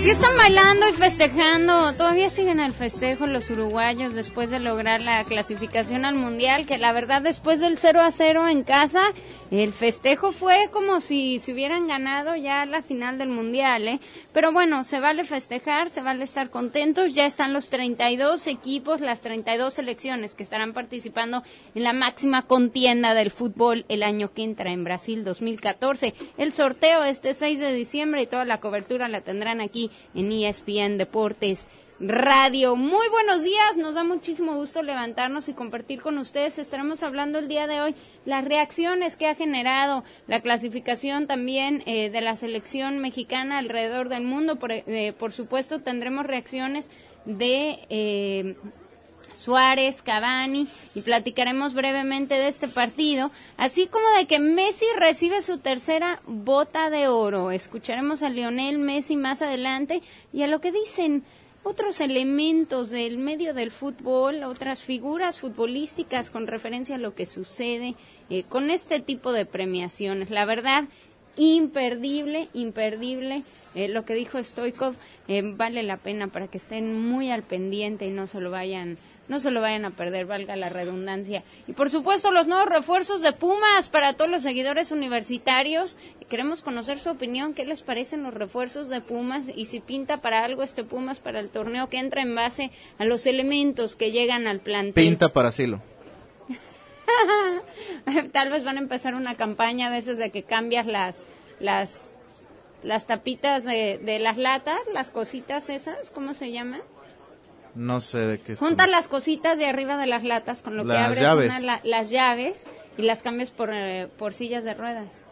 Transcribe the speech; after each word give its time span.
Así 0.00 0.08
están 0.12 0.29
bailando 0.42 0.88
y 0.88 0.94
festejando. 0.94 1.92
Todavía 1.92 2.30
siguen 2.30 2.60
el 2.60 2.72
festejo 2.72 3.26
los 3.26 3.50
uruguayos 3.50 4.14
después 4.14 4.48
de 4.48 4.58
lograr 4.58 5.02
la 5.02 5.22
clasificación 5.24 6.06
al 6.06 6.14
mundial. 6.14 6.64
Que 6.64 6.78
la 6.78 6.92
verdad, 6.92 7.20
después 7.20 7.60
del 7.60 7.76
0 7.76 8.00
a 8.00 8.10
0 8.10 8.48
en 8.48 8.62
casa, 8.62 9.12
el 9.50 9.74
festejo 9.74 10.32
fue 10.32 10.70
como 10.72 11.02
si 11.02 11.40
se 11.40 11.52
hubieran 11.52 11.88
ganado 11.88 12.36
ya 12.36 12.64
la 12.64 12.80
final 12.80 13.18
del 13.18 13.28
mundial. 13.28 13.86
¿eh? 13.86 14.00
Pero 14.32 14.50
bueno, 14.50 14.82
se 14.82 14.98
vale 14.98 15.24
festejar, 15.24 15.90
se 15.90 16.00
vale 16.00 16.24
estar 16.24 16.48
contentos. 16.48 17.14
Ya 17.14 17.26
están 17.26 17.52
los 17.52 17.68
32 17.68 18.46
equipos, 18.46 19.02
las 19.02 19.20
32 19.20 19.74
selecciones 19.74 20.34
que 20.34 20.42
estarán 20.42 20.72
participando 20.72 21.42
en 21.74 21.82
la 21.82 21.92
máxima 21.92 22.46
contienda 22.46 23.12
del 23.12 23.30
fútbol 23.30 23.84
el 23.88 24.02
año 24.02 24.32
que 24.32 24.44
entra 24.44 24.72
en 24.72 24.84
Brasil 24.84 25.22
2014. 25.22 26.14
El 26.38 26.54
sorteo 26.54 27.04
este 27.04 27.34
6 27.34 27.58
de 27.58 27.74
diciembre 27.74 28.22
y 28.22 28.26
toda 28.26 28.46
la 28.46 28.60
cobertura 28.60 29.06
la 29.08 29.20
tendrán 29.20 29.60
aquí 29.60 29.90
en 30.14 30.29
ESPN 30.32 30.98
Deportes 30.98 31.66
Radio. 32.00 32.76
Muy 32.76 33.08
buenos 33.10 33.42
días, 33.42 33.76
nos 33.76 33.94
da 33.94 34.04
muchísimo 34.04 34.54
gusto 34.54 34.82
levantarnos 34.82 35.50
y 35.50 35.52
compartir 35.52 36.00
con 36.00 36.16
ustedes. 36.16 36.58
Estaremos 36.58 37.02
hablando 37.02 37.38
el 37.38 37.46
día 37.46 37.66
de 37.66 37.82
hoy 37.82 37.94
las 38.24 38.42
reacciones 38.42 39.16
que 39.16 39.26
ha 39.26 39.34
generado 39.34 40.02
la 40.26 40.40
clasificación 40.40 41.26
también 41.26 41.82
eh, 41.84 42.08
de 42.08 42.20
la 42.22 42.36
selección 42.36 43.00
mexicana 43.00 43.58
alrededor 43.58 44.08
del 44.08 44.22
mundo. 44.22 44.56
Por, 44.56 44.72
eh, 44.72 45.14
supuesto, 45.28 45.80
tendremos 45.80 46.24
reacciones 46.24 46.90
de 47.26 47.80
eh, 47.90 48.56
Suárez, 49.32 50.02
Cavani 50.02 50.66
y 50.94 51.02
platicaremos 51.02 51.74
brevemente 51.74 52.34
de 52.34 52.48
este 52.48 52.68
partido, 52.68 53.30
así 53.56 53.86
como 53.86 54.08
de 54.16 54.26
que 54.26 54.38
Messi 54.38 54.86
recibe 54.96 55.42
su 55.42 55.58
tercera 55.58 56.20
bota 56.26 56.90
de 56.90 57.08
oro. 57.08 57.50
Escucharemos 57.50 58.22
a 58.22 58.28
Lionel 58.28 58.78
Messi 58.78 59.16
más 59.16 59.42
adelante 59.42 60.02
y 60.32 60.42
a 60.42 60.46
lo 60.46 60.60
que 60.60 60.72
dicen 60.72 61.24
otros 61.62 62.00
elementos 62.00 62.90
del 62.90 63.18
medio 63.18 63.52
del 63.52 63.70
fútbol, 63.70 64.44
otras 64.44 64.82
figuras 64.82 65.40
futbolísticas 65.40 66.30
con 66.30 66.46
referencia 66.46 66.94
a 66.94 66.98
lo 66.98 67.14
que 67.14 67.26
sucede 67.26 67.94
eh, 68.30 68.44
con 68.44 68.70
este 68.70 69.00
tipo 69.00 69.32
de 69.32 69.44
premiaciones. 69.44 70.30
La 70.30 70.46
verdad, 70.46 70.84
imperdible, 71.36 72.48
imperdible. 72.54 73.42
Eh, 73.74 73.88
lo 73.88 74.04
que 74.04 74.14
dijo 74.14 74.42
Stoikov 74.42 74.94
eh, 75.28 75.42
vale 75.42 75.82
la 75.82 75.96
pena 75.96 76.28
para 76.28 76.48
que 76.48 76.58
estén 76.58 77.00
muy 77.00 77.30
al 77.30 77.42
pendiente 77.42 78.06
y 78.06 78.10
no 78.10 78.26
se 78.26 78.40
lo 78.40 78.50
vayan 78.50 78.96
no 79.30 79.38
se 79.38 79.52
lo 79.52 79.60
vayan 79.60 79.84
a 79.84 79.90
perder, 79.90 80.26
valga 80.26 80.56
la 80.56 80.68
redundancia. 80.70 81.44
Y 81.68 81.72
por 81.72 81.88
supuesto 81.88 82.32
los 82.32 82.48
nuevos 82.48 82.68
refuerzos 82.68 83.22
de 83.22 83.30
Pumas 83.30 83.88
para 83.88 84.14
todos 84.14 84.28
los 84.28 84.42
seguidores 84.42 84.90
universitarios. 84.90 85.98
Queremos 86.28 86.62
conocer 86.62 86.98
su 86.98 87.10
opinión, 87.10 87.54
qué 87.54 87.64
les 87.64 87.82
parecen 87.82 88.24
los 88.24 88.34
refuerzos 88.34 88.88
de 88.88 89.00
Pumas 89.00 89.48
y 89.54 89.66
si 89.66 89.78
pinta 89.78 90.16
para 90.16 90.44
algo 90.44 90.64
este 90.64 90.82
Pumas 90.82 91.20
para 91.20 91.38
el 91.38 91.48
torneo 91.48 91.88
que 91.88 91.98
entra 91.98 92.22
en 92.22 92.34
base 92.34 92.72
a 92.98 93.04
los 93.04 93.24
elementos 93.24 93.94
que 93.94 94.10
llegan 94.10 94.48
al 94.48 94.58
plantel. 94.58 95.04
Pinta 95.04 95.32
para 95.32 95.52
Silo. 95.52 95.80
Tal 98.32 98.50
vez 98.50 98.64
van 98.64 98.78
a 98.78 98.80
empezar 98.80 99.14
una 99.14 99.36
campaña 99.36 99.92
de 99.92 99.98
esas 99.98 100.18
de 100.18 100.30
que 100.30 100.42
cambias 100.42 100.86
las 100.86 101.22
las 101.60 102.12
las 102.82 103.06
tapitas 103.06 103.62
de, 103.62 104.00
de 104.02 104.18
las 104.18 104.38
latas, 104.38 104.80
las 104.92 105.12
cositas 105.12 105.68
esas, 105.68 106.10
¿cómo 106.10 106.34
se 106.34 106.50
llaman? 106.50 106.80
No 107.74 108.00
sé 108.00 108.18
de 108.18 108.40
qué. 108.40 108.56
Juntas 108.56 108.88
las 108.88 109.08
cositas 109.08 109.58
de 109.58 109.66
arriba 109.66 109.96
de 109.96 110.06
las 110.06 110.24
latas 110.24 110.62
con 110.62 110.76
lo 110.76 110.84
que 110.84 110.96
abres 110.96 111.62
las 111.84 112.10
llaves 112.10 112.64
y 112.96 113.02
las 113.02 113.22
cambias 113.22 113.50
por, 113.50 113.70
eh, 113.72 114.08
por 114.18 114.34
sillas 114.34 114.64
de 114.64 114.74
ruedas. 114.74 115.24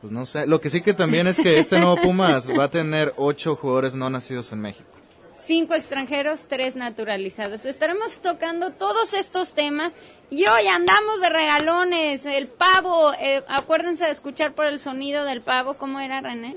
Pues 0.00 0.12
no 0.12 0.26
sé. 0.26 0.46
Lo 0.46 0.60
que 0.60 0.70
sí 0.70 0.80
que 0.80 0.94
también 0.94 1.26
es 1.26 1.40
que 1.40 1.58
este 1.58 1.78
nuevo 1.78 1.96
Pumas 1.96 2.48
va 2.50 2.64
a 2.64 2.70
tener 2.70 3.14
ocho 3.16 3.56
jugadores 3.56 3.94
no 3.94 4.08
nacidos 4.10 4.52
en 4.52 4.60
México. 4.60 4.88
Cinco 5.36 5.74
extranjeros, 5.74 6.46
tres 6.48 6.76
naturalizados. 6.76 7.64
Estaremos 7.64 8.18
tocando 8.18 8.70
todos 8.70 9.14
estos 9.14 9.54
temas 9.54 9.96
y 10.30 10.46
hoy 10.46 10.66
andamos 10.66 11.20
de 11.20 11.30
regalones. 11.30 12.26
El 12.26 12.48
pavo, 12.48 13.12
eh, 13.14 13.44
acuérdense 13.48 14.04
de 14.04 14.10
escuchar 14.10 14.52
por 14.52 14.66
el 14.66 14.80
sonido 14.80 15.24
del 15.24 15.40
pavo. 15.42 15.74
¿Cómo 15.74 16.00
era, 16.00 16.20
René? 16.20 16.56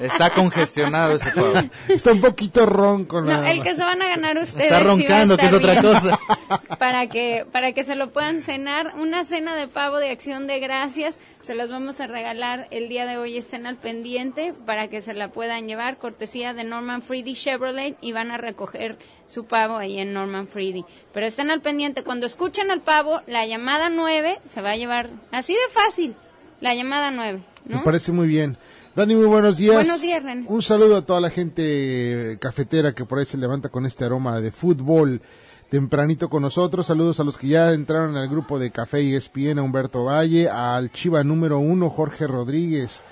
Está 0.00 0.30
congestionado 0.30 1.14
ese 1.14 1.30
pavo. 1.30 1.52
Está 1.88 2.12
un 2.12 2.20
poquito 2.20 2.64
ronco. 2.64 3.20
No, 3.20 3.44
el 3.44 3.62
que 3.62 3.74
se 3.74 3.84
van 3.84 4.00
a 4.00 4.08
ganar 4.08 4.38
ustedes. 4.38 4.66
Está 4.66 4.80
roncando, 4.80 5.36
que 5.36 5.46
es 5.46 5.52
otra 5.52 5.80
cosa. 5.82 6.18
Para 6.78 7.06
que, 7.08 7.46
para 7.52 7.72
que 7.72 7.84
se 7.84 7.94
lo 7.94 8.10
puedan 8.10 8.40
cenar. 8.40 8.94
Una 8.96 9.24
cena 9.24 9.54
de 9.54 9.68
pavo 9.68 9.98
de 9.98 10.10
acción 10.10 10.46
de 10.46 10.58
gracias. 10.58 11.20
Se 11.42 11.54
los 11.54 11.70
vamos 11.70 12.00
a 12.00 12.06
regalar 12.06 12.66
el 12.70 12.88
día 12.88 13.06
de 13.06 13.18
hoy. 13.18 13.36
Estén 13.36 13.66
al 13.66 13.76
pendiente 13.76 14.54
para 14.66 14.88
que 14.88 15.02
se 15.02 15.12
la 15.12 15.28
puedan 15.28 15.68
llevar. 15.68 15.98
Cortesía 15.98 16.54
de 16.54 16.64
Norman 16.64 17.02
Freedy 17.02 17.34
Chevrolet. 17.34 17.96
Y 18.00 18.12
van 18.12 18.30
a 18.30 18.38
recoger 18.38 18.98
su 19.28 19.44
pavo 19.44 19.76
ahí 19.76 19.98
en 19.98 20.12
Norman 20.12 20.48
Freedy. 20.48 20.84
Pero 21.12 21.26
estén 21.26 21.50
al 21.50 21.60
pendiente. 21.60 22.02
Cuando 22.02 22.26
escuchen 22.26 22.70
al 22.70 22.80
pavo, 22.80 23.20
la 23.26 23.46
llamada 23.46 23.90
9 23.90 24.40
se 24.44 24.62
va 24.62 24.70
a 24.70 24.76
llevar 24.76 25.10
así 25.30 25.52
de 25.52 25.72
fácil. 25.72 26.14
La 26.60 26.74
llamada 26.74 27.10
9. 27.10 27.40
Me 27.66 27.78
parece 27.80 28.12
muy 28.12 28.26
bien. 28.26 28.56
Dani, 28.94 29.14
muy 29.14 29.26
buenos 29.26 29.56
días. 29.56 29.74
Buenos 29.74 30.00
días, 30.00 30.22
Un 30.48 30.62
saludo 30.62 30.96
a 30.96 31.06
toda 31.06 31.20
la 31.20 31.30
gente 31.30 32.36
cafetera 32.40 32.92
que 32.92 33.04
por 33.04 33.20
ahí 33.20 33.24
se 33.24 33.38
levanta 33.38 33.68
con 33.68 33.86
este 33.86 34.04
aroma 34.04 34.40
de 34.40 34.50
fútbol 34.50 35.22
tempranito 35.70 36.28
con 36.28 36.42
nosotros. 36.42 36.86
Saludos 36.86 37.20
a 37.20 37.24
los 37.24 37.38
que 37.38 37.46
ya 37.46 37.72
entraron 37.72 38.16
al 38.16 38.28
grupo 38.28 38.58
de 38.58 38.72
Café 38.72 39.02
y 39.02 39.14
ESPN, 39.14 39.60
a 39.60 39.62
Humberto 39.62 40.04
Valle, 40.04 40.48
al 40.48 40.90
Chiva 40.90 41.22
número 41.22 41.60
uno, 41.60 41.88
Jorge 41.88 42.26
Rodríguez, 42.26 43.04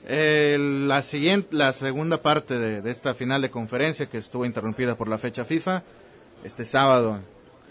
Eh, 0.06 0.56
la, 0.60 1.02
siguiente, 1.02 1.56
la 1.56 1.72
segunda 1.72 2.22
parte 2.22 2.58
de, 2.58 2.90
esta 2.90 3.14
final 3.14 3.42
de 3.42 3.50
conferencia 3.50 4.06
que 4.06 4.18
estuvo 4.18 4.44
interrumpida 4.44 4.94
por 4.94 5.08
la 5.08 5.18
fecha 5.18 5.44
FIFA, 5.44 5.82
este 6.44 6.64
sábado 6.64 7.20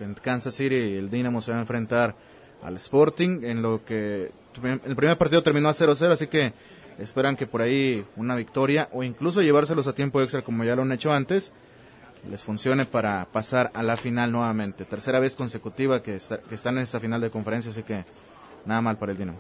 en 0.02 0.14
Kansas 0.16 0.54
City 0.54 0.76
el 0.76 1.10
Dynamo 1.10 1.40
se 1.40 1.52
va 1.52 1.58
a 1.58 1.62
enfrentar 1.62 2.14
al 2.62 2.76
Sporting, 2.76 3.44
en 3.44 3.62
lo 3.62 3.86
que 3.86 4.32
el 4.64 4.96
primer 4.96 5.18
partido 5.18 5.44
terminó 5.44 5.70
a 5.70 5.74
0-0, 5.74 6.12
así 6.12 6.28
que 6.28 6.54
esperan 7.00 7.36
que 7.36 7.48
por 7.48 7.62
ahí 7.62 8.06
una 8.16 8.36
victoria 8.36 8.90
o 8.92 9.04
incluso 9.04 9.42
llevárselos 9.42 9.88
a 9.88 9.94
tiempo 9.94 10.22
extra 10.22 10.44
como 10.44 10.64
ya 10.64 10.76
lo 10.76 10.84
han 10.84 10.92
hecho 10.92 11.12
antes 11.12 11.54
les 12.30 12.44
funcione 12.44 12.86
para 12.86 13.26
pasar 13.26 13.72
a 13.74 13.84
la 13.84 13.96
final 13.96 14.32
nuevamente. 14.32 14.86
Tercera 14.86 15.20
vez 15.20 15.36
consecutiva 15.36 16.02
que, 16.02 16.16
están 16.16 16.78
en 16.78 16.84
esta 16.84 17.00
final 17.00 17.22
de 17.22 17.30
conferencia, 17.30 17.72
así 17.72 17.84
que 17.84 18.04
nada 18.66 18.82
mal 18.82 18.98
para 18.98 19.12
el 19.12 19.18
Dinamo. 19.18 19.40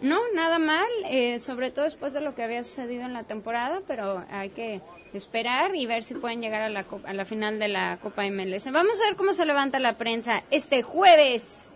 No, 0.00 0.18
nada 0.34 0.58
mal, 0.58 0.88
eh, 1.10 1.40
sobre 1.40 1.70
todo 1.70 1.84
después 1.84 2.14
de 2.14 2.22
lo 2.22 2.34
que 2.34 2.42
había 2.42 2.64
sucedido 2.64 3.04
en 3.04 3.12
la 3.12 3.24
temporada, 3.24 3.82
pero 3.86 4.24
hay 4.30 4.48
que 4.48 4.80
esperar 5.12 5.76
y 5.76 5.84
ver 5.84 6.04
si 6.04 6.14
pueden 6.14 6.40
llegar 6.40 6.62
a 6.62 6.70
la, 6.70 6.86
a 7.04 7.12
la 7.12 7.24
final 7.26 7.58
de 7.58 7.68
la 7.68 7.98
Copa 7.98 8.22
MLS. 8.30 8.72
Vamos 8.72 8.98
a 9.02 9.08
ver 9.08 9.16
cómo 9.16 9.34
se 9.34 9.44
levanta 9.44 9.78
la 9.78 9.98
prensa 9.98 10.42
este 10.50 10.82
jueves. 10.82 11.69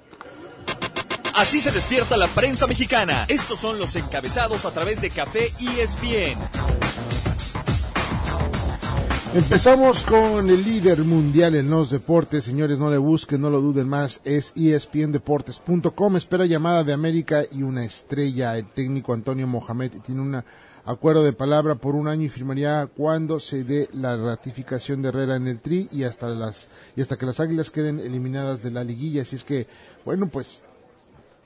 Así 1.36 1.60
se 1.60 1.72
despierta 1.72 2.16
la 2.16 2.28
prensa 2.28 2.68
mexicana. 2.68 3.26
Estos 3.28 3.58
son 3.58 3.76
los 3.80 3.96
encabezados 3.96 4.64
a 4.64 4.70
través 4.70 5.00
de 5.00 5.10
Café 5.10 5.52
ESPN. 5.58 6.38
Empezamos 9.34 10.04
con 10.04 10.48
el 10.48 10.64
líder 10.64 11.00
mundial 11.00 11.56
en 11.56 11.68
los 11.68 11.90
deportes. 11.90 12.44
Señores, 12.44 12.78
no 12.78 12.88
le 12.88 12.98
busquen, 12.98 13.40
no 13.40 13.50
lo 13.50 13.60
duden 13.60 13.88
más. 13.88 14.20
Es 14.22 14.52
espndeportes.com. 14.54 16.16
Espera 16.16 16.46
llamada 16.46 16.84
de 16.84 16.92
América 16.92 17.42
y 17.50 17.64
una 17.64 17.84
estrella. 17.84 18.56
El 18.56 18.66
técnico 18.66 19.12
Antonio 19.12 19.48
Mohamed 19.48 19.90
tiene 20.06 20.20
un 20.20 20.40
acuerdo 20.84 21.24
de 21.24 21.32
palabra 21.32 21.74
por 21.74 21.96
un 21.96 22.06
año 22.06 22.22
y 22.22 22.28
firmaría 22.28 22.88
cuando 22.96 23.40
se 23.40 23.64
dé 23.64 23.88
la 23.92 24.16
ratificación 24.16 25.02
de 25.02 25.08
Herrera 25.08 25.34
en 25.34 25.48
el 25.48 25.58
Tri 25.58 25.88
y 25.90 26.04
hasta 26.04 26.28
las 26.28 26.68
y 26.94 27.02
hasta 27.02 27.16
que 27.16 27.26
las 27.26 27.40
Águilas 27.40 27.70
queden 27.70 27.98
eliminadas 27.98 28.62
de 28.62 28.70
la 28.70 28.84
liguilla. 28.84 29.22
Así 29.22 29.34
es 29.34 29.42
que, 29.42 29.66
bueno, 30.04 30.28
pues 30.28 30.62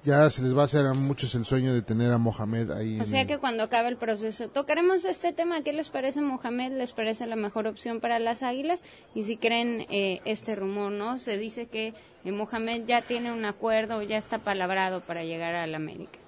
ya 0.04 0.30
se 0.30 0.42
les 0.42 0.56
va 0.56 0.62
a 0.62 0.64
hacer 0.64 0.86
a 0.86 0.94
muchos 0.94 1.34
el 1.34 1.44
sueño 1.44 1.74
de 1.74 1.82
tener 1.82 2.12
a 2.12 2.18
Mohamed 2.18 2.70
ahí. 2.70 3.00
O 3.00 3.04
sea 3.04 3.26
que 3.26 3.38
cuando 3.38 3.64
acabe 3.64 3.88
el 3.88 3.96
proceso 3.96 4.48
tocaremos 4.48 5.04
este 5.04 5.32
tema. 5.32 5.62
¿Qué 5.62 5.72
les 5.72 5.88
parece 5.88 6.20
Mohamed? 6.20 6.72
¿Les 6.72 6.92
parece 6.92 7.26
la 7.26 7.36
mejor 7.36 7.66
opción 7.66 8.00
para 8.00 8.18
las 8.18 8.42
Águilas? 8.42 8.84
Y 9.14 9.24
si 9.24 9.36
creen 9.36 9.86
eh, 9.90 10.20
este 10.24 10.54
rumor, 10.54 10.92
¿no? 10.92 11.18
Se 11.18 11.36
dice 11.36 11.66
que 11.66 11.94
eh, 12.24 12.32
Mohamed 12.32 12.84
ya 12.86 13.02
tiene 13.02 13.32
un 13.32 13.44
acuerdo, 13.44 14.02
ya 14.02 14.16
está 14.16 14.38
palabrado 14.38 15.00
para 15.00 15.24
llegar 15.24 15.54
al 15.54 15.74
América. 15.74 16.18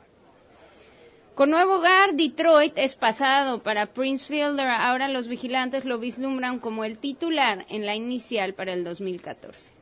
Con 1.34 1.50
nuevo 1.50 1.76
hogar, 1.76 2.14
Detroit 2.14 2.76
es 2.76 2.96
pasado 2.96 3.62
para 3.62 3.86
Prince 3.86 4.26
Fielder. 4.26 4.66
Ahora 4.66 5.08
los 5.08 5.26
vigilantes 5.26 5.86
lo 5.86 5.98
vislumbran 5.98 6.58
como 6.58 6.84
el 6.84 6.98
titular 6.98 7.64
en 7.70 7.86
la 7.86 7.94
inicial 7.94 8.52
para 8.52 8.74
el 8.74 8.84
2014. 8.84 9.79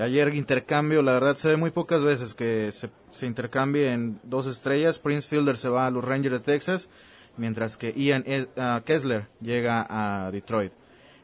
Ayer 0.00 0.34
intercambio, 0.34 1.02
la 1.02 1.12
verdad 1.12 1.36
se 1.36 1.48
ve 1.48 1.56
muy 1.56 1.70
pocas 1.70 2.02
veces 2.02 2.34
que 2.34 2.72
se, 2.72 2.90
se 3.12 3.26
intercambie 3.26 3.92
en 3.92 4.18
dos 4.24 4.46
estrellas. 4.46 4.98
Prince 4.98 5.28
Fielder 5.28 5.56
se 5.56 5.68
va 5.68 5.86
a 5.86 5.90
los 5.90 6.04
Rangers 6.04 6.32
de 6.34 6.40
Texas, 6.40 6.88
mientras 7.36 7.76
que 7.76 7.92
Ian 7.92 8.24
e- 8.26 8.48
uh, 8.56 8.82
Kessler 8.84 9.26
llega 9.40 9.86
a 9.88 10.30
Detroit. 10.32 10.72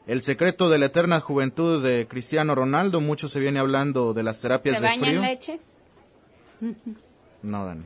El 0.07 0.21
secreto 0.21 0.69
de 0.69 0.79
la 0.79 0.87
eterna 0.87 1.19
juventud 1.19 1.83
de 1.83 2.07
Cristiano 2.07 2.55
Ronaldo, 2.55 3.01
mucho 3.01 3.27
se 3.27 3.39
viene 3.39 3.59
hablando 3.59 4.13
de 4.13 4.23
las 4.23 4.41
terapias 4.41 4.77
¿Se 4.77 4.81
de 4.81 4.87
baña 4.87 5.01
frío. 5.03 5.15
en 5.19 5.21
leche? 5.21 5.59
No, 7.43 7.65
Dani. 7.65 7.83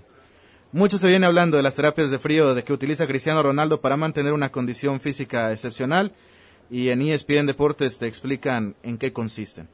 Mucho 0.72 0.98
se 0.98 1.08
viene 1.08 1.26
hablando 1.26 1.58
de 1.58 1.64
las 1.64 1.76
terapias 1.76 2.10
de 2.12 2.20
frío 2.20 2.54
de 2.54 2.64
que 2.64 2.74
utiliza 2.74 3.08
Cristiano 3.08 3.42
Ronaldo 3.42 3.80
para 3.82 3.96
mantener 3.98 4.34
una 4.34 4.52
condición 4.52 5.00
física 5.00 5.52
excepcional 5.52 6.12
y 6.70 6.90
en 6.90 7.02
ESPN 7.02 7.46
Deportes 7.48 7.98
te 7.98 8.08
explican 8.08 8.76
en 8.84 8.98
qué 8.98 9.14
consisten. 9.14 9.70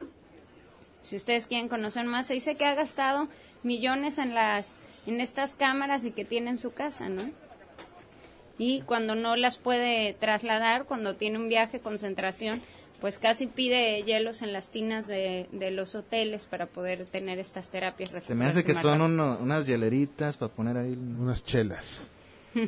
Si 1.03 1.15
ustedes 1.15 1.47
quieren 1.47 1.67
conocer 1.67 2.05
más, 2.05 2.27
se 2.27 2.33
dice 2.35 2.55
que 2.55 2.65
ha 2.65 2.75
gastado 2.75 3.27
millones 3.63 4.17
en 4.17 4.33
las 4.35 4.73
en 5.07 5.19
estas 5.19 5.55
cámaras 5.55 6.05
y 6.05 6.11
que 6.11 6.25
tiene 6.25 6.51
en 6.51 6.57
su 6.59 6.73
casa, 6.73 7.09
¿no? 7.09 7.23
Y 8.59 8.81
cuando 8.81 9.15
no 9.15 9.35
las 9.35 9.57
puede 9.57 10.13
trasladar, 10.13 10.85
cuando 10.85 11.15
tiene 11.15 11.39
un 11.39 11.49
viaje 11.49 11.79
concentración, 11.79 12.61
pues 12.99 13.17
casi 13.17 13.47
pide 13.47 14.03
hielos 14.03 14.43
en 14.43 14.53
las 14.53 14.69
tinas 14.69 15.07
de, 15.07 15.47
de 15.51 15.71
los 15.71 15.95
hoteles 15.95 16.45
para 16.45 16.67
poder 16.67 17.05
tener 17.07 17.39
estas 17.39 17.71
terapias. 17.71 18.11
Se 18.27 18.35
me 18.35 18.45
hace 18.45 18.63
que 18.63 18.75
son 18.75 19.01
uno- 19.01 19.39
unas 19.41 19.65
hieleritas 19.65 20.37
para 20.37 20.51
poner 20.53 20.77
ahí. 20.77 20.93
unas 20.93 21.43
chelas. 21.43 22.01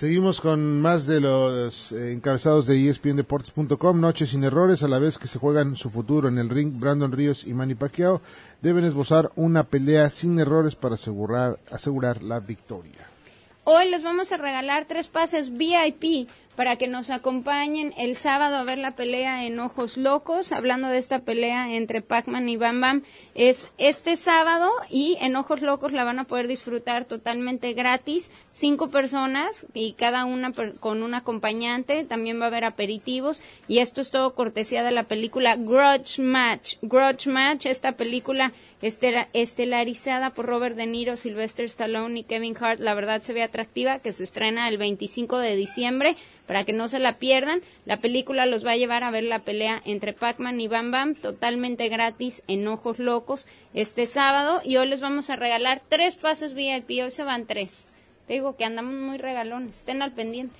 Seguimos 0.00 0.40
con 0.40 0.80
más 0.80 1.04
de 1.04 1.20
los 1.20 1.92
eh, 1.92 2.14
encabezados 2.14 2.66
de 2.66 2.88
ESPNDeportes.com. 2.88 4.00
Noches 4.00 4.30
sin 4.30 4.44
errores, 4.44 4.82
a 4.82 4.88
la 4.88 4.98
vez 4.98 5.18
que 5.18 5.28
se 5.28 5.38
juegan 5.38 5.76
su 5.76 5.90
futuro 5.90 6.26
en 6.26 6.38
el 6.38 6.48
ring. 6.48 6.72
Brandon 6.80 7.12
Ríos 7.12 7.46
y 7.46 7.52
Manny 7.52 7.74
Pacquiao 7.74 8.22
deben 8.62 8.86
esbozar 8.86 9.30
una 9.36 9.64
pelea 9.64 10.08
sin 10.08 10.38
errores 10.38 10.74
para 10.74 10.94
asegurar, 10.94 11.58
asegurar 11.70 12.22
la 12.22 12.40
victoria. 12.40 13.06
Hoy 13.64 13.90
les 13.90 14.02
vamos 14.02 14.32
a 14.32 14.38
regalar 14.38 14.86
tres 14.86 15.08
pases 15.08 15.54
VIP 15.58 16.30
para 16.60 16.76
que 16.76 16.88
nos 16.88 17.08
acompañen 17.08 17.94
el 17.96 18.16
sábado 18.16 18.56
a 18.56 18.64
ver 18.64 18.76
la 18.76 18.90
pelea 18.90 19.46
en 19.46 19.58
Ojos 19.60 19.96
Locos. 19.96 20.52
Hablando 20.52 20.88
de 20.88 20.98
esta 20.98 21.20
pelea 21.20 21.74
entre 21.74 22.02
Pac-Man 22.02 22.50
y 22.50 22.58
Bam 22.58 22.82
Bam, 22.82 23.02
es 23.34 23.72
este 23.78 24.14
sábado 24.16 24.70
y 24.90 25.16
en 25.22 25.36
Ojos 25.36 25.62
Locos 25.62 25.92
la 25.94 26.04
van 26.04 26.18
a 26.18 26.24
poder 26.24 26.48
disfrutar 26.48 27.06
totalmente 27.06 27.72
gratis. 27.72 28.30
Cinco 28.50 28.90
personas 28.90 29.66
y 29.72 29.94
cada 29.94 30.26
una 30.26 30.52
con 30.80 31.02
un 31.02 31.14
acompañante. 31.14 32.04
También 32.04 32.38
va 32.38 32.44
a 32.44 32.48
haber 32.48 32.66
aperitivos 32.66 33.40
y 33.66 33.78
esto 33.78 34.02
es 34.02 34.10
todo 34.10 34.34
cortesía 34.34 34.82
de 34.82 34.90
la 34.90 35.04
película 35.04 35.56
Grudge 35.56 36.20
Match. 36.20 36.74
Grudge 36.82 37.26
Match, 37.26 37.64
esta 37.64 37.92
película 37.92 38.52
estela- 38.82 39.28
estelarizada 39.32 40.30
por 40.30 40.46
Robert 40.46 40.76
De 40.76 40.86
Niro, 40.86 41.16
Sylvester 41.16 41.66
Stallone 41.66 42.20
y 42.20 42.24
Kevin 42.24 42.56
Hart, 42.58 42.80
la 42.80 42.94
verdad 42.94 43.20
se 43.20 43.32
ve 43.32 43.42
atractiva, 43.42 43.98
que 43.98 44.12
se 44.12 44.22
estrena 44.24 44.68
el 44.68 44.78
25 44.78 45.38
de 45.38 45.56
diciembre, 45.56 46.16
para 46.46 46.64
que 46.64 46.72
no 46.72 46.88
se 46.88 46.98
la 46.98 47.18
pierdan. 47.18 47.60
La 47.84 47.98
película 47.98 48.46
los 48.46 48.64
va 48.66 48.72
a 48.72 48.76
llevar 48.76 49.04
a 49.04 49.10
ver 49.10 49.24
la 49.24 49.38
pelea 49.38 49.82
entre 49.84 50.12
Pac-Man 50.12 50.60
y 50.60 50.68
Bam 50.68 50.90
Bam, 50.90 51.14
totalmente 51.14 51.88
gratis 51.88 52.42
en 52.48 52.66
Ojos 52.68 52.98
Locos, 52.98 53.46
este 53.74 54.06
sábado. 54.06 54.60
Y 54.64 54.76
hoy 54.76 54.88
les 54.88 55.00
vamos 55.00 55.30
a 55.30 55.36
regalar 55.36 55.82
tres 55.88 56.16
pases 56.16 56.54
VIP, 56.54 57.02
hoy 57.02 57.10
se 57.10 57.22
van 57.24 57.46
tres. 57.46 57.86
Te 58.26 58.34
digo 58.34 58.56
que 58.56 58.64
andamos 58.64 58.94
muy 58.94 59.18
regalones, 59.18 59.78
estén 59.78 60.02
al 60.02 60.12
pendiente. 60.12 60.56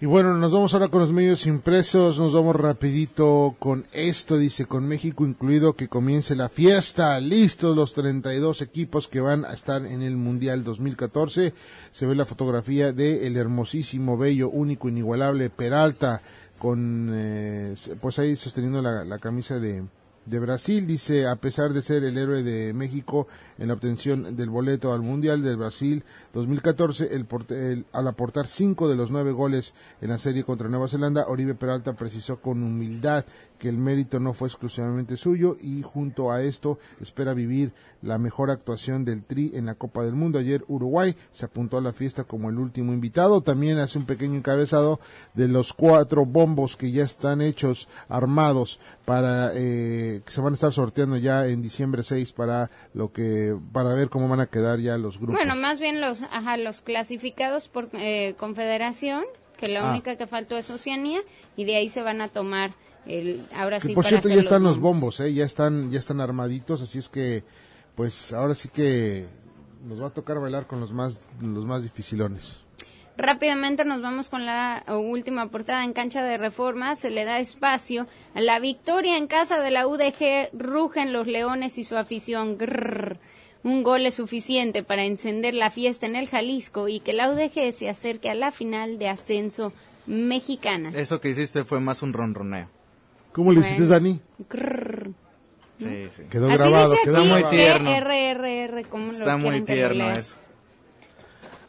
Y 0.00 0.06
bueno, 0.06 0.34
nos 0.34 0.52
vamos 0.52 0.74
ahora 0.74 0.86
con 0.86 1.00
los 1.00 1.10
medios 1.10 1.44
impresos, 1.46 2.20
nos 2.20 2.32
vamos 2.32 2.54
rapidito 2.54 3.56
con 3.58 3.84
esto, 3.92 4.38
dice, 4.38 4.64
con 4.64 4.86
México 4.86 5.26
incluido, 5.26 5.72
que 5.72 5.88
comience 5.88 6.36
la 6.36 6.48
fiesta, 6.48 7.18
listos 7.18 7.74
los 7.74 7.94
32 7.94 8.62
equipos 8.62 9.08
que 9.08 9.20
van 9.20 9.44
a 9.44 9.54
estar 9.54 9.84
en 9.84 10.02
el 10.02 10.16
Mundial 10.16 10.62
2014, 10.62 11.52
se 11.90 12.06
ve 12.06 12.14
la 12.14 12.26
fotografía 12.26 12.92
de 12.92 13.26
el 13.26 13.36
hermosísimo, 13.36 14.16
bello, 14.16 14.50
único, 14.50 14.88
inigualable 14.88 15.50
Peralta, 15.50 16.20
con, 16.60 17.10
eh, 17.12 17.74
pues 18.00 18.20
ahí 18.20 18.36
sosteniendo 18.36 18.80
la, 18.80 19.04
la 19.04 19.18
camisa 19.18 19.58
de, 19.58 19.82
de 20.28 20.38
Brasil, 20.38 20.86
dice, 20.86 21.26
a 21.26 21.36
pesar 21.36 21.72
de 21.72 21.82
ser 21.82 22.04
el 22.04 22.18
héroe 22.18 22.42
de 22.42 22.72
México 22.74 23.26
en 23.58 23.68
la 23.68 23.74
obtención 23.74 24.36
del 24.36 24.50
boleto 24.50 24.92
al 24.92 25.00
Mundial 25.02 25.42
del 25.42 25.56
Brasil 25.56 26.04
2014, 26.34 27.14
el 27.14 27.26
el- 27.50 27.86
al 27.92 28.08
aportar 28.08 28.46
cinco 28.46 28.88
de 28.88 28.96
los 28.96 29.10
nueve 29.10 29.32
goles 29.32 29.72
en 30.00 30.10
la 30.10 30.18
serie 30.18 30.44
contra 30.44 30.68
Nueva 30.68 30.88
Zelanda, 30.88 31.26
Oribe 31.28 31.54
Peralta 31.54 31.94
precisó 31.94 32.40
con 32.40 32.62
humildad 32.62 33.24
que 33.58 33.68
el 33.68 33.76
mérito 33.76 34.20
no 34.20 34.32
fue 34.34 34.48
exclusivamente 34.48 35.16
suyo 35.16 35.56
y 35.60 35.82
junto 35.82 36.30
a 36.30 36.42
esto 36.42 36.78
espera 37.00 37.34
vivir 37.34 37.72
la 38.02 38.16
mejor 38.18 38.50
actuación 38.50 39.04
del 39.04 39.24
Tri 39.24 39.50
en 39.54 39.66
la 39.66 39.74
Copa 39.74 40.04
del 40.04 40.14
Mundo. 40.14 40.38
Ayer 40.38 40.64
Uruguay 40.68 41.16
se 41.32 41.44
apuntó 41.46 41.76
a 41.78 41.80
la 41.80 41.92
fiesta 41.92 42.22
como 42.24 42.48
el 42.50 42.58
último 42.58 42.92
invitado. 42.92 43.40
También 43.40 43.78
hace 43.78 43.98
un 43.98 44.04
pequeño 44.06 44.36
encabezado 44.36 45.00
de 45.34 45.48
los 45.48 45.72
cuatro 45.72 46.24
bombos 46.24 46.76
que 46.76 46.92
ya 46.92 47.02
están 47.02 47.42
hechos, 47.42 47.88
armados, 48.08 48.80
para 49.04 49.50
eh, 49.54 50.20
que 50.24 50.30
se 50.32 50.40
van 50.40 50.52
a 50.52 50.54
estar 50.54 50.72
sorteando 50.72 51.16
ya 51.16 51.46
en 51.48 51.60
diciembre 51.62 52.04
6 52.04 52.32
para 52.32 52.70
lo 52.94 53.12
que 53.12 53.56
para 53.72 53.94
ver 53.94 54.08
cómo 54.08 54.28
van 54.28 54.40
a 54.40 54.46
quedar 54.46 54.78
ya 54.78 54.96
los 54.96 55.18
grupos. 55.18 55.36
Bueno, 55.36 55.56
más 55.56 55.80
bien 55.80 56.00
los, 56.00 56.22
ajá, 56.22 56.56
los 56.56 56.82
clasificados 56.82 57.68
por 57.68 57.88
eh, 57.94 58.34
confederación, 58.38 59.24
que 59.56 59.66
la 59.66 59.88
Ah. 59.88 59.90
única 59.90 60.16
que 60.16 60.26
faltó 60.28 60.56
es 60.56 60.70
Oceanía, 60.70 61.20
y 61.56 61.64
de 61.64 61.74
ahí 61.76 61.88
se 61.88 62.02
van 62.02 62.20
a 62.20 62.28
tomar 62.28 62.74
el, 63.06 63.46
ahora 63.54 63.78
Que 63.78 63.88
sí 63.88 63.94
por 63.94 64.04
para 64.04 64.20
cierto 64.20 64.28
ya 64.28 64.40
están 64.40 64.62
los 64.62 64.78
bombos, 64.78 65.20
¿eh? 65.20 65.32
ya 65.32 65.44
están 65.44 65.90
ya 65.90 65.98
están 65.98 66.20
armaditos, 66.20 66.82
así 66.82 66.98
es 66.98 67.08
que 67.08 67.44
pues 67.94 68.32
ahora 68.32 68.54
sí 68.54 68.68
que 68.68 69.26
nos 69.84 70.00
va 70.00 70.08
a 70.08 70.10
tocar 70.10 70.40
bailar 70.40 70.66
con 70.66 70.80
los 70.80 70.92
más 70.92 71.22
los 71.40 71.64
más 71.64 71.82
dificilones. 71.82 72.60
Rápidamente 73.18 73.84
nos 73.84 74.00
vamos 74.00 74.28
con 74.28 74.46
la 74.46 74.84
última 74.88 75.48
portada 75.48 75.82
en 75.82 75.92
cancha 75.92 76.22
de 76.22 76.38
reforma. 76.38 76.94
Se 76.94 77.10
le 77.10 77.24
da 77.24 77.40
espacio 77.40 78.06
a 78.32 78.40
la 78.40 78.60
victoria 78.60 79.16
en 79.16 79.26
casa 79.26 79.58
de 79.58 79.72
la 79.72 79.88
UDG. 79.88 80.50
Rugen 80.52 81.12
los 81.12 81.26
leones 81.26 81.78
y 81.78 81.84
su 81.84 81.96
afición. 81.96 82.56
Grrr. 82.56 83.18
Un 83.64 83.82
gol 83.82 84.06
es 84.06 84.14
suficiente 84.14 84.84
para 84.84 85.04
encender 85.04 85.54
la 85.54 85.70
fiesta 85.70 86.06
en 86.06 86.14
el 86.14 86.28
Jalisco 86.28 86.86
y 86.86 87.00
que 87.00 87.12
la 87.12 87.28
UDG 87.28 87.72
se 87.72 87.88
acerque 87.88 88.30
a 88.30 88.36
la 88.36 88.52
final 88.52 89.00
de 89.00 89.08
ascenso 89.08 89.72
mexicana. 90.06 90.92
Eso 90.94 91.20
que 91.20 91.30
hiciste 91.30 91.64
fue 91.64 91.80
más 91.80 92.02
un 92.02 92.12
ronroneo. 92.12 92.68
¿Cómo 93.32 93.52
le 93.52 93.60
hiciste, 93.60 93.86
Dani? 93.86 94.20
Grrr. 94.48 95.10
Sí, 95.78 96.08
sí. 96.16 96.22
Quedó 96.28 96.48
Así 96.48 96.56
grabado, 96.58 96.90
dice 96.92 97.04
quedó 97.04 97.18
aquí, 97.18 97.28
muy 97.28 97.44
tierno. 97.44 97.90
RRR, 98.00 98.88
como 98.88 99.06
lo 99.06 99.12
Está 99.12 99.36
muy 99.36 99.62
tierno 99.62 100.10
eso. 100.10 100.36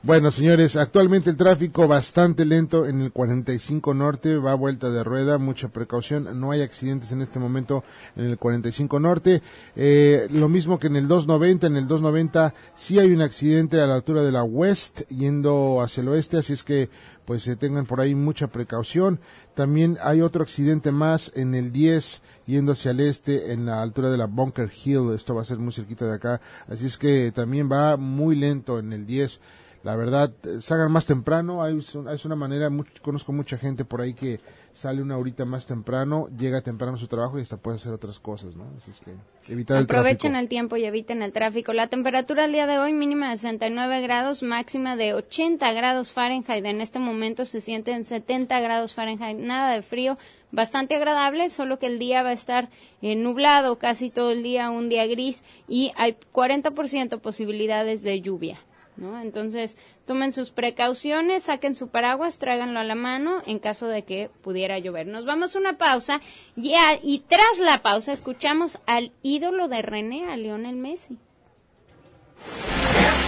Bueno, 0.02 0.32
señores, 0.32 0.78
actualmente 0.78 1.30
el 1.30 1.36
tráfico 1.36 1.86
bastante 1.86 2.46
lento 2.46 2.86
en 2.86 3.02
el 3.02 3.12
45 3.12 3.94
Norte, 3.94 4.38
va 4.38 4.54
a 4.54 4.56
vuelta 4.56 4.90
de 4.90 5.04
rueda, 5.04 5.38
mucha 5.38 5.68
precaución, 5.68 6.40
no 6.40 6.52
hay 6.52 6.62
accidentes 6.62 7.12
en 7.12 7.22
este 7.22 7.38
momento 7.38 7.84
en 8.16 8.28
el 8.28 8.38
45 8.38 8.98
Norte. 8.98 9.42
Eh, 9.76 10.30
lo 10.32 10.48
mismo 10.48 10.80
que 10.80 10.88
en 10.88 10.96
el 10.96 11.10
290, 11.10 11.68
en 11.68 11.76
el 11.76 11.86
290 11.86 12.54
sí 12.76 12.98
hay 12.98 13.12
un 13.12 13.22
accidente 13.22 13.82
a 13.82 13.88
la 13.88 13.96
altura 13.96 14.24
de 14.24 14.32
la 14.32 14.42
West 14.42 15.02
yendo 15.10 15.82
hacia 15.82 16.00
el 16.00 16.08
oeste, 16.08 16.38
así 16.38 16.54
es 16.54 16.64
que 16.64 16.90
pues 17.26 17.44
se 17.44 17.58
tengan 17.58 17.86
por 17.86 18.00
ahí 18.00 18.16
mucha 18.16 18.48
precaución. 18.48 19.20
También 19.54 19.98
hay 20.02 20.22
otro 20.22 20.44
accidente 20.44 20.94
más 20.94 21.30
en 21.36 21.54
el 21.56 21.74
10 21.74 22.22
yendo 22.46 22.72
hacia 22.72 22.92
el 22.92 23.02
este 23.02 23.52
en 23.52 23.66
la 23.66 23.82
altura 23.82 24.10
de 24.10 24.18
la 24.18 24.28
Bunker 24.28 24.72
Hill, 24.72 25.12
esto 25.14 25.36
va 25.36 25.42
a 25.42 25.46
ser 25.46 25.58
muy 25.58 25.74
cerquita 25.74 26.06
de 26.06 26.16
acá, 26.16 26.40
así 26.70 26.86
es 26.86 26.98
que 26.98 27.34
también 27.34 27.70
va 27.70 27.98
muy 27.98 28.38
lento 28.38 28.80
en 28.80 28.94
el 28.94 29.06
10 29.06 29.42
la 29.84 29.96
verdad, 29.96 30.34
eh, 30.44 30.62
salgan 30.62 30.92
más 30.92 31.06
temprano, 31.06 31.64
hay, 31.64 31.78
es 31.78 32.26
una 32.26 32.36
manera, 32.36 32.70
conozco 33.02 33.32
mucha 33.32 33.58
gente 33.58 33.86
por 33.86 34.02
ahí 34.02 34.14
que 34.14 34.40
sale 34.74 35.02
una 35.02 35.18
horita 35.18 35.46
más 35.46 35.66
temprano, 35.66 36.28
llega 36.38 36.62
temprano 36.62 36.96
a 36.96 37.00
su 37.00 37.08
trabajo 37.08 37.40
y 37.40 37.42
hasta 37.42 37.58
puede 37.58 37.78
hacer 37.78 37.94
otras 37.94 38.20
cosas, 38.20 38.56
¿no? 38.56 38.66
Así 38.78 38.92
es 38.92 39.00
que 39.00 39.52
evitar 39.52 39.78
Aprovechen 39.78 40.36
el, 40.36 40.44
el 40.44 40.50
tiempo 40.50 40.78
y 40.78 40.86
eviten 40.86 41.22
el 41.22 41.32
tráfico. 41.32 41.74
La 41.74 41.88
temperatura 41.88 42.46
al 42.46 42.52
día 42.52 42.68
de 42.68 42.78
hoy 42.80 42.94
mínima 42.94 43.30
de 43.30 43.38
69 43.38 44.02
grados, 44.02 44.44
máxima 44.44 44.96
de 44.96 45.14
80 45.14 45.72
grados 45.72 46.14
Fahrenheit. 46.14 46.66
En 46.66 46.82
este 46.82 47.00
momento 47.00 47.46
se 47.46 47.62
siente 47.62 47.92
en 47.92 48.04
70 48.04 48.60
grados 48.60 48.94
Fahrenheit, 48.94 49.38
nada 49.38 49.74
de 49.74 49.82
frío, 49.82 50.18
bastante 50.52 50.96
agradable, 50.96 51.50
solo 51.50 51.80
que 51.80 51.88
el 51.88 52.00
día 52.00 52.22
va 52.24 52.30
a 52.30 52.34
estar 52.34 52.70
eh, 53.02 53.16
nublado 53.16 53.78
casi 53.80 54.10
todo 54.10 54.32
el 54.32 54.44
día, 54.44 54.70
un 54.70 54.90
día 54.90 55.08
gris 55.08 55.44
y 55.68 55.92
hay 55.96 56.18
40% 56.34 57.20
posibilidades 57.22 58.04
de 58.04 58.22
lluvia. 58.22 58.60
¿No? 59.00 59.20
Entonces, 59.20 59.78
tomen 60.06 60.34
sus 60.34 60.52
precauciones, 60.52 61.44
saquen 61.44 61.76
su 61.76 61.88
paraguas, 61.88 62.38
tráiganlo 62.38 62.80
a 62.80 62.84
la 62.84 62.96
mano 62.96 63.42
en 63.46 63.60
caso 63.60 63.88
de 63.88 64.04
que 64.04 64.30
pudiera 64.42 64.78
llover. 64.80 65.08
Nos 65.08 65.26
vamos 65.26 65.56
a 65.56 65.60
una 65.60 65.78
pausa 65.78 66.22
y, 66.56 66.74
y 67.04 67.20
tras 67.28 67.60
la 67.60 67.82
pausa 67.82 68.14
escuchamos 68.14 68.80
al 68.86 69.12
ídolo 69.24 69.68
de 69.68 69.82
René, 69.82 70.32
a 70.32 70.38
Lionel 70.38 70.76
Messi. 70.76 71.18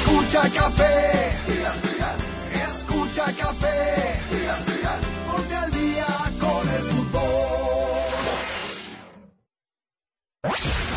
Escucha 0.02 0.42
café, 0.54 1.32
escucha 2.66 3.26
café, 3.38 4.20
ponte 5.30 5.56
al 5.56 5.72
día 5.72 6.06
con 6.40 6.70
el 6.70 6.82
fútbol. 6.82 7.62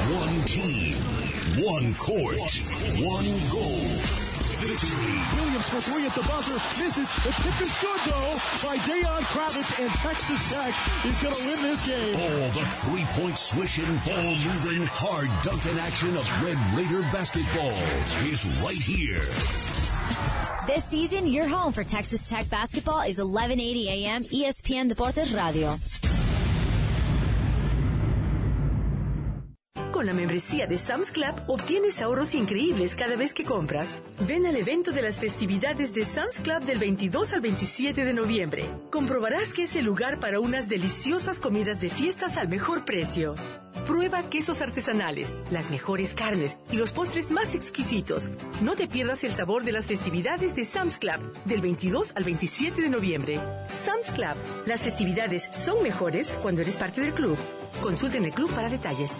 One 0.07 0.45
team, 0.45 0.99
one 1.67 1.95
court, 1.95 2.39
one 3.03 3.31
goal. 3.51 3.94
Victory. 4.75 5.19
Williams 5.37 5.69
for 5.69 5.81
three 5.81 6.07
at 6.07 6.15
the 6.15 6.23
buzzer. 6.23 6.55
Misses. 6.83 7.11
The 7.23 7.33
tip 7.43 7.61
is 7.61 7.75
good, 7.81 8.01
though, 8.07 8.35
by 8.67 8.77
Dayon 8.79 9.23
Kravitz, 9.31 9.81
and 9.81 9.91
Texas 9.91 10.51
Tech 10.51 10.75
is 11.05 11.19
going 11.19 11.35
to 11.35 11.47
win 11.47 11.63
this 11.63 11.83
game. 11.83 12.17
All 12.17 12.51
the 12.51 12.67
three-point 12.83 13.39
swishing, 13.39 13.97
ball-moving, 14.05 14.87
hard-dunking 14.87 15.79
action 15.79 16.17
of 16.17 16.43
Red 16.43 16.59
Raider 16.77 17.03
basketball 17.13 17.73
is 18.27 18.47
right 18.63 18.77
here. 18.77 19.27
This 20.67 20.85
season, 20.85 21.27
your 21.27 21.47
home 21.47 21.73
for 21.73 21.85
Texas 21.85 22.29
Tech 22.29 22.49
basketball 22.49 23.01
is 23.01 23.19
1180 23.19 23.89
AM 23.91 24.23
ESPN 24.23 24.89
Deportes 24.89 25.35
Radio. 25.37 25.79
Con 29.95 30.07
la 30.07 30.13
membresía 30.13 30.67
de 30.67 30.77
Sam's 30.77 31.13
Club 31.13 31.41
obtienes 31.47 32.03
ahorros 32.03 32.35
increíbles 32.35 32.97
cada 32.97 33.15
vez 33.15 33.33
que 33.33 33.45
compras. 33.45 33.87
Ven 34.27 34.45
al 34.45 34.57
evento 34.57 34.91
de 34.91 35.03
las 35.03 35.21
festividades 35.21 35.95
de 35.95 36.05
Sam's 36.05 36.41
Club 36.41 36.65
del 36.65 36.79
22 36.81 37.33
al 37.33 37.41
27 37.41 38.05
de 38.05 38.13
noviembre. 38.13 38.69
Comprobarás 38.91 39.53
que 39.53 39.63
es 39.63 39.77
el 39.77 39.85
lugar 39.85 40.19
para 40.19 40.41
unas 40.41 40.69
deliciosas 40.69 41.39
comidas 41.39 41.81
de 41.81 41.91
fiestas 41.91 42.39
al 42.39 42.49
mejor 42.49 42.85
precio. 42.85 43.37
Prueba 43.87 44.29
quesos 44.29 44.63
artesanales, 44.63 45.33
las 45.53 45.71
mejores 45.71 46.13
carnes 46.13 46.57
y 46.73 46.77
los 46.77 46.93
postres 46.93 47.31
más 47.31 47.55
exquisitos. 47.55 48.31
No 48.63 48.75
te 48.75 48.89
pierdas 48.89 49.23
el 49.23 49.37
sabor 49.37 49.63
de 49.63 49.71
las 49.71 49.87
festividades 49.87 50.57
de 50.57 50.65
Sam's 50.65 50.99
Club 50.99 51.21
del 51.45 51.61
22 51.61 52.15
al 52.17 52.25
27 52.25 52.83
de 52.83 52.91
noviembre. 52.91 53.41
Sam's 53.73 54.11
Club. 54.11 54.35
Las 54.67 54.83
festividades 54.83 55.49
son 55.53 55.85
mejores 55.85 56.37
cuando 56.43 56.63
eres 56.63 56.79
parte 56.79 57.01
del 57.01 57.15
club. 57.15 57.39
Consulten 57.81 58.25
el 58.25 58.33
club 58.33 58.51
para 58.51 58.69
detalles. 58.69 59.13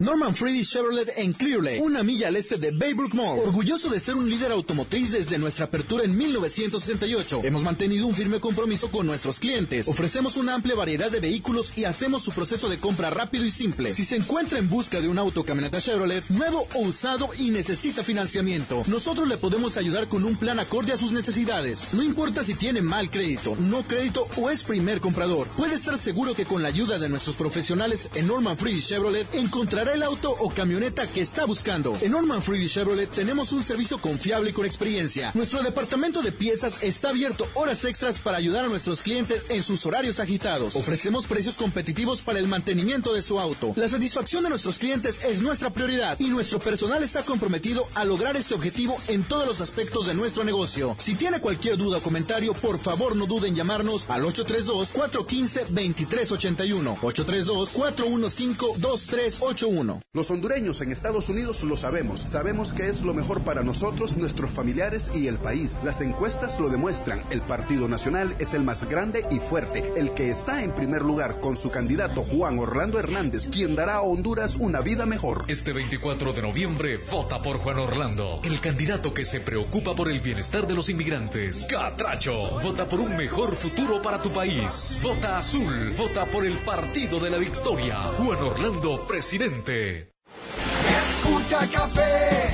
Norman 0.00 0.34
Freddy 0.34 0.64
Chevrolet 0.64 1.12
en 1.18 1.34
Clear 1.34 1.62
Lake, 1.62 1.80
una 1.82 2.02
milla 2.02 2.28
al 2.28 2.36
este 2.36 2.56
de 2.56 2.70
Baybrook 2.70 3.12
Mall. 3.12 3.40
Orgulloso 3.40 3.90
de 3.90 4.00
ser 4.00 4.16
un 4.16 4.30
líder 4.30 4.50
automotriz 4.50 5.12
desde 5.12 5.36
nuestra 5.36 5.66
apertura 5.66 6.04
en 6.04 6.16
1968. 6.16 7.42
Hemos 7.44 7.62
mantenido 7.62 8.06
un 8.06 8.14
firme 8.14 8.40
compromiso 8.40 8.90
con 8.90 9.06
nuestros 9.06 9.38
clientes. 9.38 9.88
Ofrecemos 9.88 10.38
una 10.38 10.54
amplia 10.54 10.74
variedad 10.74 11.10
de 11.10 11.20
vehículos 11.20 11.76
y 11.76 11.84
hacemos 11.84 12.22
su 12.22 12.32
proceso 12.32 12.70
de 12.70 12.78
compra 12.78 13.10
rápido 13.10 13.44
y 13.44 13.50
simple. 13.50 13.92
Si 13.92 14.06
se 14.06 14.16
encuentra 14.16 14.58
en 14.58 14.70
busca 14.70 15.02
de 15.02 15.08
un 15.08 15.18
auto 15.18 15.44
camioneta 15.44 15.82
Chevrolet, 15.82 16.24
nuevo 16.30 16.66
o 16.76 16.78
usado 16.78 17.28
y 17.36 17.50
necesita 17.50 18.02
financiamiento, 18.02 18.82
nosotros 18.86 19.28
le 19.28 19.36
podemos 19.36 19.76
ayudar 19.76 20.08
con 20.08 20.24
un 20.24 20.36
plan 20.36 20.60
acorde 20.60 20.94
a 20.94 20.96
sus 20.96 21.12
necesidades. 21.12 21.92
No 21.92 22.02
importa 22.02 22.42
si 22.42 22.54
tiene 22.54 22.80
mal 22.80 23.10
crédito, 23.10 23.54
no 23.60 23.82
crédito 23.82 24.26
o 24.38 24.48
es 24.48 24.64
primer 24.64 25.00
comprador. 25.00 25.46
Puede 25.48 25.74
estar 25.74 25.98
seguro 25.98 26.32
que 26.32 26.46
con 26.46 26.62
la 26.62 26.68
ayuda 26.68 26.98
de 26.98 27.10
nuestros 27.10 27.36
profesionales 27.36 28.08
en 28.14 28.28
Norman 28.28 28.56
Freddy 28.56 28.80
Chevrolet 28.80 29.26
encontrará 29.34 29.89
el 29.92 30.02
auto 30.02 30.34
o 30.38 30.50
camioneta 30.50 31.06
que 31.06 31.20
está 31.20 31.44
buscando. 31.44 31.96
En 32.00 32.12
Norman 32.12 32.42
Freely 32.42 32.68
Chevrolet 32.68 33.10
tenemos 33.10 33.52
un 33.52 33.62
servicio 33.62 34.00
confiable 34.00 34.50
y 34.50 34.52
con 34.52 34.64
experiencia. 34.64 35.30
Nuestro 35.34 35.62
departamento 35.62 36.22
de 36.22 36.32
piezas 36.32 36.82
está 36.82 37.10
abierto 37.10 37.46
horas 37.54 37.84
extras 37.84 38.18
para 38.18 38.38
ayudar 38.38 38.64
a 38.64 38.68
nuestros 38.68 39.02
clientes 39.02 39.44
en 39.48 39.62
sus 39.62 39.84
horarios 39.84 40.20
agitados. 40.20 40.76
Ofrecemos 40.76 41.26
precios 41.26 41.56
competitivos 41.56 42.22
para 42.22 42.38
el 42.38 42.48
mantenimiento 42.48 43.12
de 43.12 43.22
su 43.22 43.38
auto. 43.38 43.72
La 43.76 43.88
satisfacción 43.88 44.44
de 44.44 44.50
nuestros 44.50 44.78
clientes 44.78 45.20
es 45.24 45.42
nuestra 45.42 45.70
prioridad 45.70 46.18
y 46.18 46.28
nuestro 46.28 46.58
personal 46.58 47.02
está 47.02 47.22
comprometido 47.22 47.86
a 47.94 48.04
lograr 48.04 48.36
este 48.36 48.54
objetivo 48.54 48.96
en 49.08 49.24
todos 49.24 49.46
los 49.46 49.60
aspectos 49.60 50.06
de 50.06 50.14
nuestro 50.14 50.44
negocio. 50.44 50.96
Si 50.98 51.14
tiene 51.14 51.40
cualquier 51.40 51.76
duda 51.76 51.98
o 51.98 52.02
comentario, 52.02 52.54
por 52.54 52.78
favor 52.78 53.16
no 53.16 53.26
duden 53.26 53.50
en 53.50 53.56
llamarnos 53.56 54.08
al 54.08 54.22
832-415-2381. 54.24 57.00
832-415-2381. 57.00 59.79
Los 60.12 60.30
hondureños 60.30 60.80
en 60.82 60.92
Estados 60.92 61.30
Unidos 61.30 61.62
lo 61.62 61.76
sabemos. 61.76 62.20
Sabemos 62.20 62.72
que 62.72 62.88
es 62.88 63.00
lo 63.02 63.14
mejor 63.14 63.40
para 63.40 63.62
nosotros, 63.62 64.16
nuestros 64.16 64.50
familiares 64.50 65.10
y 65.14 65.26
el 65.26 65.36
país. 65.36 65.76
Las 65.84 66.02
encuestas 66.02 66.60
lo 66.60 66.68
demuestran. 66.68 67.22
El 67.30 67.40
Partido 67.40 67.88
Nacional 67.88 68.34
es 68.38 68.52
el 68.52 68.62
más 68.62 68.86
grande 68.88 69.24
y 69.30 69.38
fuerte, 69.38 69.92
el 69.96 70.12
que 70.12 70.28
está 70.30 70.62
en 70.62 70.72
primer 70.72 71.02
lugar 71.02 71.40
con 71.40 71.56
su 71.56 71.70
candidato 71.70 72.22
Juan 72.22 72.58
Orlando 72.58 72.98
Hernández, 72.98 73.46
quien 73.46 73.74
dará 73.74 73.96
a 73.96 74.02
Honduras 74.02 74.56
una 74.56 74.82
vida 74.82 75.06
mejor. 75.06 75.44
Este 75.48 75.72
24 75.72 76.34
de 76.34 76.42
noviembre, 76.42 76.98
vota 77.10 77.40
por 77.40 77.56
Juan 77.56 77.78
Orlando, 77.78 78.40
el 78.44 78.60
candidato 78.60 79.14
que 79.14 79.24
se 79.24 79.40
preocupa 79.40 79.94
por 79.94 80.10
el 80.10 80.20
bienestar 80.20 80.66
de 80.66 80.74
los 80.74 80.90
inmigrantes. 80.90 81.66
Catracho, 81.70 82.60
vota 82.60 82.86
por 82.86 83.00
un 83.00 83.16
mejor 83.16 83.54
futuro 83.54 84.02
para 84.02 84.20
tu 84.20 84.30
país. 84.30 85.00
Vota 85.02 85.38
azul, 85.38 85.94
vota 85.96 86.26
por 86.26 86.44
el 86.44 86.58
Partido 86.58 87.18
de 87.18 87.30
la 87.30 87.38
Victoria. 87.38 88.10
Juan 88.16 88.42
Orlando, 88.42 89.06
presidente. 89.06 89.69
Escucha 89.70 91.60
café, 91.72 92.48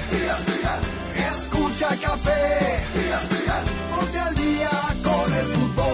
escucha 1.30 1.88
café, 1.96 2.84
ponte 3.90 4.18
al 4.18 4.34
día 4.34 4.70
con 5.02 5.32
el 5.32 5.46
fútbol. 5.46 5.86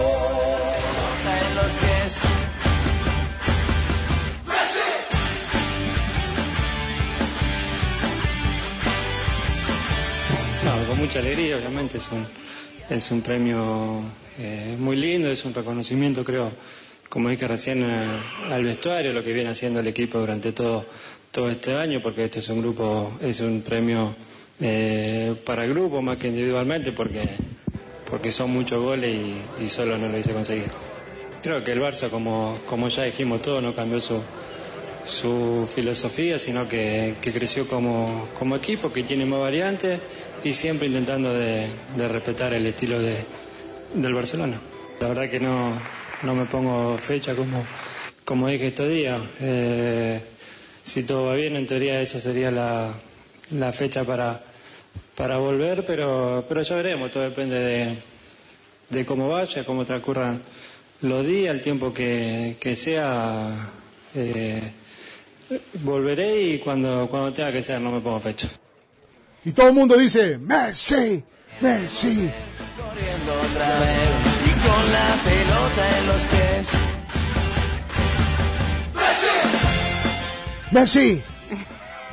En 1.25 1.55
los 1.55 1.71
pies. 1.79 2.17
No, 10.65 10.87
con 10.89 10.97
mucha 10.97 11.19
alegría, 11.19 11.55
obviamente 11.55 11.99
es 11.99 12.09
un, 12.11 12.27
es 12.89 13.11
un 13.11 13.21
premio 13.21 14.01
eh, 14.39 14.75
muy 14.77 14.97
lindo, 14.97 15.31
es 15.31 15.45
un 15.45 15.53
reconocimiento, 15.53 16.25
creo, 16.25 16.51
como 17.07 17.29
dije 17.29 17.47
recién, 17.47 17.83
eh, 17.83 18.07
al 18.51 18.63
vestuario, 18.63 19.13
lo 19.13 19.23
que 19.23 19.33
viene 19.33 19.51
haciendo 19.51 19.79
el 19.79 19.87
equipo 19.87 20.19
durante 20.19 20.51
todo, 20.51 20.83
todo 21.33 21.49
este 21.49 21.75
año, 21.75 21.99
porque 21.99 22.25
este 22.25 22.39
es 22.39 22.49
un 22.49 22.59
grupo, 22.59 23.11
es 23.19 23.41
un 23.41 23.63
premio 23.63 24.15
eh, 24.61 25.33
para 25.43 25.65
el 25.65 25.73
grupo 25.73 25.99
más 25.99 26.17
que 26.17 26.27
individualmente, 26.27 26.91
porque, 26.91 27.21
porque 28.07 28.31
son 28.31 28.51
muchos 28.51 28.81
goles 28.81 29.33
y, 29.59 29.69
solo 29.69 29.97
no 29.97 30.07
lo 30.09 30.17
hice 30.17 30.31
conseguir. 30.31 30.69
Creo 31.41 31.63
que 31.63 31.71
el 31.71 31.81
Barça, 31.81 32.11
como, 32.11 32.59
como 32.69 32.87
ya 32.87 33.03
dijimos 33.03 33.41
todo, 33.41 33.61
no 33.61 33.75
cambió 33.75 33.99
su, 33.99 34.21
su 35.05 35.67
filosofía, 35.73 36.37
sino 36.37 36.69
que, 36.69 37.15
creció 37.19 37.67
como, 37.67 38.29
como, 38.37 38.55
equipo, 38.55 38.93
que 38.93 39.01
tiene 39.01 39.25
más 39.25 39.39
variantes 39.39 39.99
y 40.43 40.53
siempre 40.53 40.85
intentando 40.85 41.33
de, 41.33 41.67
respetar 41.97 42.53
el 42.53 42.67
estilo 42.67 42.99
de, 43.01 43.17
del 43.95 44.13
Barcelona. 44.13 44.61
La 44.99 45.07
verdad 45.07 45.27
que 45.31 45.39
no, 45.39 45.71
no 46.21 46.35
me 46.35 46.45
pongo 46.45 46.95
fecha 46.99 47.33
como, 47.33 47.65
como 48.23 48.47
dije 48.49 48.67
estos 48.67 48.87
días. 48.87 49.19
Eh, 49.39 50.21
si 50.83 51.03
todo 51.03 51.27
va 51.27 51.35
bien, 51.35 51.55
en 51.55 51.65
teoría 51.65 52.01
esa 52.01 52.19
sería 52.19 52.51
la, 52.51 52.91
la 53.51 53.73
fecha 53.73 54.03
para, 54.03 54.41
para 55.15 55.37
volver, 55.37 55.85
pero, 55.85 56.45
pero 56.47 56.61
ya 56.61 56.75
veremos, 56.75 57.11
todo 57.11 57.23
depende 57.23 57.59
de, 57.59 57.97
de 58.89 59.05
cómo 59.05 59.29
vaya, 59.29 59.65
cómo 59.65 59.85
transcurran 59.85 60.41
los 61.01 61.25
días, 61.25 61.55
el 61.55 61.61
tiempo 61.61 61.93
que, 61.93 62.57
que 62.59 62.75
sea. 62.75 63.69
Eh, 64.15 64.71
volveré 65.81 66.41
y 66.41 66.59
cuando, 66.59 67.07
cuando 67.09 67.33
tenga 67.33 67.51
que 67.51 67.63
ser 67.63 67.81
no 67.81 67.91
me 67.91 67.99
pongo 67.99 68.19
fecha. 68.19 68.47
Y 69.45 69.51
todo 69.51 69.67
el 69.67 69.73
mundo 69.73 69.97
dice, 69.97 70.37
Messi, 70.37 71.23
Messi 71.61 72.29
con 74.63 74.91
la 74.91 75.07
pelota 75.23 75.97
en 75.99 76.07
los 76.07 76.21
pies. 76.31 76.92
¡Messi! 80.73 81.21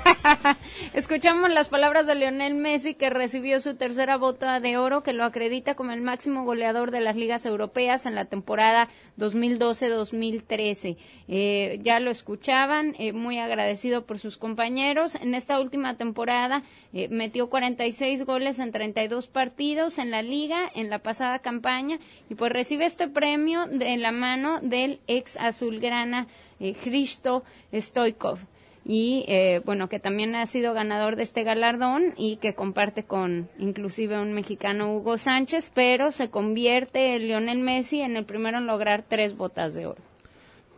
Escuchamos 0.93 1.51
las 1.51 1.69
palabras 1.69 2.07
de 2.07 2.15
Lionel 2.15 2.55
Messi 2.55 2.95
que 2.95 3.09
recibió 3.09 3.59
su 3.59 3.75
tercera 3.77 4.19
bota 4.19 4.61
de 4.61 4.77
oro 4.77 5.03
que 5.03 5.15
lo 5.15 5.25
acredita 5.25 5.75
como 5.75 5.93
el 5.93 6.03
máximo 6.03 6.45
goleador 6.45 6.91
de 6.91 7.01
las 7.01 7.17
ligas 7.17 7.47
europeas 7.47 8.05
en 8.05 8.15
la 8.15 8.27
temporada 8.27 8.89
2012-2013. 9.19 10.99
Eh, 11.29 11.79
ya 11.83 12.01
lo 12.01 12.11
escuchaban, 12.11 12.95
eh, 12.99 13.13
muy 13.13 13.39
agradecido 13.39 14.05
por 14.05 14.19
sus 14.19 14.37
compañeros. 14.37 15.15
En 15.15 15.35
esta 15.35 15.59
última 15.59 15.97
temporada 15.97 16.63
eh, 16.93 17.09
metió 17.09 17.49
46 17.49 18.27
goles 18.27 18.59
en 18.59 18.73
32 18.73 19.29
partidos 19.29 19.99
en 19.99 20.11
la 20.11 20.21
liga 20.21 20.71
en 20.75 20.91
la 20.91 20.99
pasada 20.99 21.39
campaña 21.39 21.99
y 22.29 22.35
pues 22.35 22.53
recibe 22.53 22.85
este 22.85 23.09
premio 23.09 23.67
de, 23.67 23.97
la 23.97 24.13
mano 24.13 24.61
del 24.61 25.01
ex 25.07 25.39
azulgrana 25.39 26.27
eh, 26.61 26.77
Hristo 26.85 27.43
Stoikov. 27.73 28.39
Y 28.85 29.25
eh, 29.29 29.61
bueno 29.65 29.89
que 29.89 30.01
también 30.01 30.35
ha 30.35 30.47
sido 30.47 30.73
ganador 30.73 31.17
de 31.17 31.23
este 31.23 31.45
galardón 31.45 32.15
y 32.17 32.37
que 32.37 32.55
comparte 32.55 33.05
con 33.05 33.49
inclusive 33.59 34.19
un 34.19 34.33
mexicano 34.33 34.95
Hugo 34.95 35.19
Sánchez 35.19 35.71
pero 35.75 36.11
se 36.13 36.31
convierte 36.31 37.19
Lionel 37.19 37.59
Messi 37.59 38.01
en 38.01 38.17
el 38.17 38.25
primero 38.25 38.57
en 38.57 38.67
lograr 38.67 39.05
tres 39.07 39.37
botas 39.37 39.75
de 39.75 39.87
oro. 39.87 40.01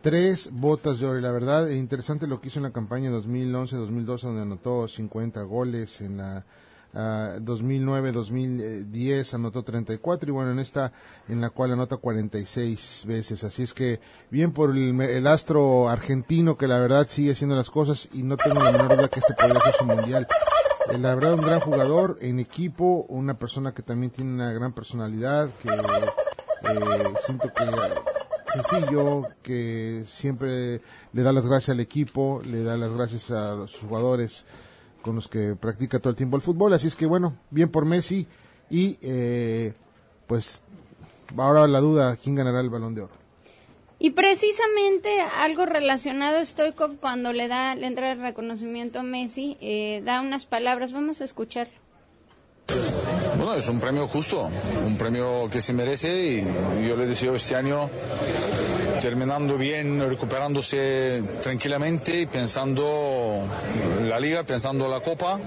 Tres 0.01 0.49
botas 0.51 0.99
de 0.99 1.07
oro 1.07 1.19
y 1.19 1.21
la 1.21 1.31
verdad 1.31 1.71
es 1.71 1.77
interesante 1.77 2.27
lo 2.27 2.41
que 2.41 2.49
hizo 2.49 2.59
en 2.59 2.63
la 2.63 2.71
campaña 2.71 3.09
2011-2012 3.09 4.21
donde 4.21 4.41
anotó 4.41 4.85
50 4.89 5.41
goles 5.43 6.01
en 6.01 6.17
la 6.17 6.43
Uh, 6.93 7.39
2009-2010 7.39 9.33
anotó 9.33 9.63
34 9.63 10.29
y 10.29 10.31
bueno, 10.31 10.51
en 10.51 10.59
esta 10.59 10.91
en 11.27 11.41
la 11.41 11.49
cual 11.49 11.71
anota 11.71 11.97
46 11.97 13.05
veces. 13.07 13.43
Así 13.43 13.63
es 13.63 13.73
que 13.73 13.99
bien 14.29 14.51
por 14.51 14.69
el, 14.69 15.01
el, 15.01 15.25
astro 15.25 15.89
argentino 15.89 16.55
que 16.55 16.67
la 16.67 16.77
verdad 16.77 17.07
sigue 17.07 17.31
haciendo 17.31 17.55
las 17.55 17.71
cosas 17.71 18.09
y 18.13 18.21
no 18.21 18.37
tengo 18.37 18.59
la 18.59 18.71
menor 18.71 18.95
duda 18.95 19.07
que 19.07 19.21
este 19.21 19.33
podría 19.33 19.59
ser 19.61 19.73
su 19.73 19.85
mundial. 19.85 20.27
Eh, 20.91 20.97
la 20.99 21.15
verdad, 21.15 21.33
un 21.33 21.41
gran 21.41 21.61
jugador 21.61 22.19
en 22.21 22.39
equipo, 22.39 23.05
una 23.09 23.39
persona 23.39 23.73
que 23.73 23.81
también 23.81 24.11
tiene 24.11 24.31
una 24.31 24.51
gran 24.51 24.73
personalidad, 24.73 25.49
que 25.61 25.69
eh, 25.69 27.13
siento 27.25 27.51
que 27.53 27.65
sencillo, 28.53 29.23
que 29.41 30.03
siempre 30.07 30.81
le 31.11 31.23
da 31.23 31.31
las 31.31 31.47
gracias 31.47 31.69
al 31.69 31.79
equipo, 31.79 32.41
le 32.45 32.63
da 32.63 32.77
las 32.77 32.91
gracias 32.91 33.31
a 33.31 33.55
los 33.55 33.75
jugadores 33.79 34.45
con 35.03 35.15
los 35.15 35.27
que 35.27 35.55
practica 35.55 35.99
todo 35.99 36.09
el 36.09 36.15
tiempo 36.15 36.35
el 36.35 36.41
fútbol. 36.41 36.73
Así 36.73 36.87
es 36.87 36.95
que 36.95 37.05
bueno, 37.05 37.35
bien 37.51 37.69
por 37.69 37.85
Messi 37.85 38.25
y 38.71 38.97
eh, 39.03 39.73
pues 40.25 40.63
ahora 41.37 41.67
la 41.67 41.79
duda, 41.79 42.15
¿quién 42.15 42.35
ganará 42.35 42.61
el 42.61 42.71
balón 42.71 42.95
de 42.95 43.01
oro? 43.01 43.13
Y 43.99 44.11
precisamente 44.11 45.21
algo 45.21 45.65
relacionado 45.65 46.39
a 46.39 46.45
Stoikov 46.45 46.97
cuando 46.97 47.31
le 47.31 47.47
da 47.47 47.75
le 47.75 47.87
entra 47.87 48.11
el 48.11 48.19
reconocimiento 48.19 48.99
a 48.99 49.03
Messi, 49.03 49.57
eh, 49.61 50.01
da 50.03 50.21
unas 50.21 50.45
palabras, 50.45 50.91
vamos 50.91 51.21
a 51.21 51.25
escuchar. 51.25 51.67
Bueno, 53.37 53.55
es 53.55 53.67
un 53.67 53.79
premio 53.79 54.07
justo, 54.07 54.49
un 54.85 54.97
premio 54.97 55.47
que 55.51 55.61
se 55.61 55.73
merece 55.73 56.43
y 56.81 56.87
yo 56.87 56.95
le 56.95 57.05
deseo 57.05 57.35
este 57.35 57.55
año 57.55 57.89
terminando 59.03 59.57
bien, 59.57 59.99
recuperándose 60.09 61.21
tranquilamente 61.41 62.25
pensando 62.25 63.41
la 64.07 64.17
liga, 64.17 64.43
pensando 64.43 64.87
la 64.87 65.01
copa 65.01 65.41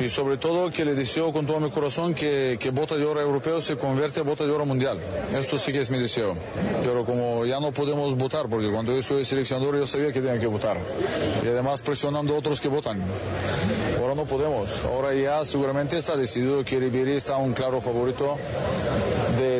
y 0.00 0.08
sobre 0.08 0.38
todo 0.38 0.70
que 0.70 0.86
le 0.86 0.94
deseo 0.94 1.34
con 1.34 1.44
todo 1.46 1.60
mi 1.60 1.70
corazón 1.70 2.14
que, 2.14 2.56
que 2.58 2.70
bota 2.70 2.96
de 2.96 3.04
oro 3.04 3.20
europeo 3.20 3.60
se 3.60 3.76
convierte 3.76 4.20
en 4.20 4.26
bota 4.26 4.46
de 4.46 4.52
oro 4.52 4.64
mundial. 4.64 4.98
Esto 5.36 5.58
sí 5.58 5.70
que 5.70 5.80
es 5.80 5.90
mi 5.90 5.98
deseo. 5.98 6.34
Pero 6.82 7.04
como 7.04 7.44
ya 7.44 7.60
no 7.60 7.72
podemos 7.72 8.16
votar, 8.16 8.48
porque 8.48 8.70
cuando 8.70 8.94
yo 8.94 9.02
soy 9.02 9.26
seleccionador 9.26 9.76
yo 9.76 9.86
sabía 9.86 10.10
que 10.10 10.22
tenía 10.22 10.40
que 10.40 10.46
votar. 10.46 10.78
Y 11.44 11.48
además 11.48 11.82
presionando 11.82 12.34
a 12.34 12.38
otros 12.38 12.62
que 12.62 12.68
votan. 12.68 13.02
Ahora 14.00 14.14
no 14.14 14.24
podemos. 14.24 14.70
Ahora 14.86 15.14
ya 15.14 15.44
seguramente 15.44 15.98
está 15.98 16.16
decidido 16.16 16.64
que 16.64 16.78
Ribery 16.78 17.16
está 17.16 17.36
un 17.36 17.52
claro 17.52 17.82
favorito 17.82 18.38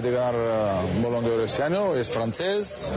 de, 0.01 0.03
de 0.03 0.11
ganar 0.11 0.35
uh, 0.35 1.03
Balón 1.03 1.25
de 1.25 1.31
Oro 1.31 1.45
este 1.45 1.63
año. 1.63 1.95
Es 1.95 2.11
francés, 2.11 2.93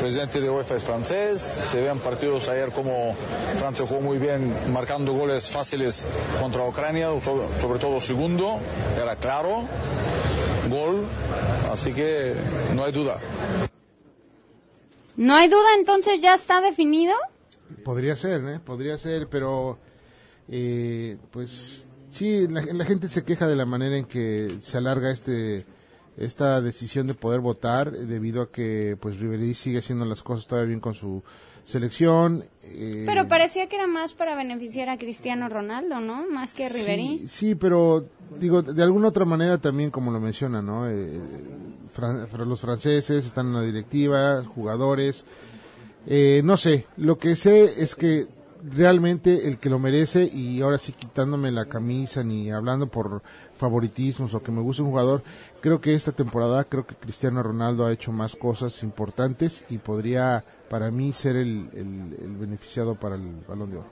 presidente 0.00 0.40
de 0.40 0.48
UEFA 0.48 0.76
es 0.76 0.84
francés, 0.84 1.40
se 1.40 1.80
ven 1.82 1.98
partidos 1.98 2.48
ayer 2.48 2.70
como 2.70 3.14
Francia 3.58 3.86
jugó 3.86 4.00
muy 4.00 4.18
bien 4.18 4.54
marcando 4.72 5.12
goles 5.12 5.50
fáciles 5.50 6.06
contra 6.40 6.66
Ucrania, 6.66 7.08
sobre 7.20 7.78
todo 7.78 8.00
segundo, 8.00 8.58
era 9.00 9.16
claro, 9.16 9.64
gol, 10.70 11.04
así 11.72 11.92
que 11.92 12.34
no 12.74 12.84
hay 12.84 12.92
duda. 12.92 13.18
¿No 15.16 15.34
hay 15.34 15.48
duda 15.48 15.74
entonces 15.76 16.20
ya 16.20 16.34
está 16.34 16.60
definido? 16.60 17.14
Podría 17.84 18.14
ser, 18.14 18.40
¿eh? 18.46 18.60
podría 18.64 18.98
ser, 18.98 19.26
pero 19.28 19.78
eh, 20.48 21.16
pues 21.30 21.88
sí, 22.10 22.46
la, 22.48 22.62
la 22.62 22.84
gente 22.84 23.08
se 23.08 23.24
queja 23.24 23.48
de 23.48 23.56
la 23.56 23.66
manera 23.66 23.96
en 23.96 24.04
que 24.04 24.58
se 24.60 24.78
alarga 24.78 25.10
este 25.10 25.66
esta 26.18 26.60
decisión 26.60 27.06
de 27.06 27.14
poder 27.14 27.40
votar 27.40 27.90
debido 27.92 28.42
a 28.42 28.50
que 28.50 28.96
pues 29.00 29.18
Ribery 29.18 29.54
sigue 29.54 29.78
haciendo 29.78 30.04
las 30.04 30.22
cosas 30.22 30.46
todavía 30.46 30.68
bien 30.68 30.80
con 30.80 30.94
su 30.94 31.22
selección. 31.64 32.44
Eh, 32.62 33.04
pero 33.06 33.28
parecía 33.28 33.68
que 33.68 33.76
era 33.76 33.86
más 33.86 34.14
para 34.14 34.34
beneficiar 34.34 34.88
a 34.88 34.96
Cristiano 34.96 35.48
Ronaldo, 35.48 36.00
¿no? 36.00 36.28
Más 36.30 36.54
que 36.54 36.64
a 36.64 36.68
Ribery. 36.68 37.18
Sí, 37.18 37.28
sí, 37.28 37.54
pero 37.54 38.06
digo, 38.38 38.62
de 38.62 38.82
alguna 38.82 39.08
otra 39.08 39.24
manera 39.24 39.58
también, 39.58 39.90
como 39.90 40.10
lo 40.10 40.18
menciona, 40.18 40.62
¿no? 40.62 40.88
Eh, 40.88 41.20
fran 41.92 42.26
los 42.48 42.60
franceses 42.60 43.26
están 43.26 43.48
en 43.48 43.54
la 43.54 43.62
directiva, 43.62 44.42
jugadores. 44.44 45.24
Eh, 46.06 46.40
no 46.42 46.56
sé, 46.56 46.86
lo 46.96 47.18
que 47.18 47.36
sé 47.36 47.82
es 47.82 47.94
que 47.94 48.26
realmente 48.62 49.46
el 49.46 49.58
que 49.58 49.70
lo 49.70 49.78
merece 49.78 50.24
y 50.24 50.60
ahora 50.62 50.78
sí 50.78 50.92
quitándome 50.92 51.52
la 51.52 51.66
camisa 51.66 52.24
ni 52.24 52.50
hablando 52.50 52.88
por 52.88 53.22
favoritismos 53.58 54.32
o 54.32 54.42
que 54.42 54.52
me 54.52 54.62
guste 54.62 54.82
un 54.82 54.90
jugador, 54.90 55.22
creo 55.60 55.80
que 55.80 55.92
esta 55.92 56.12
temporada 56.12 56.64
creo 56.64 56.86
que 56.86 56.94
Cristiano 56.94 57.42
Ronaldo 57.42 57.84
ha 57.84 57.92
hecho 57.92 58.12
más 58.12 58.36
cosas 58.36 58.82
importantes 58.82 59.64
y 59.68 59.78
podría 59.78 60.44
para 60.70 60.90
mí 60.90 61.12
ser 61.12 61.36
el, 61.36 61.68
el, 61.74 62.36
beneficiado 62.36 62.94
para 62.94 63.16
el 63.16 63.44
balón 63.46 63.70
de 63.70 63.78
oro. 63.78 63.90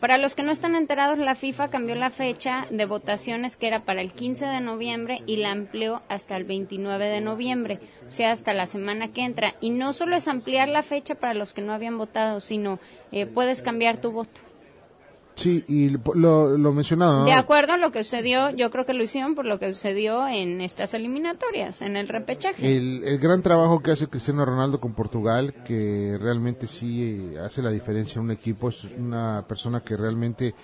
Para 0.00 0.16
los 0.16 0.36
que 0.36 0.44
no 0.44 0.52
están 0.52 0.76
enterados, 0.76 1.18
la 1.18 1.34
FIFA 1.34 1.70
cambió 1.70 1.96
la 1.96 2.10
fecha 2.10 2.66
de 2.70 2.84
votaciones 2.84 3.56
que 3.56 3.66
era 3.66 3.84
para 3.84 4.00
el 4.00 4.12
15 4.12 4.46
de 4.46 4.60
noviembre 4.60 5.22
y 5.26 5.36
la 5.36 5.50
amplió 5.50 6.02
hasta 6.08 6.36
el 6.36 6.44
29 6.44 7.06
de 7.06 7.20
noviembre, 7.20 7.80
o 8.06 8.10
sea, 8.12 8.30
hasta 8.30 8.54
la 8.54 8.66
semana 8.66 9.08
que 9.08 9.24
entra. 9.24 9.54
Y 9.60 9.70
no 9.70 9.92
solo 9.92 10.14
es 10.14 10.28
ampliar 10.28 10.68
la 10.68 10.84
fecha 10.84 11.16
para 11.16 11.34
los 11.34 11.52
que 11.52 11.62
no 11.62 11.72
habían 11.72 11.98
votado, 11.98 12.38
sino 12.38 12.78
eh, 13.10 13.26
puedes 13.26 13.62
cambiar 13.62 14.00
tu 14.00 14.12
voto. 14.12 14.40
Sí, 15.38 15.64
y 15.68 15.90
lo, 16.16 16.58
lo 16.58 16.72
mencionado. 16.72 17.20
¿no? 17.20 17.24
De 17.26 17.32
acuerdo 17.32 17.74
a 17.74 17.76
lo 17.76 17.92
que 17.92 18.02
sucedió, 18.02 18.50
yo 18.50 18.72
creo 18.72 18.84
que 18.84 18.92
lo 18.92 19.04
hicieron 19.04 19.36
por 19.36 19.46
lo 19.46 19.60
que 19.60 19.72
sucedió 19.72 20.26
en 20.26 20.60
estas 20.60 20.94
eliminatorias, 20.94 21.80
en 21.80 21.96
el 21.96 22.08
repechaje. 22.08 22.76
El, 22.76 23.04
el 23.04 23.18
gran 23.20 23.40
trabajo 23.40 23.78
que 23.78 23.92
hace 23.92 24.08
Cristiano 24.08 24.44
Ronaldo 24.44 24.80
con 24.80 24.94
Portugal, 24.94 25.54
que 25.64 26.18
realmente 26.20 26.66
sí 26.66 27.30
eh, 27.34 27.38
hace 27.38 27.62
la 27.62 27.70
diferencia 27.70 28.18
en 28.18 28.24
un 28.24 28.30
equipo, 28.32 28.68
es 28.68 28.82
una 28.82 29.44
persona 29.46 29.78
que 29.78 29.96
realmente 29.96 30.56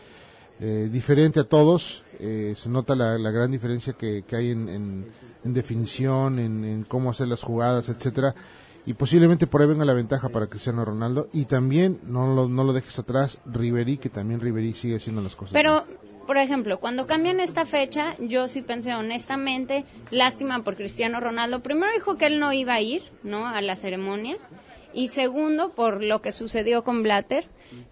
eh, 0.59 0.89
diferente 0.91 1.39
a 1.39 1.45
todos, 1.45 2.03
eh, 2.19 2.55
se 2.57 2.69
nota 2.69 2.97
la, 2.97 3.17
la, 3.17 3.31
gran 3.31 3.53
diferencia 3.53 3.93
que, 3.93 4.25
que 4.27 4.35
hay 4.35 4.51
en, 4.51 4.69
en, 4.69 5.07
en 5.45 5.55
definición, 5.55 6.41
en, 6.41 6.65
en, 6.65 6.83
cómo 6.83 7.11
hacer 7.11 7.29
las 7.29 7.45
jugadas, 7.45 7.89
etcétera 7.89 8.35
y 8.87 8.95
posiblemente 8.95 9.47
por 9.47 9.63
ahí 9.63 9.69
venga 9.69 9.85
la 9.85 9.95
ventaja 9.95 10.29
para 10.29 10.47
Cristiano 10.47 10.85
Ronaldo. 10.85 11.29
Y 11.33 11.47
también 11.47 12.01
no 12.05 12.35
lo, 12.35 12.49
no 12.49 12.65
lo 12.65 12.73
dejes 12.73 12.99
atrás 12.99 13.39
Ribery 13.47 13.97
que 13.97 14.11
también 14.11 14.41
Ribery 14.41 14.75
sigue 14.75 14.97
haciendo 14.97 15.23
las 15.23 15.37
cosas 15.37 15.53
pero 15.53 15.85
bien. 15.85 15.99
por 16.27 16.37
ejemplo 16.37 16.79
cuando 16.79 17.07
cambian 17.07 17.41
esta 17.41 17.65
fecha 17.65 18.15
yo 18.19 18.49
sí 18.49 18.63
pensé 18.63 18.95
honestamente 18.95 19.85
lástima 20.11 20.63
por 20.63 20.77
Cristiano 20.77 21.21
Ronaldo. 21.21 21.61
Primero 21.61 21.93
dijo 21.93 22.17
que 22.17 22.27
él 22.27 22.41
no 22.41 22.53
iba 22.53 22.75
a 22.75 22.81
ir 22.81 23.03
no 23.23 23.47
a 23.47 23.61
la 23.61 23.77
ceremonia. 23.77 24.37
Y 24.93 25.09
segundo 25.09 25.71
por 25.71 26.05
lo 26.05 26.23
que 26.23 26.31
sucedió 26.31 26.85
con 26.85 27.03
Blatter. 27.03 27.47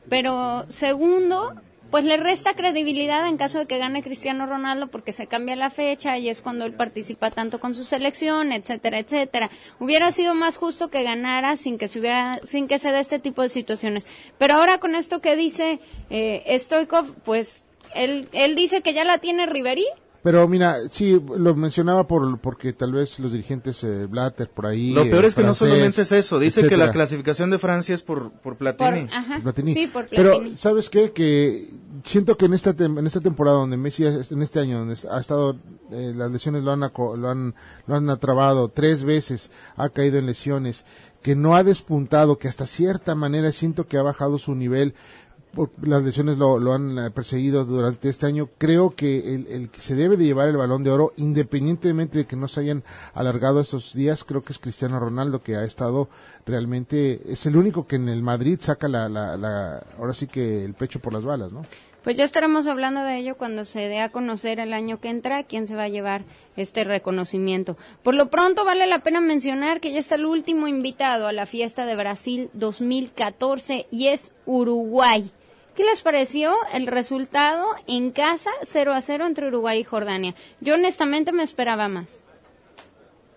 Pero 0.09 0.65
segundo 0.69 1.55
pues 1.93 2.07
le 2.07 2.17
resta 2.17 2.55
credibilidad 2.55 3.29
en 3.29 3.37
caso 3.37 3.59
de 3.59 3.67
que 3.67 3.77
gane 3.77 4.03
Cristiano 4.03 4.47
Ronaldo 4.47 4.87
porque 4.87 5.13
se 5.13 5.27
cambia 5.27 5.57
la 5.57 5.69
fecha 5.69 6.17
y 6.17 6.31
es 6.31 6.41
cuando 6.41 6.65
él 6.65 6.73
participa 6.73 7.31
tanto 7.31 7.61
con 7.61 7.75
su 7.75 7.85
selección, 7.85 8.51
etcétera, 8.51 8.99
etcétera. 8.99 9.51
Hubiera 9.79 10.11
sido 10.11 10.35
más 10.35 10.57
justo 10.57 10.89
que 10.89 11.03
ganara 11.03 11.55
sin 11.57 11.77
que 11.77 11.89
se 11.89 12.01
hubiera, 12.01 12.41
sin 12.45 12.67
que 12.67 12.79
se 12.79 12.93
dé 12.93 12.99
este 12.99 13.19
tipo 13.19 13.43
de 13.43 13.51
situaciones. 13.51 14.09
Pero 14.39 14.55
ahora 14.55 14.79
con 14.79 14.95
esto 14.95 15.21
que 15.21 15.37
dice 15.37 15.81
eh, 16.09 16.59
Stoikov, 16.59 17.13
pues 17.25 17.67
él, 17.95 18.27
él 18.33 18.55
dice 18.55 18.81
que 18.81 18.95
ya 18.95 19.05
la 19.05 19.19
tiene 19.19 19.45
Ribery. 19.45 19.85
Pero 20.23 20.47
mira, 20.47 20.77
sí, 20.91 21.21
lo 21.37 21.55
mencionaba 21.57 22.07
por 22.07 22.39
porque 22.39 22.73
tal 22.73 22.93
vez 22.93 23.19
los 23.19 23.33
dirigentes 23.33 23.83
eh, 23.83 24.07
Blatter 24.07 24.49
por 24.49 24.67
ahí. 24.67 24.93
Lo 24.93 25.03
peor 25.03 25.25
eh, 25.25 25.29
es 25.29 25.35
que 25.35 25.41
francés, 25.43 25.63
no 25.63 25.75
solamente 25.75 26.03
es 26.03 26.13
eso, 26.13 26.39
dice 26.39 26.61
etcétera. 26.61 26.81
que 26.85 26.87
la 26.87 26.93
clasificación 26.93 27.51
de 27.51 27.59
Francia 27.59 27.95
es 27.95 28.03
por, 28.03 28.31
por 28.31 28.57
Platini. 28.57 29.07
Por, 29.07 29.15
ajá, 29.15 29.41
Platini. 29.43 29.75
Sí, 29.75 29.87
por 29.89 30.07
Platini. 30.07 30.17
Pero, 30.17 30.57
¿sabes 30.57 30.91
qué? 30.91 31.11
Que 31.11 31.69
siento 32.05 32.37
que 32.37 32.47
en 32.47 32.55
esta, 32.55 32.71
en 32.71 33.07
esta 33.07 33.21
temporada 33.21 33.59
donde 33.59 33.77
Messi, 33.77 34.05
en 34.07 34.43
este 34.43 34.61
año, 34.61 34.79
donde 34.79 34.97
ha 35.11 35.21
estado, 35.21 35.57
eh, 35.91 36.13
las 36.15 36.31
lesiones 36.31 36.63
lo 36.63 36.73
han, 36.73 36.81
lo, 36.81 37.29
han, 37.29 37.55
lo 37.87 37.95
han 37.95 38.09
atrabado 38.09 38.69
tres 38.69 39.03
veces, 39.03 39.51
ha 39.77 39.89
caído 39.89 40.19
en 40.19 40.27
lesiones, 40.27 40.85
que 41.23 41.37
no 41.37 41.55
ha 41.55 41.65
despuntado, 41.65 42.39
que 42.39 42.49
hasta 42.49 42.67
cierta 42.67 43.15
manera 43.15 43.53
siento 43.53 43.87
que 43.87 43.97
ha 43.97 44.03
bajado 44.03 44.39
su 44.39 44.55
nivel 44.55 44.95
las 45.83 46.03
lesiones 46.03 46.39
lo, 46.39 46.73
han 46.73 46.99
eh, 46.99 47.11
perseguido 47.11 47.65
durante 47.65 48.09
este 48.09 48.27
año. 48.27 48.49
Creo 48.59 48.95
que 48.95 49.35
el, 49.35 49.47
el 49.49 49.71
que 49.71 49.81
se 49.81 49.95
debe 49.95 50.17
de 50.17 50.25
llevar 50.25 50.49
el 50.49 50.57
balón 50.57 50.83
de 50.85 50.91
oro, 50.91 51.13
independientemente 51.17 52.19
de 52.19 52.25
que 52.27 52.37
no 52.37 52.49
se 52.49 52.61
hayan 52.61 52.83
alargado 53.15 53.61
estos 53.61 53.95
días, 53.95 54.25
creo 54.25 54.43
que 54.43 54.53
es 54.53 54.59
Cristiano 54.59 54.99
Ronaldo, 54.99 55.43
que 55.43 55.57
ha 55.57 55.65
estado 55.65 56.09
realmente, 56.47 57.21
es 57.31 57.47
el 57.47 57.57
único 57.57 57.87
que 57.87 57.97
en 57.97 58.09
el 58.09 58.23
Madrid 58.23 58.59
saca 58.61 58.89
la, 58.89 59.09
la, 59.09 59.37
la- 59.37 59.83
ahora 59.99 60.13
sí 60.13 60.27
que 60.27 60.65
el 60.65 60.75
pecho 60.75 61.01
por 61.01 61.13
las 61.13 61.25
balas, 61.25 61.53
¿no? 61.53 61.65
Pues 62.03 62.17
ya 62.17 62.25
estaremos 62.25 62.67
hablando 62.67 63.05
de 63.05 63.17
ello 63.19 63.37
cuando 63.37 63.65
se 63.65 63.79
dé 63.87 64.01
a 64.01 64.09
conocer 64.11 64.59
el 64.59 64.73
año 64.73 64.99
que 65.01 65.09
entra 65.09 65.45
quién 65.45 65.69
se 65.69 65.77
va 65.77 65.85
a 65.85 65.89
llevar 65.89 66.25
este 66.57 66.83
reconocimiento. 66.83 67.77
Por 68.03 68.15
lo 68.17 68.29
pronto 68.29 68.65
vale 68.65 68.89
la 68.89 69.05
pena 69.05 69.21
mencionar 69.21 69.81
que 69.81 69.93
ya 69.93 70.01
está 70.01 70.17
el 70.17 70.27
último 70.27 70.67
invitado 70.67 71.29
a 71.29 71.33
la 71.33 71.47
fiesta 71.47 71.87
de 71.87 71.95
Brasil 71.95 72.51
2014 72.55 73.87
y 73.93 74.09
es 74.09 74.35
Uruguay. 74.47 75.31
¿Qué 75.75 75.85
les 75.85 76.03
pareció 76.03 76.55
el 76.73 76.87
resultado 76.87 77.65
en 77.87 78.11
casa 78.11 78.51
0 78.63 78.93
a 78.93 79.01
0 79.01 79.27
entre 79.27 79.49
Uruguay 79.49 79.81
y 79.81 79.85
Jordania? 79.85 80.35
Yo 80.61 80.75
honestamente 80.75 81.33
me 81.33 81.43
esperaba 81.43 81.89
más. 81.89 82.23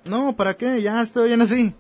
No, 0.04 0.36
¿para 0.36 0.56
qué? 0.56 0.82
Ya 0.82 1.02
estoy 1.02 1.30
bien 1.30 1.42
así. 1.42 1.74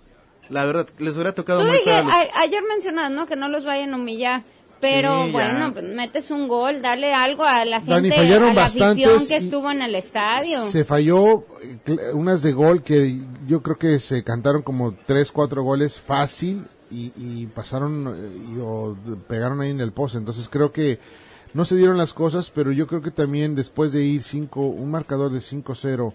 La 0.49 0.65
verdad, 0.65 0.87
les 0.99 1.15
hubiera 1.15 1.33
tocado 1.33 1.59
Tú 1.61 1.65
muy 1.67 1.73
dije, 1.77 1.85
feo 1.89 1.97
a 1.97 2.03
los- 2.03 2.13
a- 2.13 2.39
ayer 2.41 2.63
mencionabas, 2.69 3.11
¿no? 3.11 3.25
Que 3.27 3.35
no 3.35 3.49
los 3.49 3.65
vayan 3.65 3.93
a 3.93 3.97
humillar. 3.97 4.43
Pero 4.81 5.25
Sí, 5.25 5.31
bueno, 5.31 5.73
pues 5.73 5.85
metes 5.85 6.29
un 6.31 6.47
gol, 6.47 6.81
dale 6.81 7.13
algo 7.13 7.43
a 7.45 7.63
la 7.65 7.77
gente, 7.79 7.91
Dani, 7.93 8.11
fallaron 8.11 8.49
a 8.49 8.53
la 8.53 8.65
afición 8.65 9.25
que 9.25 9.37
estuvo 9.37 9.71
en 9.71 9.81
el 9.81 9.95
estadio. 9.95 10.61
Se 10.65 10.83
falló 10.83 11.45
eh, 11.63 12.11
unas 12.13 12.41
de 12.43 12.51
gol 12.51 12.83
que 12.83 13.15
yo 13.47 13.63
creo 13.63 13.77
que 13.77 13.99
se 13.99 14.23
cantaron 14.23 14.61
como 14.61 14.93
tres, 14.93 15.31
cuatro 15.31 15.63
goles 15.63 15.99
fácil 15.99 16.67
y, 16.91 17.12
y 17.15 17.48
pasaron 17.48 18.08
eh, 18.15 18.54
y, 18.54 18.60
o 18.60 18.95
pegaron 19.28 19.62
ahí 19.62 19.71
en 19.71 19.82
el 19.82 19.91
poste. 19.91 20.17
Entonces 20.17 20.50
creo 20.50 20.71
que 20.71 21.00
no 21.54 21.65
se 21.65 21.76
dieron 21.76 21.98
las 21.98 22.13
cosas, 22.13 22.52
pero 22.54 22.71
yo 22.71 22.88
creo 22.88 23.02
que 23.02 23.12
también 23.12 23.56
después 23.56 23.91
de 23.91 24.04
ir 24.04 24.24
cinco, 24.24 24.62
un 24.62 24.91
marcador 24.91 25.32
de 25.32 25.39
5-0 25.39 26.13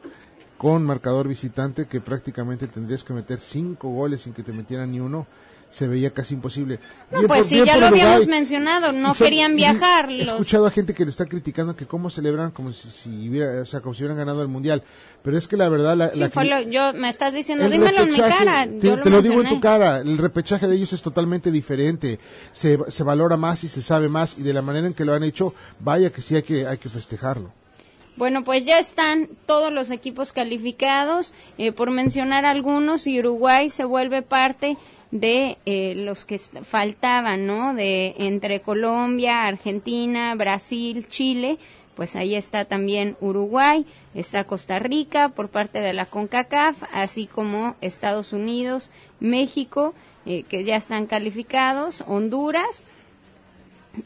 con 0.58 0.84
marcador 0.84 1.26
visitante, 1.26 1.86
que 1.86 2.02
prácticamente 2.02 2.66
tendrías 2.66 3.02
que 3.02 3.14
meter 3.14 3.38
cinco 3.38 3.88
goles 3.88 4.20
sin 4.20 4.34
que 4.34 4.42
te 4.42 4.52
metieran 4.52 4.92
ni 4.92 5.00
uno, 5.00 5.26
se 5.70 5.86
veía 5.86 6.10
casi 6.10 6.34
imposible. 6.34 6.80
No, 7.10 7.18
Bien 7.18 7.28
pues 7.28 7.40
por- 7.42 7.48
sí, 7.48 7.54
ya 7.64 7.76
lo 7.76 7.86
Uruguay. 7.86 8.00
habíamos 8.02 8.26
mencionado, 8.26 8.92
no 8.92 9.14
son- 9.14 9.24
querían 9.26 9.54
viajar. 9.56 10.10
He 10.10 10.18
los- 10.18 10.28
escuchado 10.28 10.66
a 10.66 10.70
gente 10.70 10.94
que 10.94 11.04
lo 11.04 11.10
está 11.10 11.26
criticando 11.26 11.76
que 11.76 11.86
cómo 11.86 12.10
celebran 12.10 12.50
como 12.50 12.72
si, 12.72 12.90
si 12.90 13.28
hubiera, 13.28 13.62
o 13.62 13.64
sea, 13.66 13.80
como 13.80 13.94
si 13.94 14.02
hubieran 14.02 14.18
ganado 14.18 14.42
el 14.42 14.48
mundial. 14.48 14.82
Pero 15.22 15.38
es 15.38 15.46
que 15.46 15.56
la 15.56 15.68
verdad 15.68 15.96
la, 15.96 16.10
Sí, 16.12 16.18
la 16.18 16.30
fue 16.30 16.44
lo- 16.44 16.60
yo, 16.62 16.92
me 16.94 17.08
estás 17.08 17.34
diciendo, 17.34 17.66
el 17.66 17.70
dímelo 17.72 18.02
en 18.02 18.10
mi 18.10 18.18
cara. 18.18 18.66
Te, 18.66 18.86
yo 18.88 18.96
lo, 18.96 19.02
te 19.02 19.10
lo 19.10 19.22
digo 19.22 19.42
en 19.42 19.48
tu 19.48 19.60
cara, 19.60 19.98
el 20.00 20.18
repechaje 20.18 20.66
de 20.66 20.74
ellos 20.76 20.92
es 20.92 21.02
totalmente 21.02 21.50
diferente. 21.52 22.18
Se, 22.52 22.78
se 22.88 23.02
valora 23.04 23.36
más 23.36 23.62
y 23.62 23.68
se 23.68 23.80
sabe 23.82 24.08
más 24.08 24.38
y 24.38 24.42
de 24.42 24.52
la 24.52 24.62
manera 24.62 24.86
en 24.86 24.94
que 24.94 25.04
lo 25.04 25.14
han 25.14 25.22
hecho, 25.22 25.54
vaya 25.78 26.10
que 26.10 26.20
sí 26.22 26.34
hay 26.36 26.42
que, 26.42 26.66
hay 26.66 26.78
que 26.78 26.88
festejarlo. 26.88 27.52
Bueno, 28.16 28.44
pues 28.44 28.64
ya 28.66 28.78
están 28.78 29.28
todos 29.46 29.72
los 29.72 29.90
equipos 29.90 30.32
calificados. 30.32 31.32
eh, 31.58 31.72
por 31.72 31.90
mencionar 31.90 32.44
algunos, 32.44 33.06
y 33.06 33.18
Uruguay 33.20 33.70
se 33.70 33.84
vuelve 33.84 34.22
parte 34.22 34.76
de 35.10 35.58
eh, 35.66 35.94
los 35.96 36.24
que 36.24 36.38
faltaban, 36.38 37.46
¿no? 37.46 37.74
De 37.74 38.14
entre 38.18 38.60
Colombia, 38.60 39.44
Argentina, 39.46 40.34
Brasil, 40.34 41.06
Chile. 41.08 41.58
Pues 41.96 42.16
ahí 42.16 42.34
está 42.34 42.64
también 42.64 43.16
Uruguay, 43.20 43.84
está 44.14 44.44
Costa 44.44 44.78
Rica 44.78 45.28
por 45.28 45.48
parte 45.48 45.80
de 45.80 45.92
la 45.92 46.06
CONCACAF, 46.06 46.84
así 46.92 47.26
como 47.26 47.76
Estados 47.80 48.32
Unidos, 48.32 48.90
México, 49.18 49.92
eh, 50.24 50.44
que 50.44 50.64
ya 50.64 50.76
están 50.76 51.06
calificados, 51.06 52.02
Honduras. 52.06 52.86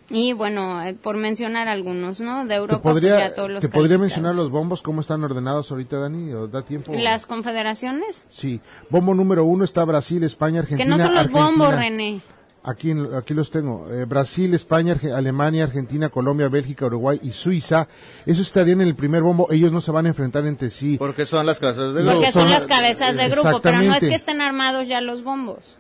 Y 0.09 0.33
bueno, 0.33 0.83
eh, 0.83 0.95
por 0.95 1.17
mencionar 1.17 1.69
algunos, 1.69 2.19
¿no? 2.21 2.45
De 2.45 2.49
¿Te 2.49 2.55
Europa, 2.55 2.83
pues 2.83 2.95
podría, 2.95 3.19
ya 3.19 3.35
todos 3.35 3.51
los 3.51 3.61
¿te 3.61 3.69
podría 3.69 3.99
mencionar 3.99 4.35
los 4.35 4.51
bombos, 4.51 4.81
cómo 4.83 5.03
están 5.03 5.23
ordenados 5.25 5.71
ahorita, 5.71 5.99
Dani? 5.99 6.33
¿O 6.33 6.47
¿Da 6.47 6.63
tiempo? 6.63 6.93
¿Las 6.95 7.27
confederaciones? 7.27 8.25
Sí. 8.31 8.61
Bombo 8.89 9.15
número 9.15 9.45
uno 9.45 9.65
está 9.65 9.85
Brasil, 9.85 10.23
España, 10.25 10.61
Es 10.61 10.69
que 10.69 10.73
Argentina. 10.75 10.97
no 10.97 11.03
son 11.03 11.13
los 11.13 11.21
Argentina. 11.25 11.47
bombos, 11.47 11.75
René. 11.77 12.21
Aquí, 12.67 12.95
aquí 13.15 13.35
los 13.35 13.51
tengo. 13.51 13.87
Eh, 13.93 14.07
Brasil, 14.07 14.55
España, 14.55 14.95
Arge- 14.95 15.13
Alemania, 15.15 15.65
Argentina, 15.65 16.09
Colombia, 16.09 16.49
Bélgica, 16.49 16.87
Uruguay 16.87 17.21
y 17.23 17.33
Suiza. 17.33 17.87
Esos 18.25 18.47
estarían 18.47 18.81
en 18.81 18.87
el 18.89 18.95
primer 18.95 19.23
bombo. 19.23 19.49
Ellos 19.53 19.71
no 19.71 19.83
se 19.83 19.91
van 19.91 20.07
a 20.07 20.09
enfrentar 20.09 20.47
entre 20.47 20.71
sí. 20.71 20.97
Porque 20.97 21.27
son 21.27 21.45
las 21.45 21.61
casas 21.61 21.93
de 21.93 22.03
Porque 22.03 22.17
grupo. 22.21 22.33
son 22.33 22.49
las 22.49 22.67
cabezas 22.67 23.17
de 23.17 23.29
grupo, 23.29 23.61
pero 23.61 23.83
no 23.83 23.93
es 23.95 24.01
que 24.01 24.15
estén 24.15 24.41
armados 24.41 24.89
ya 24.89 25.03
los 25.03 25.23
bombos. 25.23 25.79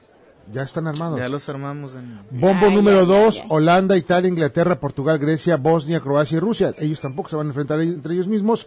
Ya 0.52 0.62
están 0.62 0.86
armados. 0.86 1.18
Ya 1.18 1.28
los 1.28 1.48
armamos 1.48 1.94
en... 1.94 2.20
Bombo 2.30 2.66
Ay, 2.66 2.74
número 2.74 2.98
ay, 2.98 3.06
ay, 3.08 3.08
dos, 3.08 3.40
ay. 3.40 3.46
Holanda, 3.48 3.96
Italia, 3.96 4.28
Inglaterra, 4.28 4.78
Portugal, 4.78 5.18
Grecia, 5.18 5.56
Bosnia, 5.56 6.00
Croacia 6.00 6.36
y 6.36 6.40
Rusia. 6.40 6.74
Ellos 6.78 7.00
tampoco 7.00 7.30
se 7.30 7.36
van 7.36 7.46
a 7.46 7.50
enfrentar 7.50 7.80
entre 7.80 8.14
ellos 8.14 8.28
mismos. 8.28 8.66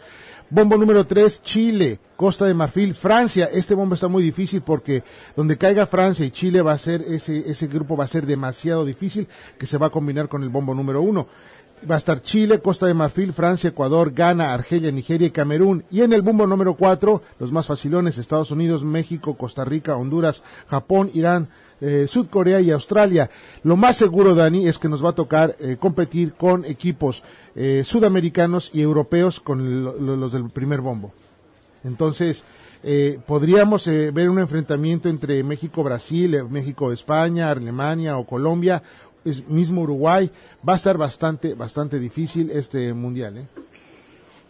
Bombo 0.50 0.78
número 0.78 1.06
tres, 1.06 1.42
Chile, 1.44 2.00
Costa 2.16 2.46
de 2.46 2.54
Marfil, 2.54 2.94
Francia. 2.94 3.50
Este 3.52 3.76
bombo 3.76 3.96
está 3.96 4.08
muy 4.08 4.24
difícil 4.24 4.62
porque 4.62 5.04
donde 5.36 5.58
caiga 5.58 5.86
Francia 5.86 6.26
y 6.26 6.32
Chile 6.32 6.62
va 6.62 6.72
a 6.72 6.78
ser, 6.78 7.02
ese, 7.02 7.50
ese 7.50 7.68
grupo 7.68 7.96
va 7.96 8.06
a 8.06 8.08
ser 8.08 8.26
demasiado 8.26 8.84
difícil 8.84 9.28
que 9.60 9.68
se 9.68 9.78
va 9.78 9.88
a 9.88 9.92
combinar 9.92 10.30
con 10.30 10.44
el 10.44 10.50
bombo 10.50 10.74
número 10.74 11.02
uno. 11.02 11.28
Va 11.88 11.94
a 11.94 12.00
estar 12.00 12.22
Chile, 12.22 12.60
Costa 12.60 12.88
de 12.88 12.96
Marfil, 12.96 13.34
Francia, 13.34 13.68
Ecuador, 13.68 14.12
Ghana, 14.12 14.52
Argelia, 14.52 14.92
Nigeria 14.92 15.28
y 15.28 15.32
Camerún. 15.32 15.84
Y 15.92 16.02
en 16.02 16.12
el 16.12 16.24
bombo 16.24 16.48
número 16.48 16.74
cuatro, 16.74 17.22
los 17.38 17.52
más 17.52 17.68
facilones, 17.68 18.18
Estados 18.18 18.50
Unidos, 18.50 18.84
México, 18.84 19.38
Costa 19.38 19.64
Rica, 19.64 19.96
Honduras, 19.96 20.42
Japón, 20.70 21.12
Irán, 21.14 21.50
eh, 21.82 22.06
Sudcorea 22.10 22.60
y 22.62 22.72
Australia. 22.72 23.30
Lo 23.64 23.76
más 23.76 23.98
seguro, 23.98 24.34
Dani, 24.36 24.68
es 24.68 24.78
que 24.80 24.90
nos 24.90 25.04
va 25.04 25.10
a 25.10 25.16
tocar 25.16 25.56
eh, 25.60 25.78
competir 25.80 26.34
con 26.34 26.66
equipos 26.66 27.24
eh, 27.56 27.84
sudamericanos 27.86 28.72
y 28.74 28.82
europeos 28.82 29.40
con 29.40 29.84
lo- 29.84 29.94
lo- 30.00 30.16
los 30.18 30.32
del 30.34 30.50
primer 30.50 30.82
bombo. 30.82 31.12
Entonces, 31.84 32.44
eh, 32.84 33.20
podríamos 33.26 33.88
eh, 33.88 34.12
ver 34.12 34.30
un 34.30 34.40
enfrentamiento 34.40 35.10
entre 35.10 35.44
México-Brasil, 35.44 36.36
eh, 36.36 36.44
México-España, 36.44 37.50
Alemania 37.52 38.18
o 38.18 38.26
Colombia, 38.26 38.82
es 39.26 39.48
mismo 39.48 39.82
Uruguay. 39.82 40.30
Va 40.68 40.74
a 40.74 40.78
estar 40.78 40.98
bastante, 40.98 41.54
bastante 41.54 42.00
difícil 42.00 42.50
este 42.52 42.94
mundial. 42.94 43.48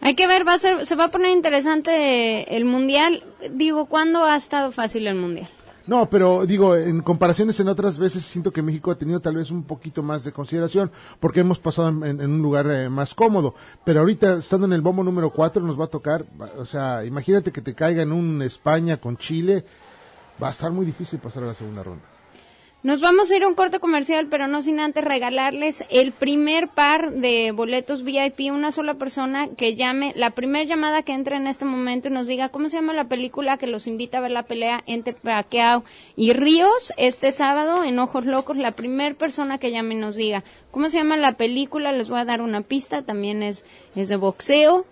Hay 0.00 0.14
que 0.14 0.26
ver, 0.28 0.46
va 0.46 0.54
a 0.54 0.58
ser, 0.58 0.86
se 0.86 0.94
va 0.94 1.04
a 1.06 1.10
poner 1.10 1.30
interesante 1.30 2.56
el 2.56 2.64
mundial. 2.64 3.24
Digo, 3.52 3.86
¿cuándo 3.86 4.24
ha 4.24 4.36
estado 4.36 4.70
fácil 4.70 5.06
el 5.08 5.16
mundial? 5.16 5.48
No, 5.88 6.10
pero 6.10 6.44
digo, 6.44 6.76
en 6.76 7.00
comparaciones 7.00 7.58
en 7.60 7.68
otras 7.68 7.96
veces 7.96 8.22
siento 8.22 8.52
que 8.52 8.60
México 8.60 8.90
ha 8.90 8.98
tenido 8.98 9.20
tal 9.20 9.36
vez 9.36 9.50
un 9.50 9.62
poquito 9.62 10.02
más 10.02 10.22
de 10.22 10.32
consideración 10.32 10.90
porque 11.18 11.40
hemos 11.40 11.60
pasado 11.60 11.88
en, 11.88 12.20
un 12.20 12.42
lugar 12.42 12.70
eh, 12.70 12.90
más 12.90 13.14
cómodo. 13.14 13.54
Pero 13.86 14.00
ahorita, 14.00 14.34
estando 14.34 14.66
en 14.66 14.74
el 14.74 14.82
bombo 14.82 15.02
número 15.02 15.30
4, 15.30 15.62
nos 15.62 15.80
va 15.80 15.86
a 15.86 15.88
tocar, 15.88 16.26
o 16.58 16.66
sea, 16.66 17.06
imagínate 17.06 17.52
que 17.52 17.62
te 17.62 17.72
caiga 17.72 18.02
en 18.02 18.12
un 18.12 18.42
España 18.42 18.98
con 18.98 19.16
Chile, 19.16 19.64
va 20.42 20.48
a 20.48 20.50
estar 20.50 20.70
muy 20.70 20.84
difícil 20.84 21.20
pasar 21.20 21.44
a 21.44 21.46
la 21.46 21.54
segunda 21.54 21.82
ronda. 21.82 22.17
Nos 22.84 23.00
vamos 23.00 23.28
a 23.28 23.36
ir 23.36 23.42
a 23.42 23.48
un 23.48 23.56
corte 23.56 23.80
comercial, 23.80 24.28
pero 24.30 24.46
no 24.46 24.62
sin 24.62 24.78
antes 24.78 25.04
regalarles 25.04 25.82
el 25.90 26.12
primer 26.12 26.68
par 26.68 27.10
de 27.10 27.50
boletos 27.50 28.04
VIP, 28.04 28.52
una 28.52 28.70
sola 28.70 28.94
persona 28.94 29.48
que 29.48 29.74
llame, 29.74 30.12
la 30.14 30.30
primera 30.30 30.64
llamada 30.64 31.02
que 31.02 31.12
entre 31.12 31.34
en 31.34 31.48
este 31.48 31.64
momento 31.64 32.06
y 32.06 32.12
nos 32.12 32.28
diga 32.28 32.50
cómo 32.50 32.68
se 32.68 32.76
llama 32.76 32.94
la 32.94 33.08
película 33.08 33.56
que 33.56 33.66
los 33.66 33.88
invita 33.88 34.18
a 34.18 34.20
ver 34.20 34.30
la 34.30 34.44
pelea 34.44 34.84
entre 34.86 35.14
Pacquiao 35.14 35.82
y 36.14 36.34
Ríos 36.34 36.92
este 36.96 37.32
sábado 37.32 37.82
en 37.82 37.98
Ojos 37.98 38.26
Locos. 38.26 38.56
La 38.56 38.70
primera 38.70 39.16
persona 39.16 39.58
que 39.58 39.72
llame 39.72 39.96
y 39.96 39.98
nos 39.98 40.14
diga 40.14 40.44
cómo 40.70 40.88
se 40.88 40.98
llama 40.98 41.16
la 41.16 41.32
película, 41.32 41.90
les 41.90 42.08
voy 42.08 42.20
a 42.20 42.24
dar 42.24 42.40
una 42.40 42.60
pista, 42.60 43.02
también 43.02 43.42
es, 43.42 43.64
es 43.96 44.08
de 44.08 44.14
boxeo. 44.14 44.86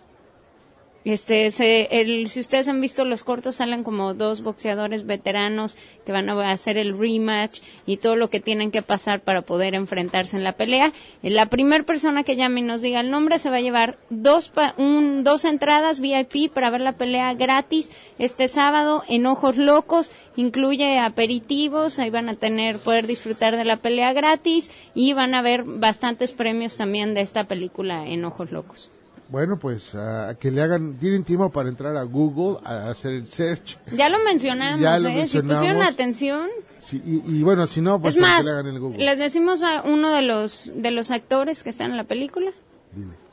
Este, 1.09 1.53
se, 1.53 1.85
el, 2.01 2.29
si 2.29 2.41
ustedes 2.41 2.67
han 2.67 2.81
visto 2.81 3.05
los 3.05 3.23
cortos, 3.23 3.55
salen 3.55 3.85
como 3.85 4.13
dos 4.13 4.43
boxeadores 4.43 5.07
veteranos 5.07 5.79
que 6.05 6.11
van 6.11 6.29
a 6.29 6.51
hacer 6.51 6.79
el 6.79 6.99
rematch 6.99 7.61
y 7.87 7.99
todo 7.99 8.17
lo 8.17 8.29
que 8.29 8.41
tienen 8.41 8.73
que 8.73 8.83
pasar 8.83 9.21
para 9.21 9.43
poder 9.43 9.77
enfrentarse 9.77 10.37
en 10.37 10.43
la 10.43 10.57
pelea. 10.57 10.93
Eh, 11.23 11.31
La 11.31 11.47
primera 11.47 11.85
persona 11.85 12.25
que 12.25 12.35
llame 12.35 12.59
y 12.59 12.65
nos 12.65 12.83
diga 12.83 12.99
el 12.99 13.13
nombre 13.13 13.39
se 13.39 13.51
va 13.51 13.59
a 13.59 13.61
llevar 13.61 13.99
dos, 14.11 14.49
pa- 14.49 14.75
un, 14.79 15.23
dos 15.23 15.45
entradas 15.45 16.01
VIP 16.01 16.53
para 16.53 16.71
ver 16.71 16.81
la 16.81 16.95
pelea 16.99 17.35
gratis 17.35 17.93
este 18.19 18.49
sábado 18.49 19.05
en 19.09 19.27
Ojos 19.27 19.57
Locos. 19.57 20.11
Incluye 20.35 20.99
aperitivos, 20.99 22.01
ahí 22.01 22.11
van 22.11 22.29
a 22.29 22.35
tener, 22.35 22.79
poder 22.81 23.07
disfrutar 23.07 23.57
de 23.57 23.65
la 23.65 23.77
pelea 23.77 24.13
gratis 24.13 24.73
y 24.93 25.13
van 25.13 25.37
a 25.37 25.43
ver 25.43 25.63
bastantes 25.63 26.33
premios 26.33 26.77
también 26.77 27.15
de 27.15 27.21
esta 27.21 27.45
película 27.45 28.09
en 28.09 28.25
Ojos 28.25 28.51
Locos. 28.51 28.91
Bueno, 29.29 29.59
pues 29.59 29.95
ah, 29.97 30.37
que 30.39 30.51
le 30.53 30.63
hagan, 30.63 30.99
tienen 30.99 31.25
tiempo 31.25 31.51
para 31.51 31.69
entrar 31.69 31.97
a 31.97 32.03
Google, 32.05 32.59
a 32.65 32.91
hacer 32.91 33.15
el 33.15 33.27
search. 33.27 33.77
Ya 33.93 34.09
lo 34.09 34.23
mencionamos, 34.23 34.81
Ya 34.81 34.99
lo 35.01 35.09
¿eh? 35.09 35.15
mencionamos. 35.17 35.59
Si 35.59 35.65
pusieron 35.67 35.83
atención. 35.83 36.49
Sí, 36.79 37.03
y, 37.05 37.39
y 37.39 37.43
bueno, 37.43 37.67
si 37.67 37.81
no, 37.81 38.01
pues 38.01 38.15
es 38.15 38.21
más, 38.21 38.39
que 38.39 38.45
le 38.45 38.51
hagan 38.51 38.67
el 38.69 38.79
Google. 38.79 39.05
les 39.05 39.19
decimos 39.19 39.63
a 39.65 39.83
uno 39.83 40.13
de 40.13 40.23
los, 40.23 40.71
de 40.77 40.93
los 40.93 41.11
actores 41.11 41.65
que 41.65 41.71
están 41.71 41.91
en 41.91 41.97
la 41.97 42.05
película. 42.05 42.53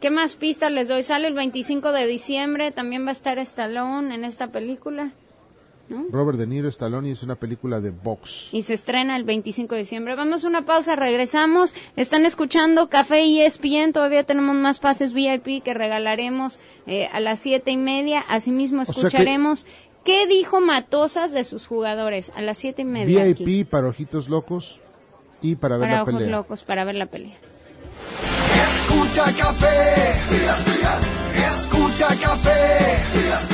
¿Qué 0.00 0.10
más 0.10 0.36
pistas 0.36 0.70
les 0.70 0.88
doy? 0.88 1.02
Sale 1.02 1.28
el 1.28 1.34
25 1.34 1.92
de 1.92 2.06
diciembre, 2.06 2.70
también 2.70 3.06
va 3.06 3.08
a 3.08 3.12
estar 3.12 3.38
Stallone 3.38 4.14
en 4.14 4.24
esta 4.24 4.48
película. 4.48 5.14
Robert 6.10 6.38
De 6.38 6.46
Niro, 6.46 6.68
Stallone 6.68 7.08
y 7.08 7.12
es 7.12 7.22
una 7.22 7.34
película 7.34 7.80
de 7.80 7.90
box. 7.90 8.48
y 8.52 8.62
se 8.62 8.74
estrena 8.74 9.16
el 9.16 9.24
25 9.24 9.74
de 9.74 9.80
diciembre. 9.82 10.14
Vamos 10.16 10.44
a 10.44 10.48
una 10.48 10.64
pausa, 10.64 10.96
regresamos. 10.96 11.74
Están 11.96 12.24
escuchando 12.24 12.88
Café 12.88 13.22
y 13.24 13.40
ESPN. 13.42 13.92
Todavía 13.92 14.24
tenemos 14.24 14.56
más 14.56 14.78
pases 14.78 15.12
VIP 15.12 15.62
que 15.62 15.74
regalaremos 15.74 16.58
eh, 16.86 17.08
a 17.12 17.20
las 17.20 17.40
siete 17.40 17.70
y 17.70 17.76
media. 17.76 18.20
Asimismo, 18.20 18.84
sea 18.84 18.94
que- 18.94 19.00
escucharemos 19.00 19.66
qué 20.04 20.26
dijo 20.26 20.60
Matosas 20.60 21.32
de 21.32 21.44
sus 21.44 21.66
jugadores 21.66 22.32
a 22.34 22.40
las 22.42 22.58
siete 22.58 22.82
y 22.82 22.86
media. 22.86 23.24
VIP 23.24 23.40
aquí. 23.42 23.64
para 23.64 23.88
ojitos 23.88 24.28
locos 24.28 24.80
y 25.42 25.56
para 25.56 25.76
ver 25.76 25.88
para 25.88 25.96
la 25.96 26.02
ojos 26.02 26.14
pelea. 26.14 26.30
locos, 26.30 26.64
para 26.64 26.84
ver 26.84 26.94
la 26.94 27.06
pelea. 27.06 27.36
Escucha 28.54 29.24
café 29.36 30.14
Escucha 31.58 32.06
café 32.08 33.53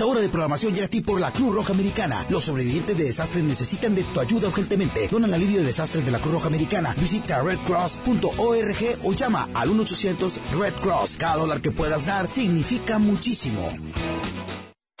Esta 0.00 0.10
hora 0.10 0.22
de 0.22 0.30
programación 0.30 0.72
llega 0.72 0.86
a 0.86 0.88
ti 0.88 1.02
por 1.02 1.20
la 1.20 1.30
Cruz 1.30 1.54
Roja 1.54 1.74
Americana. 1.74 2.24
Los 2.30 2.44
sobrevivientes 2.44 2.96
de 2.96 3.04
desastres 3.04 3.44
necesitan 3.44 3.94
de 3.94 4.02
tu 4.02 4.18
ayuda 4.18 4.48
urgentemente. 4.48 5.06
Dona 5.08 5.26
el 5.26 5.34
alivio 5.34 5.60
de 5.60 5.66
desastres 5.66 6.06
de 6.06 6.10
la 6.10 6.18
Cruz 6.18 6.32
Roja 6.32 6.46
Americana. 6.46 6.94
Visita 6.98 7.42
redcross.org 7.42 8.98
o 9.04 9.12
llama 9.12 9.50
al 9.52 9.68
1-800 9.68 10.40
Red 10.58 10.72
Cross. 10.80 11.18
Cada 11.18 11.36
dólar 11.36 11.60
que 11.60 11.70
puedas 11.70 12.06
dar 12.06 12.30
significa 12.30 12.98
muchísimo. 12.98 13.76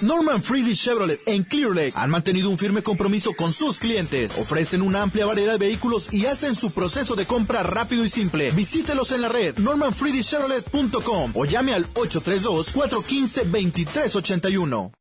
Norman 0.02 0.42
Freely 0.42 0.74
Chevrolet 0.74 1.20
en 1.26 1.44
Clear 1.44 1.74
Lake 1.74 1.92
han 1.94 2.10
mantenido 2.10 2.50
un 2.50 2.58
firme 2.58 2.82
compromiso 2.82 3.32
con 3.32 3.52
sus 3.52 3.78
clientes. 3.80 4.36
Ofrecen 4.38 4.82
una 4.82 5.02
amplia 5.02 5.26
variedad 5.26 5.52
de 5.52 5.58
vehículos 5.58 6.12
y 6.12 6.26
hacen 6.26 6.54
su 6.54 6.72
proceso 6.72 7.16
de 7.16 7.26
compra 7.26 7.62
rápido 7.62 8.04
y 8.04 8.08
simple. 8.08 8.50
Visítelos 8.52 9.12
en 9.12 9.22
la 9.22 9.28
red 9.28 9.58
normanfreelychevrolet.com 9.58 11.32
o 11.34 11.44
llame 11.44 11.74
al 11.74 11.86
832-415-2381. 11.94 14.92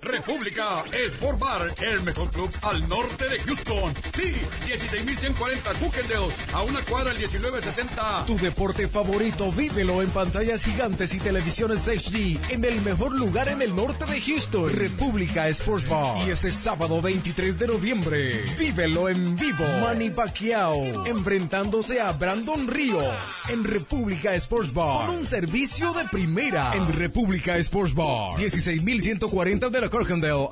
República 0.00 0.84
Sport 0.92 1.38
Bar, 1.40 1.74
el 1.82 2.02
mejor 2.02 2.30
club 2.30 2.50
al 2.62 2.88
norte 2.88 3.28
de 3.28 3.40
Houston. 3.40 3.92
Sí, 4.14 4.32
16.140 4.66 5.78
Cookendale, 5.80 6.32
a 6.52 6.62
una 6.62 6.80
cuadra 6.82 7.10
al 7.10 7.18
1960. 7.18 8.24
Tu 8.26 8.36
deporte 8.38 8.86
favorito, 8.86 9.50
vívelo 9.50 10.00
en 10.00 10.10
pantallas 10.10 10.64
gigantes 10.64 11.14
y 11.14 11.18
televisiones 11.18 11.88
HD 11.88 12.38
en 12.50 12.64
el 12.64 12.80
mejor 12.82 13.12
lugar 13.12 13.48
en 13.48 13.60
el 13.60 13.74
norte 13.74 14.04
de 14.06 14.20
Houston, 14.20 14.70
República 14.70 15.48
Sports 15.48 15.88
Bar. 15.88 16.26
Y 16.26 16.30
este 16.30 16.52
sábado 16.52 17.02
23 17.02 17.58
de 17.58 17.66
noviembre, 17.66 18.44
vívelo 18.56 19.08
en 19.08 19.34
vivo. 19.34 19.64
Manny 19.80 20.10
Pacquiao 20.10 21.06
enfrentándose 21.06 22.00
a 22.00 22.12
Brandon 22.12 22.68
Ríos 22.68 23.50
en 23.50 23.64
República 23.64 24.32
Sports 24.36 24.72
Bar. 24.72 25.06
Con 25.06 25.16
un 25.16 25.26
servicio 25.26 25.92
de 25.92 26.04
primera 26.04 26.74
en 26.74 26.92
República 26.92 27.56
Sports 27.58 27.94
Bar. 27.94 28.38
16.140 28.38 29.70
de 29.70 29.80
la 29.80 29.87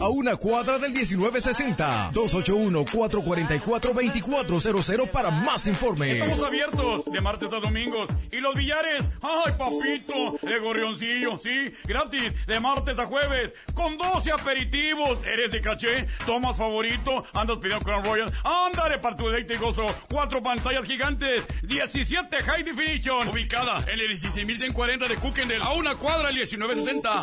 A 0.01 0.09
una 0.09 0.37
cuadra 0.37 0.79
del 0.79 0.93
1960. 0.93 2.13
281-444-2400 2.13 5.11
para 5.11 5.31
más 5.31 5.67
informes. 5.67 6.23
Estamos 6.23 6.47
abiertos 6.47 7.05
de 7.05 7.21
martes 7.21 7.53
a 7.53 7.61
domingos. 7.61 8.09
¿Y 8.33 8.39
los 8.39 8.55
billares? 8.55 9.05
¡Ay, 9.21 9.53
papito! 9.59 10.39
De 10.43 10.59
gorrioncillo, 10.59 11.37
sí. 11.39 11.71
Gratis, 11.85 12.33
de 12.47 12.61
martes 12.61 12.99
a 12.99 13.05
jueves. 13.07 13.53
Con 13.75 13.99
12 13.99 14.33
aperitivos. 14.33 15.19
¿Eres 15.27 15.51
de 15.53 15.61
caché? 15.61 16.07
¿Tomas 16.25 16.57
favorito? 16.57 17.25
¿Andas 17.35 17.59
pidiendo 17.59 17.85
Crown 17.85 18.05
Royal? 18.05 18.33
¡Ándale 18.43 19.01
para 19.01 19.17
tu 19.17 19.27
deleite 19.27 19.53
y 19.55 19.59
gozo! 19.59 19.85
Cuatro 20.09 20.43
pantallas 20.43 20.87
gigantes. 20.87 21.45
17 21.63 22.43
High 22.43 22.63
Definition. 22.63 23.29
Ubicada 23.29 23.85
en 23.87 24.01
el 24.01 24.09
16.140 24.19 25.09
de 25.09 25.17
Cookendale. 25.17 25.63
A 25.63 25.73
una 25.73 25.97
cuadra, 25.97 26.31
el 26.31 26.37
1960. 26.37 27.23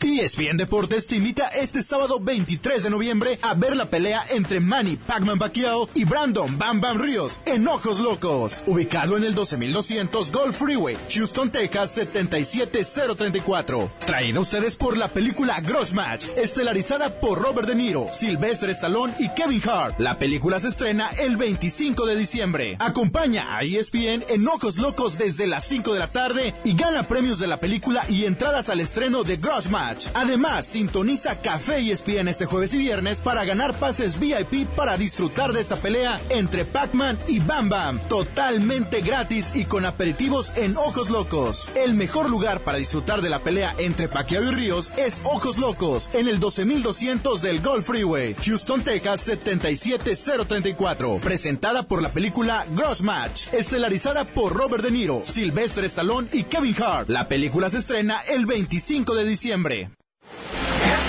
ESPN 0.00 0.56
Deportes 0.56 1.08
te 1.08 1.16
invita 1.16 1.48
este 1.48 1.82
sábado 1.82 2.20
23 2.20 2.84
de 2.84 2.90
noviembre 2.90 3.36
a 3.42 3.54
ver 3.54 3.74
la 3.74 3.86
pelea 3.86 4.22
entre 4.30 4.60
Manny 4.60 4.96
Pacman 4.96 5.40
Pacquiao 5.40 5.88
y 5.92 6.04
Brandon 6.04 6.56
Bam 6.56 6.80
Bam 6.80 7.00
Ríos 7.00 7.40
en 7.46 7.66
Ojos 7.66 7.98
Locos, 7.98 8.62
ubicado 8.68 9.16
en 9.16 9.24
el 9.24 9.34
12200 9.34 10.30
Golf 10.30 10.56
Freeway, 10.56 10.96
Houston, 11.12 11.50
Texas 11.50 11.90
77034. 11.90 13.90
Traída 14.06 14.38
a 14.38 14.42
ustedes 14.42 14.76
por 14.76 14.96
la 14.96 15.08
película 15.08 15.60
Gross 15.62 15.92
Match, 15.92 16.26
estelarizada 16.36 17.18
por 17.18 17.42
Robert 17.42 17.66
De 17.66 17.74
Niro, 17.74 18.06
Sylvester 18.12 18.70
Stallone 18.70 19.14
y 19.18 19.28
Kevin 19.30 19.62
Hart. 19.68 19.98
La 19.98 20.16
película 20.16 20.60
se 20.60 20.68
estrena 20.68 21.10
el 21.18 21.36
25 21.36 22.06
de 22.06 22.14
diciembre. 22.14 22.76
Acompaña 22.78 23.56
a 23.56 23.64
ESPN 23.64 24.26
en 24.28 24.46
Ojos 24.46 24.76
Locos 24.76 25.18
desde 25.18 25.48
las 25.48 25.66
5 25.66 25.92
de 25.92 25.98
la 25.98 26.06
tarde 26.06 26.54
y 26.62 26.76
gana 26.76 27.08
premios 27.08 27.40
de 27.40 27.48
la 27.48 27.58
película 27.58 28.04
y 28.08 28.26
entradas 28.26 28.68
al 28.68 28.78
estreno 28.78 29.24
de 29.24 29.38
Gross 29.38 29.68
Match. 29.68 29.87
Además, 30.14 30.66
sintoniza 30.66 31.40
Café 31.40 31.80
y 31.80 31.92
ESPN 31.92 32.28
este 32.28 32.46
jueves 32.46 32.74
y 32.74 32.78
viernes 32.78 33.20
para 33.20 33.44
ganar 33.44 33.78
pases 33.78 34.18
VIP 34.18 34.66
para 34.76 34.96
disfrutar 34.96 35.52
de 35.52 35.60
esta 35.60 35.76
pelea 35.76 36.20
entre 36.28 36.64
Pac-Man 36.64 37.18
y 37.26 37.38
Bam 37.40 37.68
Bam. 37.68 38.00
Totalmente 38.08 39.00
gratis 39.00 39.52
y 39.54 39.64
con 39.64 39.84
aperitivos 39.84 40.52
en 40.56 40.76
Ojos 40.76 41.10
Locos. 41.10 41.68
El 41.74 41.94
mejor 41.94 42.28
lugar 42.30 42.60
para 42.60 42.78
disfrutar 42.78 43.22
de 43.22 43.30
la 43.30 43.40
pelea 43.40 43.74
entre 43.78 44.08
Pacquiao 44.08 44.42
y 44.44 44.50
Ríos 44.50 44.90
es 44.96 45.20
Ojos 45.24 45.58
Locos 45.58 46.08
en 46.12 46.28
el 46.28 46.38
12200 46.38 47.42
del 47.42 47.60
Golf 47.60 47.86
Freeway, 47.86 48.34
Houston, 48.44 48.82
Texas 48.82 49.20
77034. 49.22 51.20
Presentada 51.20 51.84
por 51.84 52.02
la 52.02 52.10
película 52.10 52.66
Gross 52.74 53.02
Match, 53.02 53.46
estelarizada 53.52 54.24
por 54.24 54.54
Robert 54.54 54.84
De 54.84 54.90
Niro, 54.90 55.22
Sylvester 55.24 55.84
Stallone 55.84 56.28
y 56.32 56.44
Kevin 56.44 56.76
Hart. 56.82 57.08
La 57.08 57.28
película 57.28 57.68
se 57.70 57.78
estrena 57.78 58.20
el 58.28 58.46
25 58.46 59.14
de 59.14 59.24
diciembre. 59.24 59.77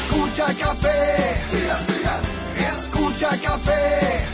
Escucha 0.09 0.45
café 0.53 1.41
Escucha 2.71 3.29
café 3.41 4.25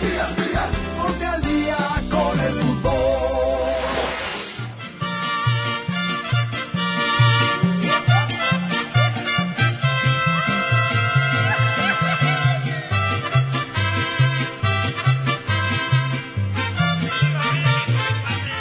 Ponte 0.98 1.26
al 1.26 1.41
día 1.41 1.78
con 2.10 2.39
el 2.39 2.54
fútbol 2.54 2.95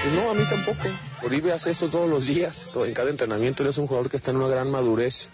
Pues 0.02 0.14
no, 0.14 0.30
a 0.30 0.34
mí 0.34 0.44
tampoco. 0.48 0.88
Oribe 1.22 1.52
hace 1.52 1.70
esto 1.70 1.88
todos 1.88 2.08
los 2.08 2.26
días, 2.26 2.70
en 2.74 2.92
cada 2.92 3.10
entrenamiento. 3.10 3.62
Él 3.62 3.70
es 3.70 3.78
un 3.78 3.86
jugador 3.86 4.10
que 4.10 4.16
está 4.16 4.30
en 4.30 4.36
una 4.36 4.48
gran 4.48 4.70
madurez 4.70 5.30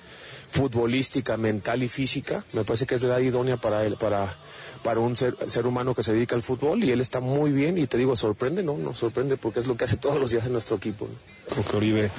futbolística, 0.51 1.37
mental 1.37 1.83
y 1.83 1.89
física. 1.89 2.45
Me 2.53 2.65
parece 2.65 2.87
que 2.87 2.97
es 2.97 3.03
la 3.03 3.21
idónea 3.21 3.57
para 3.57 3.85
él, 3.85 3.97
para, 3.97 4.35
para 4.83 5.01
un 5.01 5.17
ser, 5.17 5.37
ser 5.47 5.67
humano 5.67 5.95
que 5.95 6.03
se 6.03 6.13
dedica 6.13 6.35
al 6.35 6.43
fútbol 6.43 6.83
y 6.85 6.91
él 6.91 7.01
está 7.01 7.21
muy 7.21 7.53
bien 7.53 7.79
y 7.79 7.87
te 7.87 7.99
digo, 7.99 8.17
sorprende, 8.17 8.63
¿no? 8.63 8.77
Nos 8.77 8.99
sorprende 8.99 9.37
porque 9.37 9.61
es 9.61 9.67
lo 9.67 9.77
que 9.77 9.85
hace 9.85 9.97
todos 9.97 10.21
los 10.21 10.31
días 10.31 10.47
en 10.47 10.53
nuestro 10.53 10.77
equipo. 10.77 11.09
Creo 11.49 11.65
que 11.65 11.77
Oribe 11.77 12.11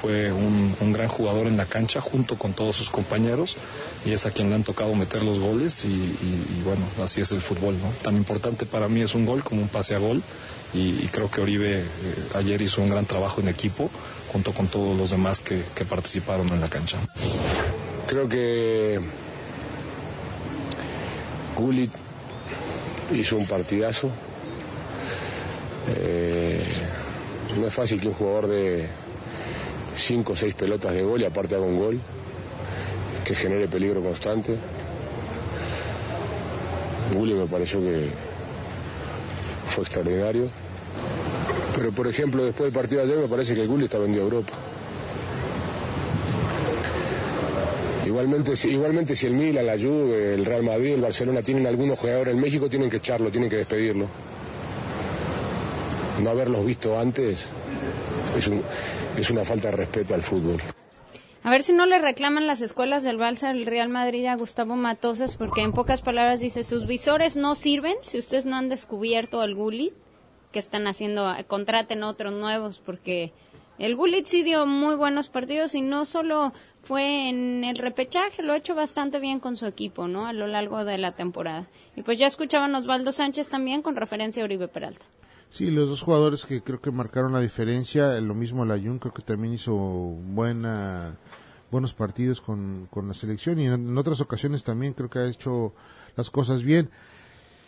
fue 0.00 0.32
un, 0.32 0.74
un 0.80 0.92
gran 0.92 1.08
jugador 1.08 1.46
en 1.46 1.56
la 1.56 1.66
cancha 1.66 2.00
junto 2.00 2.36
con 2.36 2.52
todos 2.52 2.76
sus 2.76 2.90
compañeros 2.90 3.56
y 4.04 4.12
es 4.12 4.26
a 4.26 4.30
quien 4.30 4.48
le 4.50 4.56
han 4.56 4.64
tocado 4.64 4.94
meter 4.94 5.22
los 5.22 5.38
goles 5.38 5.84
y, 5.84 6.16
bueno, 6.64 6.84
así 7.02 7.20
es 7.20 7.32
el 7.32 7.40
fútbol, 7.40 7.74
¿no? 7.78 7.88
Tan 8.02 8.16
importante 8.16 8.66
para 8.66 8.88
mí 8.88 9.00
es 9.00 9.14
un 9.14 9.24
gol 9.24 9.42
como 9.42 9.62
un 9.62 9.68
pase 9.68 9.94
a 9.94 9.98
gol 9.98 10.22
y, 10.74 10.90
y 11.02 11.08
creo 11.10 11.30
que 11.30 11.40
Oribe 11.40 11.80
eh, 11.80 11.84
ayer 12.34 12.60
hizo 12.60 12.82
un 12.82 12.90
gran 12.90 13.06
trabajo 13.06 13.40
en 13.40 13.48
equipo 13.48 13.90
junto 14.32 14.52
con 14.52 14.66
todos 14.66 14.96
los 14.96 15.10
demás 15.10 15.40
que, 15.40 15.62
que 15.74 15.84
participaron 15.84 16.48
en 16.48 16.60
la 16.60 16.68
cancha. 16.68 16.98
Creo 18.14 18.28
que 18.28 19.00
Gullit 21.58 21.90
hizo 23.12 23.36
un 23.36 23.44
partidazo. 23.44 24.08
Eh, 25.88 26.62
no 27.58 27.66
es 27.66 27.74
fácil 27.74 28.00
que 28.00 28.06
un 28.06 28.14
jugador 28.14 28.46
de 28.46 28.86
cinco 29.96 30.34
o 30.34 30.36
seis 30.36 30.54
pelotas 30.54 30.94
de 30.94 31.02
gol 31.02 31.22
y 31.22 31.24
aparte 31.24 31.56
haga 31.56 31.64
un 31.64 31.76
gol 31.76 32.00
que 33.24 33.34
genere 33.34 33.66
peligro 33.66 34.00
constante. 34.00 34.54
Gullit 37.14 37.34
me 37.34 37.46
pareció 37.46 37.80
que 37.80 38.10
fue 39.74 39.82
extraordinario. 39.82 40.46
Pero 41.74 41.90
por 41.90 42.06
ejemplo, 42.06 42.44
después 42.44 42.72
del 42.72 42.80
partido 42.80 43.04
de 43.04 43.12
ayer 43.12 43.22
me 43.24 43.28
parece 43.28 43.56
que 43.56 43.66
Gullit 43.66 43.86
está 43.86 43.98
vendido 43.98 44.22
a 44.22 44.26
Europa. 44.26 44.52
Igualmente, 48.14 48.54
si- 48.54 48.70
igualmente 48.70 49.16
si 49.16 49.26
el 49.26 49.34
Milan, 49.34 49.66
la 49.66 49.76
Juve, 49.76 50.34
el 50.34 50.44
Real 50.44 50.62
Madrid, 50.62 50.92
el 50.92 51.00
Barcelona 51.00 51.42
tienen 51.42 51.66
algunos 51.66 51.98
jugadores 51.98 52.32
en 52.32 52.40
México, 52.40 52.68
tienen 52.68 52.88
que 52.88 52.98
echarlo, 52.98 53.28
tienen 53.28 53.50
que 53.50 53.56
despedirlo. 53.56 54.06
no 56.22 56.30
haberlos 56.30 56.64
visto 56.64 56.96
antes 56.96 57.44
es, 58.38 58.46
un- 58.46 58.62
es 59.18 59.30
una 59.30 59.42
falta 59.44 59.68
de 59.72 59.76
respeto 59.78 60.14
al 60.14 60.22
fútbol. 60.22 60.62
A 61.42 61.50
ver 61.50 61.64
si 61.64 61.72
no 61.72 61.86
le 61.86 61.98
reclaman 61.98 62.46
las 62.46 62.62
escuelas 62.62 63.02
del 63.02 63.16
Balsa 63.16 63.50
al 63.50 63.66
Real 63.66 63.88
Madrid 63.88 64.24
a 64.26 64.36
Gustavo 64.36 64.76
Matosas, 64.76 65.36
porque 65.36 65.62
en 65.62 65.72
pocas 65.72 66.02
palabras 66.02 66.38
dice, 66.38 66.62
sus 66.62 66.86
visores 66.86 67.36
no 67.36 67.56
sirven 67.56 67.96
si 68.02 68.18
ustedes 68.18 68.46
no 68.46 68.54
han 68.56 68.68
descubierto 68.68 69.40
al 69.40 69.56
Gullit, 69.56 69.92
que 70.52 70.60
están 70.60 70.86
haciendo, 70.86 71.34
contraten 71.48 72.04
otros 72.04 72.32
nuevos, 72.32 72.80
porque 72.86 73.32
el 73.78 73.96
Gullit 73.96 74.26
sí 74.26 74.42
dio 74.42 74.66
muy 74.66 74.94
buenos 74.94 75.28
partidos 75.28 75.74
y 75.74 75.82
no 75.82 76.04
solo 76.04 76.52
fue 76.82 77.28
en 77.28 77.64
el 77.64 77.76
repechaje, 77.76 78.42
lo 78.42 78.52
ha 78.52 78.56
hecho 78.56 78.74
bastante 78.74 79.18
bien 79.18 79.40
con 79.40 79.56
su 79.56 79.66
equipo, 79.66 80.06
¿no? 80.06 80.26
A 80.26 80.32
lo 80.32 80.46
largo 80.46 80.84
de 80.84 80.98
la 80.98 81.12
temporada. 81.12 81.66
Y 81.96 82.02
pues 82.02 82.18
ya 82.18 82.26
escuchaban 82.26 82.74
Osvaldo 82.74 83.10
Sánchez 83.10 83.48
también 83.48 83.82
con 83.82 83.96
referencia 83.96 84.42
a 84.42 84.46
Uribe 84.46 84.68
Peralta. 84.68 85.04
Sí, 85.50 85.70
los 85.70 85.88
dos 85.88 86.02
jugadores 86.02 86.46
que 86.46 86.62
creo 86.62 86.80
que 86.80 86.90
marcaron 86.90 87.32
la 87.32 87.40
diferencia, 87.40 88.20
lo 88.20 88.34
mismo 88.34 88.64
la 88.64 88.78
Jun, 88.78 88.98
creo 88.98 89.14
que 89.14 89.22
también 89.22 89.54
hizo 89.54 89.74
buena 89.74 91.16
buenos 91.70 91.94
partidos 91.94 92.40
con, 92.40 92.86
con 92.90 93.08
la 93.08 93.14
selección 93.14 93.58
y 93.58 93.66
en 93.66 93.98
otras 93.98 94.20
ocasiones 94.20 94.62
también 94.62 94.92
creo 94.92 95.10
que 95.10 95.18
ha 95.18 95.26
hecho 95.26 95.72
las 96.16 96.30
cosas 96.30 96.62
bien. 96.62 96.90